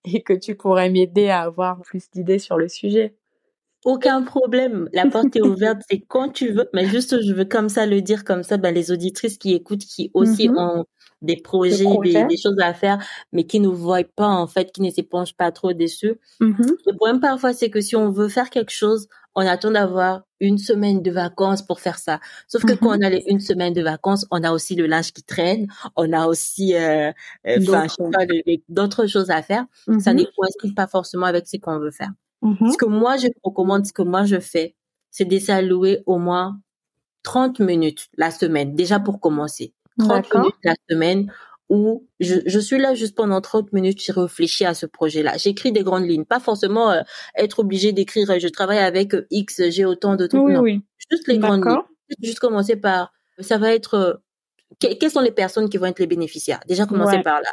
et 0.04 0.22
que 0.22 0.34
tu 0.34 0.56
pourrais 0.56 0.90
m'aider 0.90 1.30
à 1.30 1.42
avoir 1.42 1.82
plus 1.82 2.10
d'idées 2.10 2.40
sur 2.40 2.58
le 2.58 2.68
sujet. 2.68 3.16
Aucun 3.88 4.22
problème, 4.34 4.86
la 4.92 5.06
porte 5.06 5.34
est 5.34 5.40
ouverte, 5.40 5.80
c'est 5.88 6.00
quand 6.00 6.28
tu 6.28 6.52
veux, 6.52 6.68
mais 6.74 6.84
juste 6.84 7.22
je 7.22 7.32
veux 7.32 7.46
comme 7.46 7.70
ça 7.70 7.86
le 7.86 8.02
dire, 8.02 8.22
comme 8.22 8.42
ça 8.42 8.58
ben, 8.58 8.74
les 8.74 8.92
auditrices 8.92 9.38
qui 9.38 9.54
écoutent, 9.54 9.86
qui 9.86 10.10
aussi 10.12 10.50
mm-hmm. 10.50 10.80
ont 10.80 10.84
des 11.22 11.36
projets, 11.36 11.86
des, 12.28 12.36
choses 12.36 12.60
à 12.60 12.74
faire, 12.74 13.02
mais 13.32 13.44
qui 13.44 13.60
ne 13.60 13.68
voient 13.68 14.04
pas 14.14 14.28
en 14.28 14.46
fait, 14.46 14.72
qui 14.72 14.82
ne 14.82 14.90
s'épanchent 14.90 15.34
pas 15.34 15.50
trop 15.52 15.72
dessus. 15.72 16.20
Mm-hmm. 16.42 16.70
Le 16.86 16.96
problème 16.96 17.20
parfois, 17.20 17.54
c'est 17.54 17.70
que 17.70 17.80
si 17.80 17.96
on 17.96 18.10
veut 18.10 18.28
faire 18.28 18.50
quelque 18.50 18.72
chose, 18.72 19.08
on 19.34 19.46
attend 19.46 19.70
d'avoir 19.70 20.22
une 20.38 20.58
semaine 20.58 21.00
de 21.00 21.10
vacances 21.10 21.62
pour 21.62 21.80
faire 21.80 21.98
ça. 21.98 22.20
Sauf 22.46 22.66
que 22.66 22.74
quand 22.74 22.94
mm-hmm. 22.94 23.00
on 23.00 23.06
a 23.06 23.10
les 23.10 23.24
une 23.26 23.40
semaine 23.40 23.72
de 23.72 23.82
vacances, 23.82 24.26
on 24.30 24.44
a 24.44 24.52
aussi 24.52 24.74
le 24.74 24.86
linge 24.86 25.14
qui 25.14 25.22
traîne, 25.22 25.66
on 25.96 26.12
a 26.12 26.26
aussi 26.26 26.74
euh, 26.74 27.10
euh 27.46 27.58
d'autres 28.68 29.06
choses 29.06 29.30
à 29.30 29.40
faire. 29.40 29.64
Ça 29.98 30.12
ne 30.12 30.24
coïncide 30.24 30.76
pas 30.76 30.86
forcément 30.86 31.24
avec 31.24 31.48
ce 31.48 31.56
qu'on 31.56 31.78
veut 31.78 31.90
faire. 31.90 32.10
Mm-hmm. 32.42 32.72
Ce 32.72 32.76
que 32.76 32.86
moi, 32.86 33.16
je 33.16 33.28
recommande, 33.42 33.86
ce 33.86 33.92
que 33.92 34.02
moi, 34.02 34.24
je 34.24 34.38
fais, 34.38 34.76
c'est 35.10 35.24
d'essayer 35.24 35.58
à 35.58 35.62
louer 35.62 36.02
au 36.06 36.18
moins 36.18 36.60
30 37.22 37.60
minutes 37.60 38.08
la 38.16 38.30
semaine, 38.30 38.74
déjà 38.74 39.00
pour 39.00 39.20
commencer. 39.20 39.74
30 39.98 40.32
minutes 40.34 40.54
la 40.62 40.74
semaine 40.88 41.32
où 41.68 42.06
je, 42.20 42.36
je, 42.46 42.58
suis 42.58 42.78
là 42.78 42.94
juste 42.94 43.14
pendant 43.14 43.40
30 43.40 43.72
minutes, 43.72 44.00
j'ai 44.02 44.12
réfléchi 44.12 44.64
à 44.64 44.74
ce 44.74 44.86
projet-là. 44.86 45.36
J'écris 45.36 45.72
des 45.72 45.82
grandes 45.82 46.06
lignes, 46.06 46.24
pas 46.24 46.40
forcément 46.40 46.90
euh, 46.90 47.02
être 47.36 47.58
obligé 47.58 47.92
d'écrire, 47.92 48.30
euh, 48.30 48.38
je 48.38 48.48
travaille 48.48 48.78
avec 48.78 49.14
euh, 49.14 49.26
X, 49.30 49.68
j'ai 49.68 49.84
autant 49.84 50.16
de 50.16 50.26
trucs. 50.26 50.40
non, 50.40 50.64
juste 51.10 51.28
les 51.28 51.38
grandes 51.38 51.64
lignes. 51.64 51.82
Juste 52.22 52.38
commencer 52.38 52.76
par, 52.76 53.12
ça 53.38 53.58
va 53.58 53.74
être, 53.74 54.22
quelles 54.80 55.10
sont 55.10 55.20
les 55.20 55.30
personnes 55.30 55.68
qui 55.68 55.76
vont 55.76 55.86
être 55.86 55.98
les 55.98 56.06
bénéficiaires? 56.06 56.60
Déjà 56.66 56.86
commencer 56.86 57.20
par 57.22 57.42
là 57.42 57.50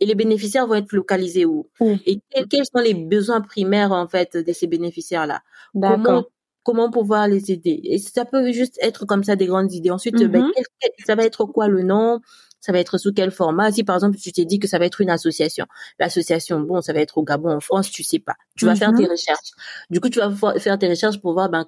et 0.00 0.06
les 0.06 0.14
bénéficiaires 0.14 0.66
vont 0.66 0.74
être 0.74 0.92
localisés 0.92 1.44
où 1.44 1.68
et 2.06 2.20
quels, 2.50 2.64
sont 2.64 2.80
les 2.82 2.94
besoins 2.94 3.40
primaires 3.40 3.92
en 3.92 4.08
fait 4.08 4.36
de 4.36 4.52
ces 4.52 4.66
bénéficiaires 4.66 5.26
là 5.26 5.42
comment 5.72 6.24
comment 6.64 6.90
pouvoir 6.90 7.28
les 7.28 7.52
aider? 7.52 7.80
Et 7.84 7.98
ça 7.98 8.24
peut 8.24 8.50
juste 8.50 8.78
être 8.82 9.04
comme 9.04 9.22
ça 9.22 9.36
des 9.36 9.46
grandes 9.46 9.72
idées 9.72 9.90
ensuite 9.90 10.16
ben, 10.16 10.42
mm-hmm. 10.42 11.04
ça 11.06 11.14
va 11.14 11.24
être 11.24 11.44
quoi 11.44 11.68
le 11.68 11.82
nom? 11.82 12.20
Ça 12.58 12.72
va 12.72 12.78
être 12.78 12.96
sous 12.96 13.12
quel 13.12 13.30
format? 13.30 13.70
Si 13.70 13.84
par 13.84 13.94
exemple 13.94 14.16
tu 14.16 14.32
t'es 14.32 14.46
dit 14.46 14.58
que 14.58 14.66
ça 14.66 14.78
va 14.78 14.86
être 14.86 15.02
une 15.02 15.10
association, 15.10 15.66
l'association, 16.00 16.60
bon, 16.60 16.80
ça 16.80 16.94
va 16.94 17.00
être 17.00 17.18
au 17.18 17.22
Gabon, 17.22 17.50
en 17.50 17.60
France, 17.60 17.90
tu 17.90 18.02
sais 18.02 18.18
pas. 18.18 18.36
Tu 18.56 18.64
vas 18.64 18.74
faire 18.74 18.90
tes 18.94 19.04
mm-hmm. 19.04 19.10
recherches. 19.10 19.50
Du 19.90 20.00
coup, 20.00 20.08
tu 20.08 20.18
vas 20.18 20.32
faire 20.58 20.78
tes 20.78 20.88
recherches 20.88 21.20
pour 21.20 21.34
voir 21.34 21.50
ben 21.50 21.66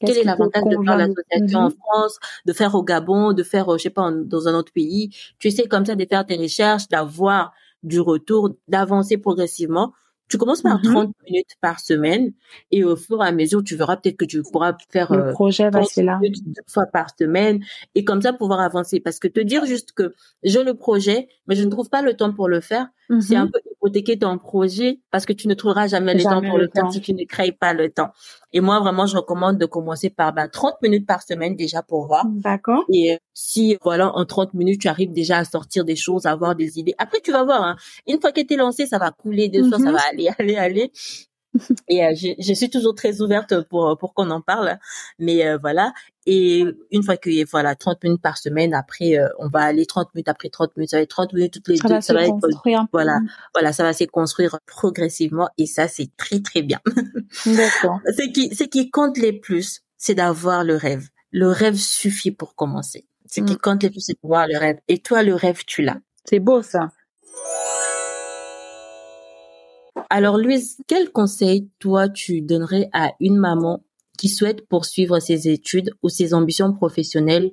quel 0.00 0.16
est 0.16 0.24
l'avantage 0.24 0.64
de 0.64 0.82
faire 0.82 0.96
l'association 0.96 1.58
en 1.58 1.68
mm-hmm. 1.68 1.76
France, 1.76 2.18
de 2.46 2.52
faire 2.54 2.74
au 2.74 2.82
Gabon, 2.82 3.34
de 3.34 3.42
faire, 3.42 3.70
je 3.76 3.82
sais 3.82 3.90
pas, 3.90 4.10
dans 4.10 4.48
un 4.48 4.54
autre 4.54 4.72
pays? 4.72 5.10
Tu 5.38 5.48
essaies 5.48 5.68
comme 5.68 5.84
ça 5.84 5.94
de 5.94 6.06
faire 6.06 6.24
tes 6.24 6.36
recherches, 6.36 6.88
d'avoir 6.88 7.52
du 7.82 8.00
retour, 8.00 8.50
d'avancer 8.68 9.18
progressivement. 9.18 9.92
Tu 10.28 10.38
commences 10.38 10.62
par 10.62 10.80
30 10.80 11.08
mm-hmm. 11.08 11.12
minutes 11.26 11.56
par 11.60 11.80
semaine 11.80 12.32
et 12.70 12.84
au 12.84 12.94
fur 12.94 13.22
et 13.22 13.26
à 13.26 13.32
mesure, 13.32 13.64
tu 13.64 13.74
verras 13.74 13.96
peut-être 13.96 14.16
que 14.16 14.24
tu 14.24 14.42
pourras 14.42 14.76
faire 14.90 15.12
le 15.12 15.24
euh, 15.24 15.32
projet 15.32 15.70
va 15.70 15.82
là. 15.96 16.20
deux 16.22 16.62
fois 16.68 16.86
par 16.86 17.08
semaine 17.18 17.64
et 17.96 18.04
comme 18.04 18.22
ça 18.22 18.32
pouvoir 18.32 18.60
avancer. 18.60 19.00
Parce 19.00 19.18
que 19.18 19.26
te 19.26 19.40
dire 19.40 19.66
juste 19.66 19.90
que 19.92 20.14
j'ai 20.44 20.62
le 20.62 20.74
projet, 20.74 21.28
mais 21.48 21.56
je 21.56 21.64
ne 21.64 21.70
trouve 21.70 21.90
pas 21.90 22.02
le 22.02 22.14
temps 22.14 22.32
pour 22.32 22.48
le 22.48 22.60
faire, 22.60 22.86
c'est 23.18 23.34
un 23.34 23.46
mm-hmm. 23.46 23.50
peu 23.50 23.60
hypothéquer 23.72 24.18
ton 24.18 24.38
projet 24.38 25.00
parce 25.10 25.26
que 25.26 25.32
tu 25.32 25.48
ne 25.48 25.54
trouveras 25.54 25.88
jamais, 25.88 26.14
le 26.14 26.22
temps 26.22 26.40
pour 26.42 26.58
le, 26.58 26.68
faire 26.72 26.90
si 26.92 27.00
tu 27.00 27.12
ne 27.12 27.24
crées 27.24 27.52
pas 27.52 27.72
le 27.72 27.90
temps. 27.90 28.10
Et 28.52 28.60
moi, 28.60 28.78
vraiment, 28.80 29.06
je 29.06 29.16
recommande 29.16 29.58
de 29.58 29.66
commencer 29.66 30.10
par 30.10 30.32
ben, 30.32 30.48
30 30.48 30.74
minutes 30.82 31.06
par 31.06 31.22
semaine 31.22 31.56
déjà 31.56 31.82
pour 31.82 32.06
voir. 32.06 32.24
D'accord. 32.28 32.84
Et 32.92 33.14
euh, 33.14 33.16
si, 33.34 33.76
voilà, 33.82 34.14
en 34.14 34.24
30 34.24 34.54
minutes, 34.54 34.80
tu 34.80 34.88
arrives 34.88 35.12
déjà 35.12 35.38
à 35.38 35.44
sortir 35.44 35.84
des 35.84 35.96
choses, 35.96 36.26
à 36.26 36.32
avoir 36.32 36.54
des 36.54 36.78
idées. 36.78 36.94
Après, 36.98 37.20
tu 37.20 37.32
vas 37.32 37.44
voir, 37.44 37.62
hein, 37.62 37.76
une 38.06 38.20
fois 38.20 38.32
que 38.32 38.40
tu 38.40 38.54
es 38.54 38.56
lancé, 38.56 38.86
ça 38.86 38.98
va 38.98 39.10
couler 39.10 39.48
de 39.48 39.62
soi, 39.62 39.78
ça 39.78 39.84
mm-hmm. 39.84 39.92
va 39.92 40.00
aller, 40.12 40.28
aller, 40.38 40.56
aller. 40.56 40.92
Et 41.88 42.04
euh, 42.04 42.14
je, 42.14 42.28
je, 42.38 42.52
suis 42.54 42.70
toujours 42.70 42.94
très 42.94 43.20
ouverte 43.20 43.62
pour 43.68 43.96
pour 43.98 44.14
qu'on 44.14 44.30
en 44.30 44.40
parle. 44.40 44.78
Mais 45.18 45.46
euh, 45.46 45.58
voilà. 45.58 45.92
Et 46.26 46.64
une 46.90 47.02
fois 47.02 47.16
que 47.16 47.50
voilà 47.50 47.74
30 47.74 48.04
minutes 48.04 48.22
par 48.22 48.38
semaine 48.38 48.74
après 48.74 49.18
euh, 49.18 49.28
on 49.38 49.48
va 49.48 49.60
aller 49.60 49.86
30 49.86 50.14
minutes 50.14 50.28
après 50.28 50.48
30 50.48 50.76
minutes 50.76 50.90
ça 50.90 50.98
va 50.98 51.02
être 51.02 51.10
30 51.10 51.32
minutes 51.32 51.54
toutes 51.54 51.68
les 51.68 51.76
ça 51.76 51.88
deux 51.88 51.94
va 51.94 52.00
ça 52.00 52.14
va 52.14 52.24
être 52.24 52.34
voilà 52.92 53.20
voilà 53.54 53.72
ça 53.72 53.82
va 53.82 53.92
se 53.92 54.04
construire 54.04 54.58
progressivement. 54.66 55.48
Et 55.58 55.66
ça 55.66 55.88
c'est 55.88 56.10
très 56.16 56.40
très 56.40 56.62
bien. 56.62 56.80
D'accord. 57.46 58.00
Ce 58.06 58.30
qui 58.32 58.54
ce 58.54 58.64
qui 58.64 58.90
compte 58.90 59.18
les 59.18 59.32
plus 59.32 59.82
c'est 59.96 60.14
d'avoir 60.14 60.64
le 60.64 60.76
rêve. 60.76 61.08
Le 61.32 61.48
rêve 61.48 61.76
suffit 61.76 62.32
pour 62.32 62.54
commencer. 62.54 63.06
Ce 63.26 63.40
qui 63.40 63.54
mm. 63.54 63.58
compte 63.58 63.82
les 63.82 63.90
plus 63.90 64.00
c'est 64.00 64.18
d'avoir 64.22 64.46
le 64.46 64.58
rêve. 64.58 64.78
Et 64.88 64.98
toi 64.98 65.22
le 65.22 65.34
rêve 65.34 65.64
tu 65.66 65.82
l'as? 65.82 65.98
C'est 66.24 66.40
beau 66.40 66.62
ça 66.62 66.90
alors, 70.10 70.38
Louise, 70.38 70.76
quel 70.88 71.10
conseil, 71.10 71.70
toi, 71.78 72.08
tu 72.08 72.40
donnerais 72.40 72.90
à 72.92 73.12
une 73.20 73.36
maman 73.36 73.84
qui 74.18 74.28
souhaite 74.28 74.66
poursuivre 74.66 75.20
ses 75.20 75.48
études 75.48 75.92
ou 76.02 76.08
ses 76.08 76.34
ambitions 76.34 76.72
professionnelles 76.74 77.52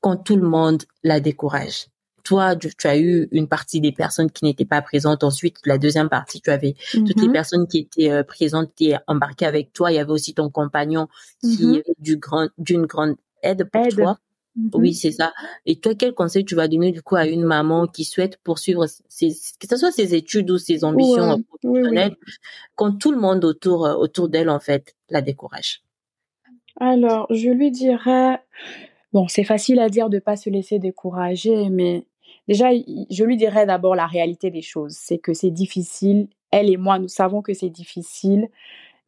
quand 0.00 0.16
tout 0.16 0.36
le 0.36 0.48
monde 0.48 0.84
la 1.04 1.20
décourage? 1.20 1.88
Toi, 2.24 2.56
tu, 2.56 2.86
as 2.86 2.98
eu 2.98 3.28
une 3.30 3.46
partie 3.46 3.82
des 3.82 3.92
personnes 3.92 4.30
qui 4.30 4.44
n'étaient 4.44 4.64
pas 4.64 4.80
présentes. 4.80 5.22
Ensuite, 5.22 5.58
la 5.66 5.76
deuxième 5.76 6.08
partie, 6.08 6.40
tu 6.40 6.50
avais 6.50 6.76
toutes 6.90 7.08
les 7.08 7.28
mm-hmm. 7.28 7.32
personnes 7.32 7.66
qui 7.68 7.78
étaient 7.78 8.10
euh, 8.10 8.22
présentes, 8.22 8.74
qui 8.74 8.86
étaient 8.86 8.98
embarquées 9.06 9.46
avec 9.46 9.74
toi. 9.74 9.92
Il 9.92 9.96
y 9.96 9.98
avait 9.98 10.10
aussi 10.10 10.32
ton 10.32 10.48
compagnon 10.48 11.08
qui 11.40 11.56
mm-hmm. 11.56 11.78
est 11.78 11.94
du 11.98 12.16
grand, 12.16 12.48
d'une 12.56 12.86
grande 12.86 13.16
aide 13.42 13.68
pour 13.70 13.88
toi. 13.88 14.18
Oui, 14.72 14.90
mm-hmm. 14.90 14.94
c'est 14.94 15.12
ça. 15.12 15.32
Et 15.66 15.76
toi, 15.76 15.94
quel 15.94 16.14
conseil 16.14 16.44
tu 16.44 16.54
vas 16.54 16.68
donner 16.68 16.92
du 16.92 17.02
coup 17.02 17.16
à 17.16 17.26
une 17.26 17.44
maman 17.44 17.86
qui 17.86 18.04
souhaite 18.04 18.38
poursuivre 18.38 18.86
ses, 19.08 19.28
que 19.60 19.68
ce 19.68 19.76
soit 19.76 19.92
ses 19.92 20.14
études 20.14 20.50
ou 20.50 20.58
ses 20.58 20.84
ambitions 20.84 21.42
professionnelles, 21.42 22.16
quand 22.74 22.92
tout 22.98 23.12
le 23.12 23.18
monde 23.18 23.44
autour 23.44 23.86
euh, 23.86 23.94
autour 23.94 24.28
d'elle 24.28 24.50
en 24.50 24.60
fait 24.60 24.94
la 25.10 25.20
décourage? 25.20 25.82
Alors, 26.80 27.26
je 27.30 27.50
lui 27.50 27.70
dirais, 27.70 28.40
bon, 29.12 29.26
c'est 29.28 29.44
facile 29.44 29.80
à 29.80 29.88
dire 29.88 30.08
de 30.08 30.18
pas 30.18 30.36
se 30.36 30.48
laisser 30.48 30.78
décourager, 30.78 31.68
mais 31.70 32.04
déjà, 32.46 32.70
je 32.72 33.24
lui 33.24 33.36
dirais 33.36 33.66
d'abord 33.66 33.94
la 33.94 34.06
réalité 34.06 34.50
des 34.50 34.62
choses, 34.62 34.92
c'est 34.92 35.18
que 35.18 35.34
c'est 35.34 35.50
difficile. 35.50 36.28
Elle 36.50 36.70
et 36.70 36.76
moi, 36.76 36.98
nous 36.98 37.08
savons 37.08 37.42
que 37.42 37.52
c'est 37.52 37.68
difficile 37.68 38.48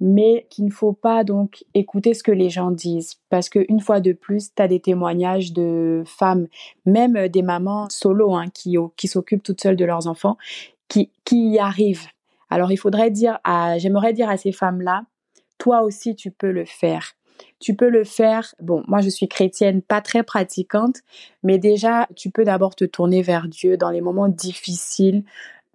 mais 0.01 0.47
qu'il 0.49 0.65
ne 0.65 0.71
faut 0.71 0.93
pas 0.93 1.25
donc 1.25 1.65
écouter 1.75 2.15
ce 2.15 2.23
que 2.23 2.33
les 2.33 2.49
gens 2.49 2.71
disent. 2.71 3.17
Parce 3.29 3.49
qu'une 3.49 3.81
fois 3.81 4.01
de 4.01 4.13
plus, 4.13 4.55
tu 4.55 4.63
as 4.63 4.69
des 4.69 4.81
témoignages 4.81 5.53
de 5.53 6.03
femmes, 6.07 6.47
même 6.87 7.17
euh, 7.17 7.29
des 7.29 7.43
mamans 7.43 7.89
solo 7.91 8.35
hein, 8.35 8.47
qui, 8.53 8.77
qui 8.97 9.09
s'occupent 9.09 9.43
toutes 9.43 9.61
seules 9.61 9.77
de 9.77 9.85
leurs 9.85 10.07
enfants, 10.07 10.39
qui, 10.89 11.11
qui 11.25 11.51
y 11.51 11.59
arrivent. 11.59 12.09
Alors 12.51 12.73
il 12.73 12.77
faudrait 12.77 13.11
dire 13.11 13.39
à, 13.45 13.79
j'aimerais 13.79 14.13
dire 14.13 14.29
à 14.29 14.37
ces 14.37 14.53
femmes-là, 14.53 15.05
toi 15.59 15.83
aussi 15.83 16.17
tu 16.17 16.31
peux 16.31 16.51
le 16.51 16.65
faire. 16.65 17.13
Tu 17.59 17.75
peux 17.75 17.89
le 17.89 18.05
faire. 18.05 18.55
Bon, 18.61 18.83
moi 18.87 19.01
je 19.01 19.09
suis 19.09 19.29
chrétienne, 19.29 19.81
pas 19.83 20.01
très 20.01 20.23
pratiquante, 20.23 20.97
mais 21.43 21.59
déjà 21.59 22.09
tu 22.17 22.31
peux 22.31 22.45
d'abord 22.45 22.75
te 22.75 22.85
tourner 22.85 23.23
vers 23.23 23.49
Dieu 23.49 23.77
dans 23.77 23.91
les 23.91 24.01
moments 24.01 24.29
difficiles, 24.29 25.23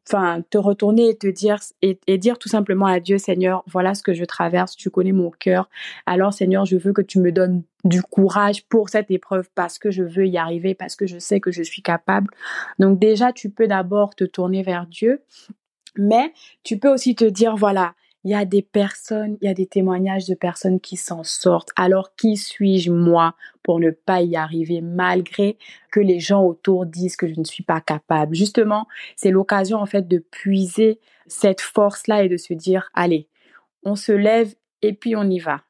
enfin 0.08 0.42
te 0.50 0.58
retourner 0.58 1.10
et 1.10 1.18
te 1.18 1.28
dire 1.28 1.58
et, 1.82 2.18
dire 2.18 2.38
tout 2.38 2.50
simplement 2.50 2.86
à 2.86 3.00
Dieu 3.00 3.18
Seigneur 3.18 3.64
voilà 3.68 3.96
ce 3.96 4.04
que 4.04 4.14
je 4.14 4.24
traverse 4.26 4.76
tu 4.76 4.90
connais 4.90 5.12
mon 5.12 5.32
cœur. 5.32 5.70
Alors 6.06 6.34
Seigneur 6.34 6.66
je 6.66 6.78
veux 6.78 6.94
que 6.94 7.02
tu 7.02 7.20
me 7.20 7.32
donnes 7.32 7.64
du 7.84 8.02
courage 8.02 8.66
pour 8.66 8.90
cette 8.90 9.12
épreuve 9.12 9.50
parce 9.56 9.80
que 9.80 9.92
je 9.92 10.04
veux 10.04 10.28
y 10.28 10.38
arriver 10.38 10.76
parce 10.76 10.96
que 10.96 11.06
je 11.08 11.20
sais 11.20 11.40
que 11.40 11.52
je 11.52 11.64
suis 11.64 11.82
capable. 11.82 12.30
Donc 12.80 13.00
déjà 13.00 13.32
tu 13.34 13.50
peux 13.50 13.68
d'abord 13.68 14.16
te 14.16 14.24
tourner 14.24 14.64
vers 14.64 14.88
Dieu 14.88 15.22
mais 15.98 16.34
tu 16.64 16.78
peux 16.78 16.90
aussi 16.90 17.16
te 17.16 17.26
dire 17.26 17.56
voilà 17.56 17.94
il 18.26 18.32
y 18.32 18.34
a 18.34 18.44
des 18.44 18.64
personnes, 18.64 19.38
il 19.40 19.46
y 19.46 19.48
a 19.50 19.54
des 19.54 19.68
témoignages 19.68 20.26
de 20.26 20.34
personnes 20.34 20.80
qui 20.80 20.98
s'en 20.98 21.24
sortent. 21.24 21.70
Alors 21.76 22.16
qui 22.16 22.38
suis-je 22.38 22.92
moi 22.92 23.36
pour 23.64 23.80
ne 23.80 23.92
pas 23.92 24.22
y 24.22 24.36
arriver 24.36 24.82
malgré 24.82 25.58
que 25.92 26.00
les 26.00 26.20
gens 26.20 26.44
autour 26.44 26.88
disent 26.88 27.16
que 27.16 27.28
je 27.28 27.40
ne 27.40 27.46
suis 27.46 27.64
pas 27.64 27.82
capable? 27.82 28.36
Justement, 28.36 28.88
c'est 29.16 29.30
l'occasion 29.30 29.78
en 29.78 29.86
fait 29.86 30.08
de 30.08 30.18
puiser 30.18 31.00
cette 31.28 31.62
force-là 31.62 32.24
et 32.24 32.30
de 32.30 32.38
se 32.38 32.54
dire 32.56 32.90
allez, 32.96 33.30
on 33.84 33.96
se 33.96 34.12
lève 34.12 34.56
et 34.82 34.94
puis 34.94 35.16
on 35.16 35.30
y 35.30 35.40
va. 35.40 35.62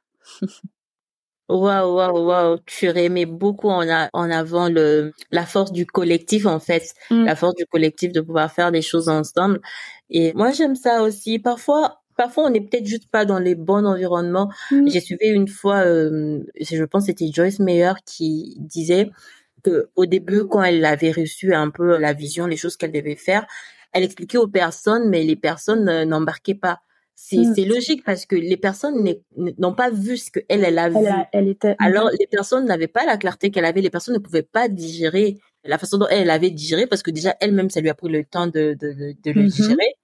Waouh, 1.48 1.96
waouh, 1.96 2.26
waouh. 2.26 2.58
Tu 2.66 2.90
remets 2.90 3.28
beaucoup 3.28 3.70
en, 3.70 3.86
en 4.12 4.32
avant 4.32 4.68
le, 4.68 5.14
la 5.30 5.46
force 5.46 5.72
du 5.72 5.86
collectif, 5.86 6.48
en 6.48 6.60
fait. 6.60 6.96
Mm. 7.12 7.26
La 7.26 7.36
force 7.36 7.54
du 7.54 7.66
collectif 7.68 8.12
de 8.12 8.22
pouvoir 8.22 8.52
faire 8.52 8.72
des 8.72 8.82
choses 8.82 9.10
ensemble. 9.10 9.62
Et 10.10 10.34
moi, 10.34 10.52
j'aime 10.52 10.76
ça 10.76 11.04
aussi. 11.04 11.38
Parfois, 11.38 12.02
parfois, 12.16 12.46
on 12.46 12.50
n'est 12.50 12.62
peut-être 12.62 12.86
juste 12.86 13.10
pas 13.10 13.26
dans 13.26 13.40
les 13.40 13.56
bons 13.56 13.86
environnements. 13.86 14.52
Mm. 14.72 14.88
J'ai 14.90 15.00
suivi 15.00 15.28
une 15.28 15.48
fois, 15.48 15.86
euh, 15.86 16.40
je 16.60 16.84
pense 16.84 17.06
c'était 17.06 17.30
Joyce 17.32 17.60
Meyer 17.60 17.94
qui 18.06 18.56
disait 18.60 19.10
que 19.64 19.90
au 19.96 20.06
début, 20.06 20.48
quand 20.48 20.64
elle 20.64 20.84
avait 20.86 21.12
reçu 21.12 21.54
un 21.54 21.70
peu 21.70 21.98
la 21.98 22.14
vision, 22.14 22.48
les 22.48 22.58
choses 22.58 22.78
qu'elle 22.78 22.92
devait 22.92 23.16
faire, 23.16 23.46
elle 23.94 24.04
expliquait 24.04 24.38
aux 24.38 24.48
personnes, 24.48 25.10
mais 25.10 25.24
les 25.24 25.36
personnes 25.36 25.88
euh, 25.90 26.06
n'embarquaient 26.06 26.56
pas. 26.56 26.80
Mm. 27.32 27.54
C'est 27.56 27.66
logique 27.66 28.04
parce 28.04 28.26
que 28.26 28.36
les 28.36 28.58
personnes 28.58 28.96
n'ont 29.58 29.74
pas 29.74 29.90
vu 29.90 30.18
ce 30.18 30.32
que 30.32 30.42
elle 30.50 30.66
elle 30.66 30.78
a 30.78 30.90
vu. 30.90 31.08
Elle, 31.32 31.48
était. 31.48 31.76
Alors 31.80 32.10
les 32.20 32.28
personnes 32.28 32.66
n'avaient 32.66 32.88
pas 32.88 33.06
la 33.06 33.18
clarté 33.18 33.52
qu'elle 33.52 33.66
avait. 33.66 33.82
Les 33.82 33.90
personnes 33.90 34.16
ne 34.16 34.20
pouvaient 34.20 34.44
pas 34.44 34.68
digérer 34.68 35.38
la 35.64 35.78
façon 35.78 35.98
dont 35.98 36.08
elle, 36.10 36.30
avait 36.30 36.52
digéré 36.52 36.86
parce 36.88 37.02
que 37.02 37.12
déjà 37.12 37.36
elle-même 37.40 37.70
ça 37.70 37.82
lui 37.82 37.90
a 37.90 37.96
pris 37.96 38.10
le 38.10 38.24
temps 38.24 38.48
de 38.48 38.76
de, 38.80 39.16
de, 39.24 39.32
le 39.32 39.44
mm-hmm. 39.44 39.56
digérer. 39.56 39.96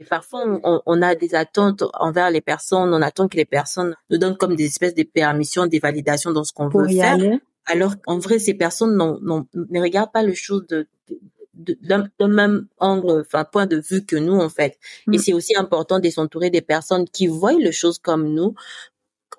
Et 0.00 0.04
parfois 0.04 0.44
on, 0.46 0.80
on, 0.84 1.02
a 1.02 1.14
des 1.14 1.34
attentes 1.34 1.82
envers 1.94 2.30
les 2.30 2.40
personnes. 2.40 2.94
On 2.94 3.02
attend 3.02 3.28
que 3.28 3.36
les 3.36 3.44
personnes 3.44 3.96
nous 4.10 4.18
donnent 4.18 4.36
comme 4.36 4.54
des 4.54 4.66
espèces 4.66 4.94
de 4.94 5.02
permissions, 5.02 5.66
des 5.66 5.80
validations 5.80 6.32
dans 6.32 6.44
ce 6.44 6.52
qu'on 6.52 6.68
veut 6.68 6.88
faire. 6.88 7.18
Alors 7.66 8.00
qu'en 8.00 8.18
vrai 8.18 8.38
ces 8.38 8.54
personnes 8.54 8.96
ne 8.96 9.80
regardent 9.80 10.12
pas 10.12 10.22
les 10.22 10.34
choses 10.34 10.66
de, 10.68 10.86
d'un 11.54 12.08
même 12.28 12.66
angle, 12.78 13.20
enfin 13.20 13.44
point 13.44 13.66
de 13.66 13.82
vue 13.90 14.04
que 14.04 14.16
nous 14.16 14.38
en 14.38 14.48
fait. 14.48 14.78
Et 15.12 15.16
mm. 15.16 15.18
c'est 15.18 15.32
aussi 15.32 15.56
important 15.56 15.98
de 15.98 16.08
s'entourer 16.08 16.50
des 16.50 16.62
personnes 16.62 17.06
qui 17.08 17.26
voient 17.26 17.52
les 17.52 17.72
choses 17.72 17.98
comme 17.98 18.32
nous. 18.32 18.54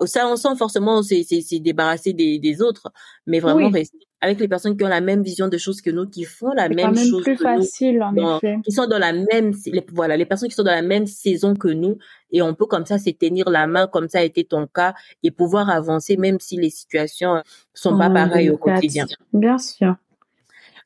Ça, 0.06 0.28
on 0.28 0.36
sent 0.36 0.56
forcément 0.58 1.02
c'est 1.04 1.24
c'est 1.24 1.60
débarrasser 1.60 2.14
des, 2.14 2.40
des 2.40 2.62
autres, 2.62 2.92
mais 3.26 3.40
vraiment 3.40 3.70
rester 3.70 4.09
avec 4.22 4.40
les 4.40 4.48
personnes 4.48 4.76
qui 4.76 4.84
ont 4.84 4.90
la 4.90 5.02
même 5.02 5.24
vision 5.24 5.48
de 5.48 5.58
choses 5.58 5.82
que 5.82 5.90
nous, 5.90 6.08
qui 6.08 6.24
font 6.24 6.52
la 6.52 6.68
même 6.70 6.96
chose 6.96 7.24
plus 7.24 7.38
facile, 7.38 8.04
en 8.04 8.16
effet. 8.16 8.58
qui 8.64 8.72
sont 8.72 8.88
dans 8.88 9.00
la 9.00 9.14
même, 9.14 9.54
voilà, 9.94 10.18
les 10.18 10.26
personnes 10.26 10.50
qui 10.50 10.56
sont 10.56 10.64
dans 10.64 10.72
la 10.72 10.82
même 10.82 11.08
saison 11.08 11.56
que 11.56 11.70
nous, 11.70 11.98
et 12.32 12.42
on 12.42 12.54
peut 12.54 12.66
comme 12.66 12.86
ça 12.86 12.98
se 12.98 13.10
tenir 13.12 13.50
la 13.50 13.68
main, 13.68 13.88
comme 13.88 14.10
ça 14.10 14.20
a 14.20 14.24
été 14.24 14.44
ton 14.44 14.68
cas, 14.68 14.94
et 15.24 15.32
pouvoir 15.32 15.70
avancer, 15.70 16.18
même 16.18 16.40
si 16.40 16.58
les 16.58 16.70
situations 16.70 17.42
sont 17.74 17.98
pas 17.98 18.10
pareilles 18.10 18.50
au 18.50 18.58
quotidien. 18.58 19.06
Bien 19.34 19.58
sûr. 19.58 19.96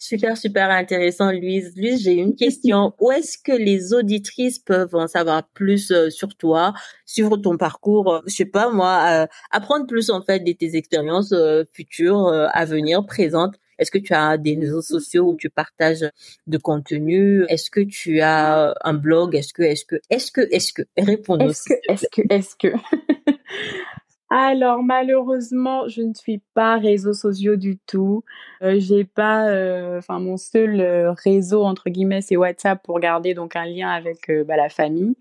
Super, 0.06 0.36
super 0.36 0.70
intéressant, 0.70 1.32
Louise. 1.32 1.72
Louise, 1.78 2.04
j'ai 2.04 2.12
une 2.12 2.36
question. 2.36 2.94
Où 3.00 3.14
est-ce 3.14 3.38
que 3.38 3.54
les 3.54 3.94
auditrices 3.94 4.60
peuvent 4.60 4.94
en 4.96 5.08
savoir 5.08 5.48
plus 5.54 5.92
euh, 5.92 6.10
sur 6.10 6.36
toi, 6.36 6.74
sur 7.06 7.42
ton 7.42 7.56
parcours, 7.56 8.16
euh, 8.16 8.20
je 8.28 8.36
sais 8.36 8.46
pas 8.46 8.70
moi, 8.70 9.06
euh, 9.08 9.28
apprendre 9.50 9.88
plus 9.88 10.10
en 10.10 10.22
fait 10.22 10.42
de 10.42 10.52
tes 10.52 10.76
expériences 10.76 11.34
futures, 11.72 12.28
à 12.28 12.66
venir, 12.66 13.06
présentes? 13.06 13.56
Est-ce 13.80 13.92
que 13.92 13.98
tu 13.98 14.14
as 14.14 14.38
des 14.38 14.58
réseaux 14.60 14.82
sociaux 14.82 15.32
où 15.32 15.38
tu 15.38 15.50
partages 15.50 16.06
de 16.48 16.58
contenu? 16.58 17.46
Est-ce 17.48 17.72
que 17.72 17.80
tu 17.80 18.20
as 18.20 18.76
un 18.84 18.94
blog? 18.94 19.36
Est-ce 19.36 19.54
que, 19.54 19.64
est-ce 19.64 19.86
que, 19.86 19.96
est-ce 20.10 20.34
que, 20.34 20.42
est-ce 20.52 20.74
que? 20.74 20.82
Réponds-nous. 20.98 21.52
Est-ce 21.52 21.64
que, 21.64 21.74
est-ce 21.90 22.08
que, 22.12 22.22
est-ce 22.30 22.56
que? 22.60 22.68
Alors 24.30 24.82
malheureusement, 24.82 25.88
je 25.88 26.02
ne 26.02 26.14
suis 26.14 26.42
pas 26.54 26.78
réseaux 26.78 27.14
sociaux 27.14 27.56
du 27.56 27.78
tout. 27.78 28.24
Euh, 28.64 28.80
j'ai 28.80 29.04
pas, 29.04 29.48
euh, 29.50 30.00
enfin 30.00 30.20
mon 30.20 30.38
seul 30.38 30.82
euh, 30.82 31.12
réseau 31.12 31.64
entre 31.64 31.90
guillemets 31.90 32.22
c'est 32.22 32.36
WhatsApp 32.38 32.82
pour 32.84 33.00
garder 33.00 33.34
donc 33.36 33.56
un 33.56 33.66
lien 33.66 33.90
avec 33.90 34.30
euh, 34.30 34.44
bah, 34.44 34.58
la 34.58 34.70
famille. 34.70 35.16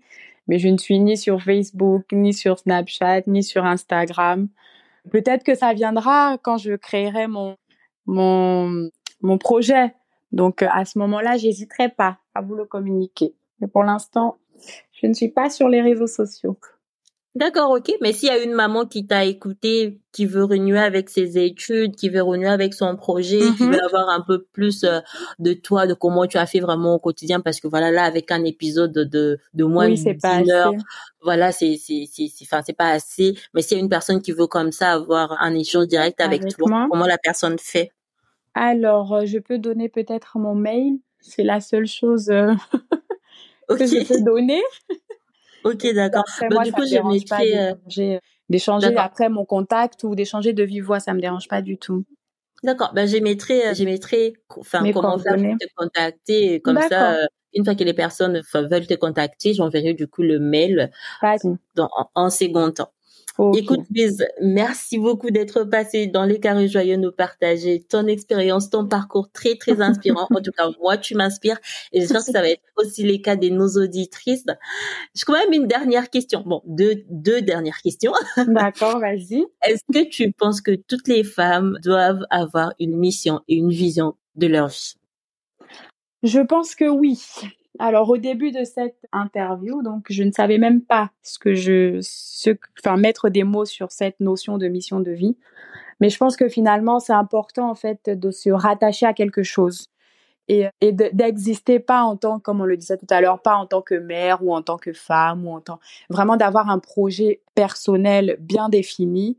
Mais 0.47 0.57
je 0.59 0.67
ne 0.67 0.77
suis 0.77 0.99
ni 0.99 1.15
sur 1.17 1.41
Facebook, 1.41 2.05
ni 2.11 2.33
sur 2.33 2.59
Snapchat, 2.59 3.21
ni 3.27 3.43
sur 3.43 3.65
Instagram. 3.65 4.49
Peut-être 5.11 5.43
que 5.43 5.55
ça 5.55 5.73
viendra 5.73 6.37
quand 6.41 6.57
je 6.57 6.73
créerai 6.73 7.27
mon 7.27 7.57
mon 8.05 8.89
mon 9.21 9.37
projet. 9.37 9.93
Donc 10.31 10.63
à 10.63 10.85
ce 10.85 10.97
moment-là, 10.99 11.37
j'hésiterai 11.37 11.89
pas 11.89 12.17
à 12.35 12.41
vous 12.41 12.55
le 12.55 12.65
communiquer. 12.65 13.35
Mais 13.59 13.67
pour 13.67 13.83
l'instant, 13.83 14.37
je 14.93 15.07
ne 15.07 15.13
suis 15.13 15.29
pas 15.29 15.49
sur 15.49 15.69
les 15.69 15.81
réseaux 15.81 16.07
sociaux. 16.07 16.57
D'accord, 17.35 17.71
ok. 17.71 17.91
Mais 17.99 18.13
s'il 18.13 18.27
y 18.27 18.31
a 18.31 18.37
une 18.37 18.53
maman 18.53 18.85
qui 18.85 19.07
t'a 19.07 19.25
écouté, 19.25 19.99
qui 20.11 20.27
veut 20.27 20.43
renouer 20.43 20.77
avec 20.77 21.09
ses 21.09 21.43
études, 21.43 21.95
qui 21.95 22.09
veut 22.09 22.21
renouer 22.21 22.47
avec 22.47 22.75
son 22.75 22.95
projet, 22.95 23.39
qui 23.57 23.63
veut 23.63 23.71
mm-hmm. 23.71 23.85
avoir 23.85 24.09
un 24.09 24.21
peu 24.21 24.43
plus 24.53 24.83
euh, 24.83 24.99
de 25.39 25.53
toi, 25.53 25.87
de 25.87 25.95
comment 25.95 26.27
tu 26.27 26.37
as 26.37 26.45
fait 26.45 26.59
vraiment 26.59 26.93
au 26.93 26.99
quotidien, 26.99 27.39
parce 27.39 27.59
que 27.59 27.67
voilà, 27.67 27.89
là, 27.89 28.03
avec 28.03 28.29
un 28.29 28.43
épisode 28.43 28.93
de, 28.93 29.39
de 29.53 29.63
moins 29.63 29.89
de 29.89 29.95
10 29.95 30.51
heures, 30.51 30.73
voilà, 31.21 31.51
c'est, 31.51 31.77
c'est, 31.77 32.05
c'est, 32.07 32.29
enfin, 32.43 32.61
c'est 32.63 32.77
pas 32.77 32.91
assez. 32.91 33.35
Mais 33.55 33.63
s'il 33.63 33.77
y 33.77 33.79
a 33.79 33.83
une 33.83 33.89
personne 33.89 34.21
qui 34.21 34.31
veut 34.31 34.47
comme 34.47 34.71
ça 34.71 34.91
avoir 34.91 35.35
un 35.41 35.55
échange 35.55 35.87
direct 35.87 36.21
avec, 36.21 36.55
toi, 36.55 36.87
comment 36.91 37.07
la 37.07 37.17
personne 37.17 37.57
fait? 37.57 37.91
Alors, 38.53 39.13
euh, 39.13 39.25
je 39.25 39.39
peux 39.39 39.57
donner 39.57 39.89
peut-être 39.89 40.37
mon 40.37 40.53
mail. 40.53 40.99
C'est 41.19 41.43
la 41.43 41.61
seule 41.61 41.87
chose 41.87 42.29
euh, 42.29 42.53
que 43.69 43.85
je 43.87 44.07
peux 44.07 44.21
donner. 44.23 44.61
Ok, 45.63 45.93
d'accord. 45.93 46.23
Bah, 46.49 46.63
du 46.63 46.71
coup, 46.71 46.85
je 46.85 47.07
mettrai 47.07 47.57
euh, 47.57 48.19
d'échanger 48.49 48.95
après 48.97 49.29
mon 49.29 49.45
contact 49.45 50.03
ou 50.03 50.15
d'échanger 50.15 50.53
de 50.53 50.63
vive 50.63 50.85
voix, 50.85 50.99
ça 50.99 51.13
me 51.13 51.21
dérange 51.21 51.47
pas 51.47 51.61
du 51.61 51.77
tout. 51.77 52.05
D'accord. 52.63 52.91
Ben, 52.93 53.07
je 53.07 53.17
mettrai, 53.17 53.67
euh, 53.67 53.85
mettrai, 53.85 54.33
enfin, 54.57 54.79
comment 54.91 55.19
faire 55.19 55.35
pour 55.35 55.57
te 55.57 55.65
contacter, 55.75 56.61
comme 56.61 56.79
ça, 56.81 57.15
euh, 57.15 57.25
une 57.53 57.65
fois 57.65 57.75
que 57.75 57.83
les 57.83 57.93
personnes 57.93 58.41
veulent 58.53 58.87
te 58.87 58.93
contacter, 58.95 59.53
j'enverrai 59.53 59.93
du 59.93 60.07
coup 60.07 60.23
le 60.23 60.39
mail 60.39 60.91
dans, 61.75 61.89
en 62.15 62.29
second 62.29 62.71
temps. 62.71 62.91
Écoute, 63.55 63.81
Lise, 63.89 64.25
merci 64.41 64.99
beaucoup 64.99 65.31
d'être 65.31 65.63
passée 65.63 66.05
dans 66.05 66.23
les 66.23 66.39
carrés 66.39 66.67
joyeux, 66.67 66.97
nous 66.97 67.11
partager 67.11 67.81
ton 67.81 68.05
expérience, 68.05 68.69
ton 68.69 68.87
parcours 68.87 69.31
très, 69.31 69.55
très 69.55 69.81
inspirant. 69.81 70.27
en 70.29 70.41
tout 70.41 70.51
cas, 70.55 70.69
moi, 70.79 70.97
tu 70.97 71.15
m'inspires 71.15 71.59
et 71.91 72.01
j'espère 72.01 72.23
que 72.23 72.31
ça 72.31 72.41
va 72.41 72.49
être 72.49 72.61
aussi 72.77 73.03
les 73.03 73.21
cas 73.21 73.35
de 73.35 73.49
nos 73.49 73.69
auditrices. 73.69 74.45
J'ai 75.15 75.23
quand 75.25 75.33
même 75.33 75.51
une 75.51 75.67
dernière 75.67 76.11
question. 76.11 76.43
Bon, 76.45 76.61
deux, 76.65 77.03
deux 77.09 77.41
dernières 77.41 77.81
questions. 77.81 78.13
D'accord, 78.47 78.99
vas-y. 78.99 79.43
Est-ce 79.65 79.81
que 79.91 80.07
tu 80.07 80.31
penses 80.31 80.61
que 80.61 80.75
toutes 80.75 81.07
les 81.07 81.23
femmes 81.23 81.77
doivent 81.83 82.25
avoir 82.29 82.73
une 82.79 82.97
mission 82.97 83.41
et 83.47 83.55
une 83.55 83.71
vision 83.71 84.15
de 84.35 84.45
leur 84.45 84.67
vie? 84.67 84.93
Je 86.21 86.39
pense 86.39 86.75
que 86.75 86.85
oui. 86.85 87.19
Alors 87.79 88.09
au 88.09 88.17
début 88.17 88.51
de 88.51 88.63
cette 88.63 89.07
interview, 89.11 89.81
donc 89.81 90.05
je 90.09 90.23
ne 90.23 90.31
savais 90.31 90.57
même 90.57 90.81
pas 90.81 91.09
ce 91.23 91.39
que 91.39 91.55
je, 91.55 91.99
enfin 92.79 92.97
mettre 92.97 93.29
des 93.29 93.43
mots 93.43 93.65
sur 93.65 93.91
cette 93.91 94.19
notion 94.19 94.57
de 94.57 94.67
mission 94.67 94.99
de 94.99 95.11
vie. 95.11 95.37
Mais 95.99 96.09
je 96.09 96.17
pense 96.17 96.35
que 96.35 96.49
finalement 96.49 96.99
c'est 96.99 97.13
important 97.13 97.69
en 97.69 97.75
fait 97.75 98.09
de 98.09 98.31
se 98.31 98.49
rattacher 98.51 99.05
à 99.05 99.13
quelque 99.13 99.41
chose 99.41 99.87
et, 100.47 100.67
d'exister 100.91 101.79
pas 101.79 102.03
en 102.03 102.17
tant, 102.17 102.39
comme 102.39 102.61
on 102.61 102.65
le 102.65 102.77
disait 102.77 102.97
tout 102.97 103.07
à 103.09 103.21
l'heure, 103.21 103.41
pas 103.41 103.55
en 103.55 103.65
tant 103.65 103.81
que 103.81 103.95
mère 103.95 104.43
ou 104.43 104.53
en 104.53 104.61
tant 104.61 104.77
que 104.77 104.93
femme 104.93 105.47
ou 105.47 105.51
en 105.51 105.61
tant, 105.61 105.79
vraiment 106.09 106.37
d'avoir 106.37 106.69
un 106.69 106.79
projet 106.79 107.41
personnel 107.55 108.37
bien 108.39 108.69
défini 108.69 109.37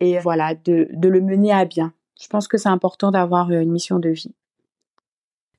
et 0.00 0.18
voilà 0.18 0.54
de, 0.54 0.88
de 0.92 1.08
le 1.08 1.20
mener 1.20 1.52
à 1.52 1.64
bien. 1.64 1.92
Je 2.20 2.28
pense 2.28 2.48
que 2.48 2.58
c'est 2.58 2.68
important 2.68 3.10
d'avoir 3.10 3.50
une 3.50 3.70
mission 3.70 3.98
de 3.98 4.10
vie. 4.10 4.34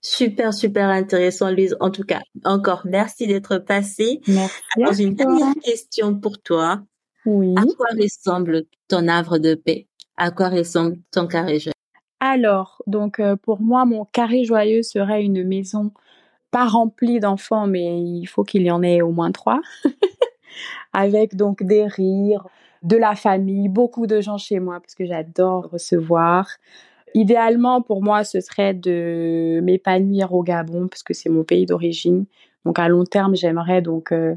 Super, 0.07 0.53
super 0.53 0.89
intéressant, 0.89 1.49
Louise. 1.49 1.75
En 1.79 1.89
tout 1.89 2.03
cas, 2.03 2.21
encore 2.43 2.83
merci 2.85 3.25
d'être 3.25 3.57
passée. 3.57 4.21
Merci. 4.27 4.61
Alors, 4.77 4.93
j'ai 4.93 5.03
une 5.03 5.15
dernière 5.15 5.55
question 5.63 6.13
pour 6.13 6.39
toi. 6.39 6.83
Oui. 7.25 7.55
À 7.57 7.63
quoi 7.63 7.87
ressemble 7.99 8.65
ton 8.87 9.07
havre 9.07 9.39
de 9.39 9.55
paix? 9.55 9.87
À 10.15 10.29
quoi 10.29 10.49
ressemble 10.49 10.97
ton 11.11 11.25
carré 11.25 11.57
joyeux? 11.57 11.73
Alors, 12.19 12.83
donc, 12.85 13.19
euh, 13.19 13.35
pour 13.35 13.61
moi, 13.61 13.85
mon 13.85 14.05
carré 14.05 14.43
joyeux 14.43 14.83
serait 14.83 15.23
une 15.23 15.43
maison 15.43 15.91
pas 16.51 16.67
remplie 16.67 17.19
d'enfants, 17.19 17.65
mais 17.65 17.99
il 17.99 18.27
faut 18.27 18.43
qu'il 18.43 18.61
y 18.61 18.69
en 18.69 18.83
ait 18.83 19.01
au 19.01 19.11
moins 19.11 19.31
trois. 19.31 19.59
Avec 20.93 21.35
donc 21.35 21.63
des 21.63 21.87
rires, 21.87 22.45
de 22.83 22.95
la 22.95 23.15
famille, 23.15 23.69
beaucoup 23.69 24.05
de 24.05 24.21
gens 24.21 24.37
chez 24.37 24.59
moi 24.59 24.79
parce 24.79 24.93
que 24.93 25.05
j'adore 25.05 25.67
recevoir 25.71 26.47
idéalement, 27.15 27.81
pour 27.81 28.03
moi, 28.03 28.23
ce 28.23 28.41
serait 28.41 28.73
de 28.73 29.61
m'épanouir 29.63 30.33
au 30.33 30.43
Gabon, 30.43 30.87
parce 30.87 31.01
que 31.01 31.13
c'est 31.13 31.29
mon 31.29 31.43
pays 31.43 31.65
d'origine. 31.65 32.25
Donc, 32.65 32.77
à 32.77 32.87
long 32.89 33.05
terme, 33.05 33.35
j'aimerais 33.35 33.81
donc 33.81 34.11
euh, 34.11 34.35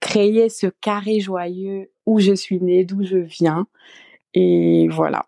créer 0.00 0.48
ce 0.48 0.66
carré 0.66 1.20
joyeux 1.20 1.90
où 2.06 2.20
je 2.20 2.32
suis 2.34 2.60
née, 2.60 2.84
d'où 2.84 3.02
je 3.04 3.16
viens. 3.16 3.66
Et 4.34 4.86
voilà. 4.90 5.26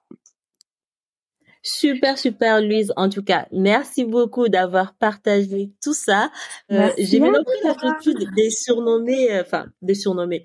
Super, 1.62 2.18
super, 2.18 2.60
Louise. 2.60 2.92
En 2.96 3.08
tout 3.08 3.22
cas, 3.22 3.46
merci 3.52 4.04
beaucoup 4.04 4.48
d'avoir 4.48 4.94
partagé 4.94 5.70
tout 5.82 5.94
ça. 5.94 6.30
Euh, 6.72 6.90
J'ai 6.98 7.20
même 7.20 7.32
pris 7.32 7.58
l'habitude 7.64 8.18
de 8.18 8.50
surnommer, 8.50 9.32
euh, 9.32 9.42
enfin, 9.42 9.66
de 9.80 9.94
surnommer 9.94 10.44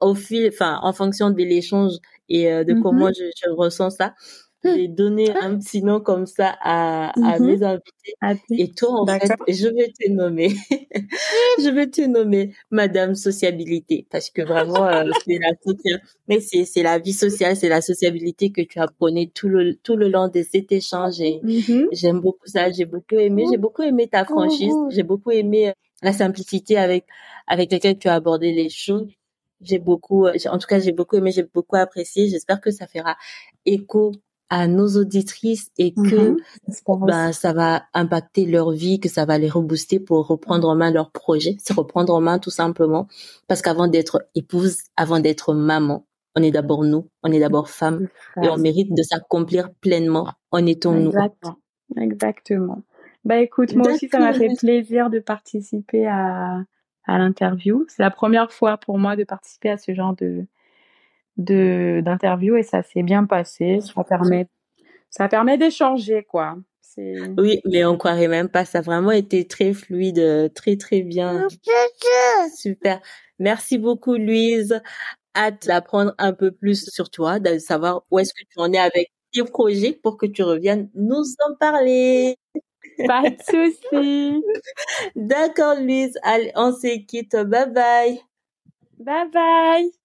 au 0.00 0.14
fil, 0.14 0.48
enfin, 0.52 0.78
en 0.82 0.92
fonction 0.92 1.30
de 1.30 1.36
l'échange 1.36 1.94
et 2.28 2.50
euh, 2.50 2.64
de 2.64 2.72
mm-hmm. 2.72 2.82
comment 2.82 3.08
je, 3.08 3.24
je, 3.44 3.50
ressens 3.50 3.90
ça 3.90 4.14
vais 4.68 4.88
donner 4.88 5.30
un 5.30 5.58
petit 5.58 5.82
nom 5.82 6.00
comme 6.00 6.26
ça 6.26 6.56
à, 6.60 7.10
à 7.10 7.38
mm-hmm. 7.38 7.44
mes 7.44 7.62
invités. 7.62 8.14
Et 8.50 8.72
toi, 8.72 9.00
en 9.00 9.06
fait, 9.06 9.32
je 9.48 9.68
vais 9.68 9.88
te 9.88 10.10
nommer, 10.10 10.48
je 11.58 11.70
vais 11.70 11.88
te 11.88 12.02
nommer 12.02 12.54
Madame 12.70 13.14
Sociabilité 13.14 14.06
parce 14.10 14.30
que 14.30 14.42
vraiment, 14.42 14.86
euh, 14.86 15.04
c'est 15.26 15.38
la 15.38 15.52
mais 16.28 16.40
c'est 16.40 16.64
c'est 16.64 16.82
la 16.82 16.98
vie 16.98 17.12
sociale, 17.12 17.56
c'est 17.56 17.68
la 17.68 17.80
sociabilité 17.80 18.52
que 18.52 18.62
tu 18.62 18.78
apprenais 18.78 19.30
tout 19.34 19.48
le 19.48 19.74
tout 19.76 19.96
le 19.96 20.08
long 20.08 20.28
de 20.28 20.42
cet 20.42 20.72
échange. 20.72 21.20
Et 21.20 21.40
mm-hmm. 21.42 21.88
j'aime 21.92 22.20
beaucoup 22.20 22.46
ça. 22.46 22.70
J'ai 22.70 22.84
beaucoup 22.84 23.16
aimé. 23.16 23.44
J'ai 23.50 23.58
beaucoup 23.58 23.82
aimé 23.82 24.08
ta 24.08 24.24
franchise. 24.24 24.74
J'ai 24.90 25.02
beaucoup 25.02 25.30
aimé 25.30 25.70
euh, 25.70 25.72
la 26.02 26.12
simplicité 26.12 26.76
avec 26.78 27.04
avec 27.46 27.72
laquelle 27.72 27.98
tu 27.98 28.08
as 28.08 28.14
abordé 28.14 28.52
les 28.52 28.68
choses 28.68 29.08
j'ai 29.62 29.78
beaucoup, 29.78 30.26
euh, 30.26 30.34
en 30.50 30.58
tout 30.58 30.66
cas, 30.66 30.78
j'ai 30.80 30.92
beaucoup 30.92 31.16
aimé, 31.16 31.30
j'ai 31.30 31.44
beaucoup 31.44 31.76
apprécié. 31.76 32.28
J'espère 32.28 32.60
que 32.60 32.70
ça 32.70 32.86
fera 32.86 33.16
écho 33.64 34.12
à 34.52 34.68
nos 34.68 34.98
auditrices 34.98 35.70
et 35.78 35.94
que 35.94 36.36
ben, 37.06 37.32
ça 37.32 37.54
va 37.54 37.84
impacter 37.94 38.44
leur 38.44 38.70
vie, 38.70 39.00
que 39.00 39.08
ça 39.08 39.24
va 39.24 39.38
les 39.38 39.48
rebooster 39.48 39.98
pour 39.98 40.26
reprendre 40.26 40.68
en 40.68 40.76
main 40.76 40.90
leur 40.90 41.10
projet, 41.10 41.56
c'est 41.58 41.72
reprendre 41.72 42.14
en 42.14 42.20
main 42.20 42.38
tout 42.38 42.50
simplement. 42.50 43.08
Parce 43.48 43.62
qu'avant 43.62 43.88
d'être 43.88 44.28
épouse, 44.34 44.76
avant 44.94 45.20
d'être 45.20 45.54
maman, 45.54 46.04
on 46.36 46.42
est 46.42 46.50
d'abord 46.50 46.84
nous, 46.84 47.08
on 47.22 47.32
est 47.32 47.40
d'abord 47.40 47.70
femme 47.70 48.08
et 48.42 48.50
on 48.50 48.58
mérite 48.58 48.92
de 48.94 49.02
s'accomplir 49.02 49.72
pleinement 49.80 50.28
en 50.50 50.66
étant 50.66 50.92
nous. 50.92 51.12
Exactement. 51.96 52.82
Bah 53.24 53.38
écoute, 53.38 53.74
moi 53.74 53.92
aussi 53.92 54.10
ça 54.10 54.18
m'a 54.18 54.34
fait 54.34 54.50
plaisir 54.58 55.08
de 55.08 55.18
participer 55.18 56.06
à, 56.06 56.62
à 57.06 57.18
l'interview. 57.18 57.86
C'est 57.88 58.02
la 58.02 58.10
première 58.10 58.52
fois 58.52 58.76
pour 58.76 58.98
moi 58.98 59.16
de 59.16 59.24
participer 59.24 59.70
à 59.70 59.78
ce 59.78 59.94
genre 59.94 60.14
de 60.14 60.44
de 61.36 62.02
d'interview 62.04 62.56
et 62.56 62.62
ça 62.62 62.82
s'est 62.82 63.02
bien 63.02 63.24
passé. 63.24 63.80
Ça 63.80 64.04
permet 64.04 64.48
ça 65.10 65.28
permet 65.28 65.58
d'échanger 65.58 66.24
quoi. 66.24 66.56
Oui, 67.38 67.60
mais 67.64 67.84
on 67.84 67.96
croirait 67.96 68.28
même 68.28 68.48
pas. 68.48 68.64
Ça 68.64 68.78
a 68.78 68.82
vraiment 68.82 69.12
été 69.12 69.46
très 69.46 69.72
fluide, 69.72 70.52
très 70.54 70.76
très 70.76 71.02
bien. 71.02 71.48
Super. 72.54 73.00
Merci 73.38 73.78
beaucoup, 73.78 74.14
Louise. 74.16 74.80
Hâte 75.34 75.66
d'apprendre 75.66 76.14
un 76.18 76.34
peu 76.34 76.52
plus 76.52 76.90
sur 76.90 77.08
toi, 77.08 77.38
de 77.38 77.58
savoir 77.58 78.04
où 78.10 78.18
est-ce 78.18 78.34
que 78.34 78.44
tu 78.50 78.58
en 78.58 78.72
es 78.72 78.78
avec 78.78 79.10
tes 79.32 79.42
projets 79.44 79.98
pour 80.02 80.18
que 80.18 80.26
tu 80.26 80.42
reviennes 80.42 80.90
nous 80.94 81.24
en 81.48 81.54
parler. 81.58 82.36
Pas 83.06 83.22
de 83.30 83.36
soucis. 83.42 84.42
D'accord, 85.16 85.76
Louise. 85.80 86.18
Allez, 86.22 86.52
on 86.54 86.72
se 86.72 86.98
quitte. 87.06 87.36
Bye 87.36 87.70
bye. 87.70 88.20
Bye 88.98 89.30
bye. 89.32 90.01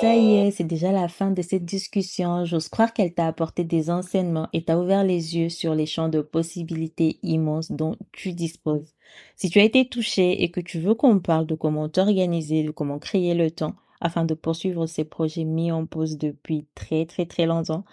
Ça 0.00 0.14
y 0.14 0.34
est, 0.34 0.50
c'est 0.50 0.64
déjà 0.64 0.92
la 0.92 1.08
fin 1.08 1.30
de 1.30 1.40
cette 1.40 1.64
discussion. 1.64 2.44
J'ose 2.44 2.68
croire 2.68 2.92
qu'elle 2.92 3.14
t'a 3.14 3.26
apporté 3.26 3.64
des 3.64 3.88
enseignements 3.88 4.48
et 4.52 4.62
t'a 4.62 4.78
ouvert 4.78 5.04
les 5.04 5.38
yeux 5.38 5.48
sur 5.48 5.74
les 5.74 5.86
champs 5.86 6.10
de 6.10 6.20
possibilités 6.20 7.18
immenses 7.22 7.72
dont 7.72 7.96
tu 8.12 8.34
disposes. 8.34 8.92
Si 9.36 9.48
tu 9.48 9.58
as 9.58 9.64
été 9.64 9.88
touché 9.88 10.42
et 10.42 10.50
que 10.50 10.60
tu 10.60 10.80
veux 10.80 10.94
qu'on 10.94 11.18
parle 11.18 11.46
de 11.46 11.54
comment 11.54 11.88
t'organiser, 11.88 12.62
de 12.62 12.72
comment 12.72 12.98
créer 12.98 13.32
le 13.32 13.50
temps 13.50 13.74
afin 14.02 14.26
de 14.26 14.34
poursuivre 14.34 14.84
ces 14.86 15.04
projets 15.04 15.44
mis 15.44 15.72
en 15.72 15.86
pause 15.86 16.18
depuis 16.18 16.66
très 16.74 17.06
très 17.06 17.24
très 17.24 17.46
longtemps, 17.46 17.86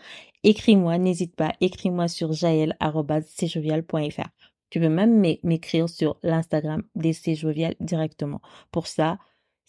écris-moi, 0.43 0.97
n'hésite 0.97 1.37
pas, 1.37 1.53
écris-moi 1.61 2.09
sur 2.09 2.33
jaël.cjovial.fr. 2.33 4.27
Tu 4.69 4.81
peux 4.81 4.89
même 4.89 5.23
m'écrire 5.43 5.87
sur 5.87 6.17
l'Instagram 6.21 6.83
des 6.95 7.13
Cjovial 7.13 7.75
directement. 7.79 8.41
Pour 8.71 8.87
ça, 8.87 9.19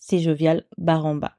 c'est 0.07 0.19
Jovial 0.19 0.67
Baramba. 0.77 1.37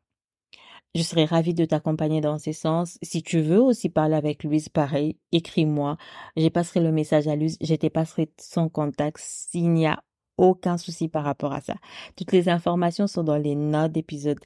Je 0.95 1.03
serai 1.03 1.25
ravie 1.25 1.53
de 1.53 1.65
t'accompagner 1.65 2.19
dans 2.19 2.39
ces 2.39 2.53
sens. 2.53 2.97
Si 3.03 3.21
tu 3.21 3.41
veux 3.41 3.61
aussi 3.61 3.89
parler 3.89 4.15
avec 4.15 4.43
Louise, 4.43 4.69
pareil, 4.69 5.17
écris-moi. 5.31 5.97
Je 6.35 6.47
passerai 6.47 6.79
le 6.79 6.91
message 6.91 7.27
à 7.27 7.35
Louise. 7.35 7.57
Je 7.61 7.75
te 7.75 7.87
passerai 7.87 8.31
son 8.39 8.69
contact 8.69 9.17
s'il 9.19 9.71
n'y 9.71 9.85
a 9.85 10.01
aucun 10.37 10.77
souci 10.77 11.09
par 11.09 11.25
rapport 11.25 11.53
à 11.53 11.61
ça. 11.61 11.75
Toutes 12.15 12.31
les 12.31 12.49
informations 12.49 13.07
sont 13.07 13.23
dans 13.23 13.37
les 13.37 13.55
notes 13.55 13.91
d'épisode. 13.91 14.39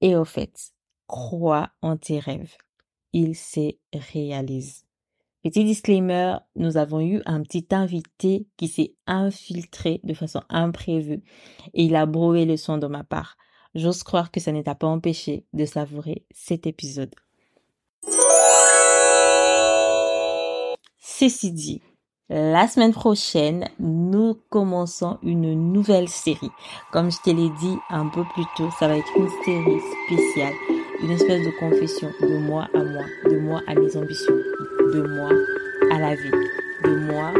Et 0.00 0.16
au 0.16 0.24
fait, 0.24 0.72
crois 1.06 1.70
en 1.82 1.96
tes 1.96 2.18
rêves 2.18 2.56
il 3.12 3.36
se 3.36 3.74
réalise. 3.92 4.84
Petit 5.42 5.64
disclaimer, 5.64 6.36
nous 6.54 6.76
avons 6.76 7.00
eu 7.00 7.20
un 7.26 7.42
petit 7.42 7.66
invité 7.72 8.46
qui 8.56 8.68
s'est 8.68 8.94
infiltré 9.06 10.00
de 10.04 10.14
façon 10.14 10.42
imprévue 10.48 11.22
et 11.74 11.84
il 11.84 11.96
a 11.96 12.06
broué 12.06 12.44
le 12.44 12.56
son 12.56 12.78
de 12.78 12.86
ma 12.86 13.02
part. 13.02 13.36
J'ose 13.74 14.02
croire 14.02 14.30
que 14.30 14.40
ça 14.40 14.52
ne 14.52 14.62
t'a 14.62 14.74
pas 14.74 14.86
empêché 14.86 15.44
de 15.52 15.64
savourer 15.64 16.24
cet 16.30 16.66
épisode. 16.66 17.14
Ceci 20.98 21.52
dit, 21.52 21.80
la 22.28 22.66
semaine 22.68 22.92
prochaine, 22.92 23.68
nous 23.78 24.38
commençons 24.50 25.18
une 25.22 25.72
nouvelle 25.72 26.08
série. 26.08 26.50
Comme 26.92 27.10
je 27.10 27.18
te 27.18 27.30
l'ai 27.30 27.50
dit 27.60 27.76
un 27.90 28.08
peu 28.08 28.24
plus 28.34 28.44
tôt, 28.56 28.70
ça 28.78 28.88
va 28.88 28.96
être 28.96 29.16
une 29.16 29.28
série 29.44 29.80
spéciale 30.06 30.54
une 31.02 31.10
espèce 31.10 31.44
de 31.44 31.50
confession 31.58 32.08
de 32.20 32.38
moi 32.38 32.68
à 32.74 32.78
moi, 32.78 33.04
de 33.28 33.38
moi 33.38 33.60
à 33.66 33.74
mes 33.74 33.96
ambitions, 33.96 34.36
de 34.94 35.02
moi 35.02 35.30
à 35.90 35.98
la 35.98 36.14
vie, 36.14 36.30
de 36.84 37.12
moi 37.12 37.32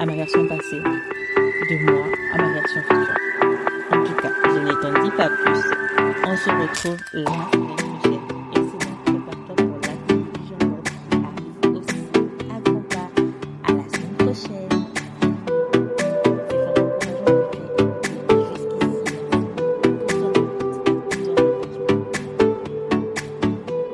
à 0.00 0.06
ma 0.06 0.16
version 0.16 0.46
passée, 0.48 0.80
de 0.80 1.90
moi 1.90 2.04
à 2.34 2.38
ma 2.38 2.52
version 2.54 2.82
future. 2.82 3.27
Ne 4.68 4.74
t'en 4.74 5.02
dis 5.02 5.10
pas 5.10 5.28
plus. 5.28 5.62
On 6.26 6.36
se 6.36 6.50
retrouve 6.50 6.96
la 7.14 7.30
semaine 13.88 14.16
prochaine. 14.18 14.68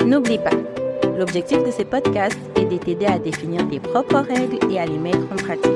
N'oublie 0.05 0.39
pas, 0.39 0.51
l'objectif 1.19 1.63
de 1.65 1.71
ces 1.71 1.85
podcasts 1.85 2.39
est 2.57 2.65
de 2.65 2.77
t'aider 2.79 3.07
à 3.07 3.19
définir 3.19 3.69
tes 3.69 3.79
propres 3.81 4.19
règles 4.19 4.59
et 4.71 4.79
à 4.79 4.87
les 4.87 4.99
mettre 4.99 5.19
en 5.33 5.37
pratique. 5.37 5.71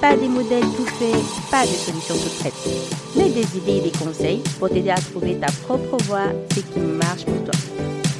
Pas 0.00 0.16
des 0.16 0.28
modèles 0.28 0.62
tout 0.76 0.86
faits, 0.86 1.24
pas 1.50 1.62
de 1.62 1.68
solutions 1.68 2.14
toutes 2.14 2.38
prêtes, 2.38 2.54
mais 3.18 3.30
des 3.30 3.56
idées 3.56 3.78
et 3.78 3.90
des 3.90 3.98
conseils 3.98 4.42
pour 4.58 4.68
t'aider 4.68 4.90
à 4.90 5.00
trouver 5.00 5.34
ta 5.36 5.50
propre 5.66 5.96
voie, 6.04 6.28
ce 6.54 6.60
qui 6.60 6.78
marche 6.78 7.24
pour 7.24 7.42
toi. 7.44 7.54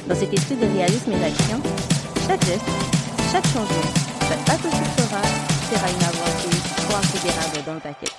Dans 0.07 0.15
cet 0.15 0.33
esprit 0.33 0.55
de 0.55 0.65
réalisme 0.65 1.13
et 1.13 1.19
d'action, 1.19 1.61
chaque 2.27 2.45
geste, 2.45 2.61
chaque 3.31 3.47
changement, 3.47 3.89
chaque 4.27 4.45
pas 4.45 4.55
que 4.55 4.69
tu 4.69 4.83
feras 4.97 5.27
sera 5.71 5.89
une 5.89 6.03
avancée 6.03 6.57
considérable 6.91 7.63
dans 7.65 7.79
ta 7.79 7.93
quête. 7.93 8.15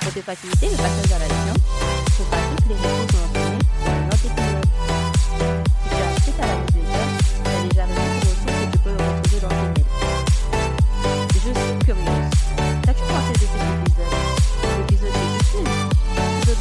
Pour 0.00 0.12
te 0.12 0.20
faciliter 0.20 0.66
le 0.70 0.76
passage 0.76 1.12
à 1.12 1.18
l'action, 1.18 1.54
pas 2.30 2.36
toutes 2.56 2.68
les 2.68 2.74
ressources 2.74 3.14
mentionnées 3.14 3.58
dans 3.84 4.04
notre 4.06 4.51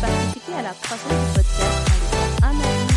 épisode. 0.07 0.55
à 0.57 0.61
la 0.61 0.73
croissance 0.81 1.09
du 1.09 1.33
podcast 1.35 1.61
en 1.87 1.93
laissant 1.93 2.45
un 2.45 2.59
avis 2.59 2.90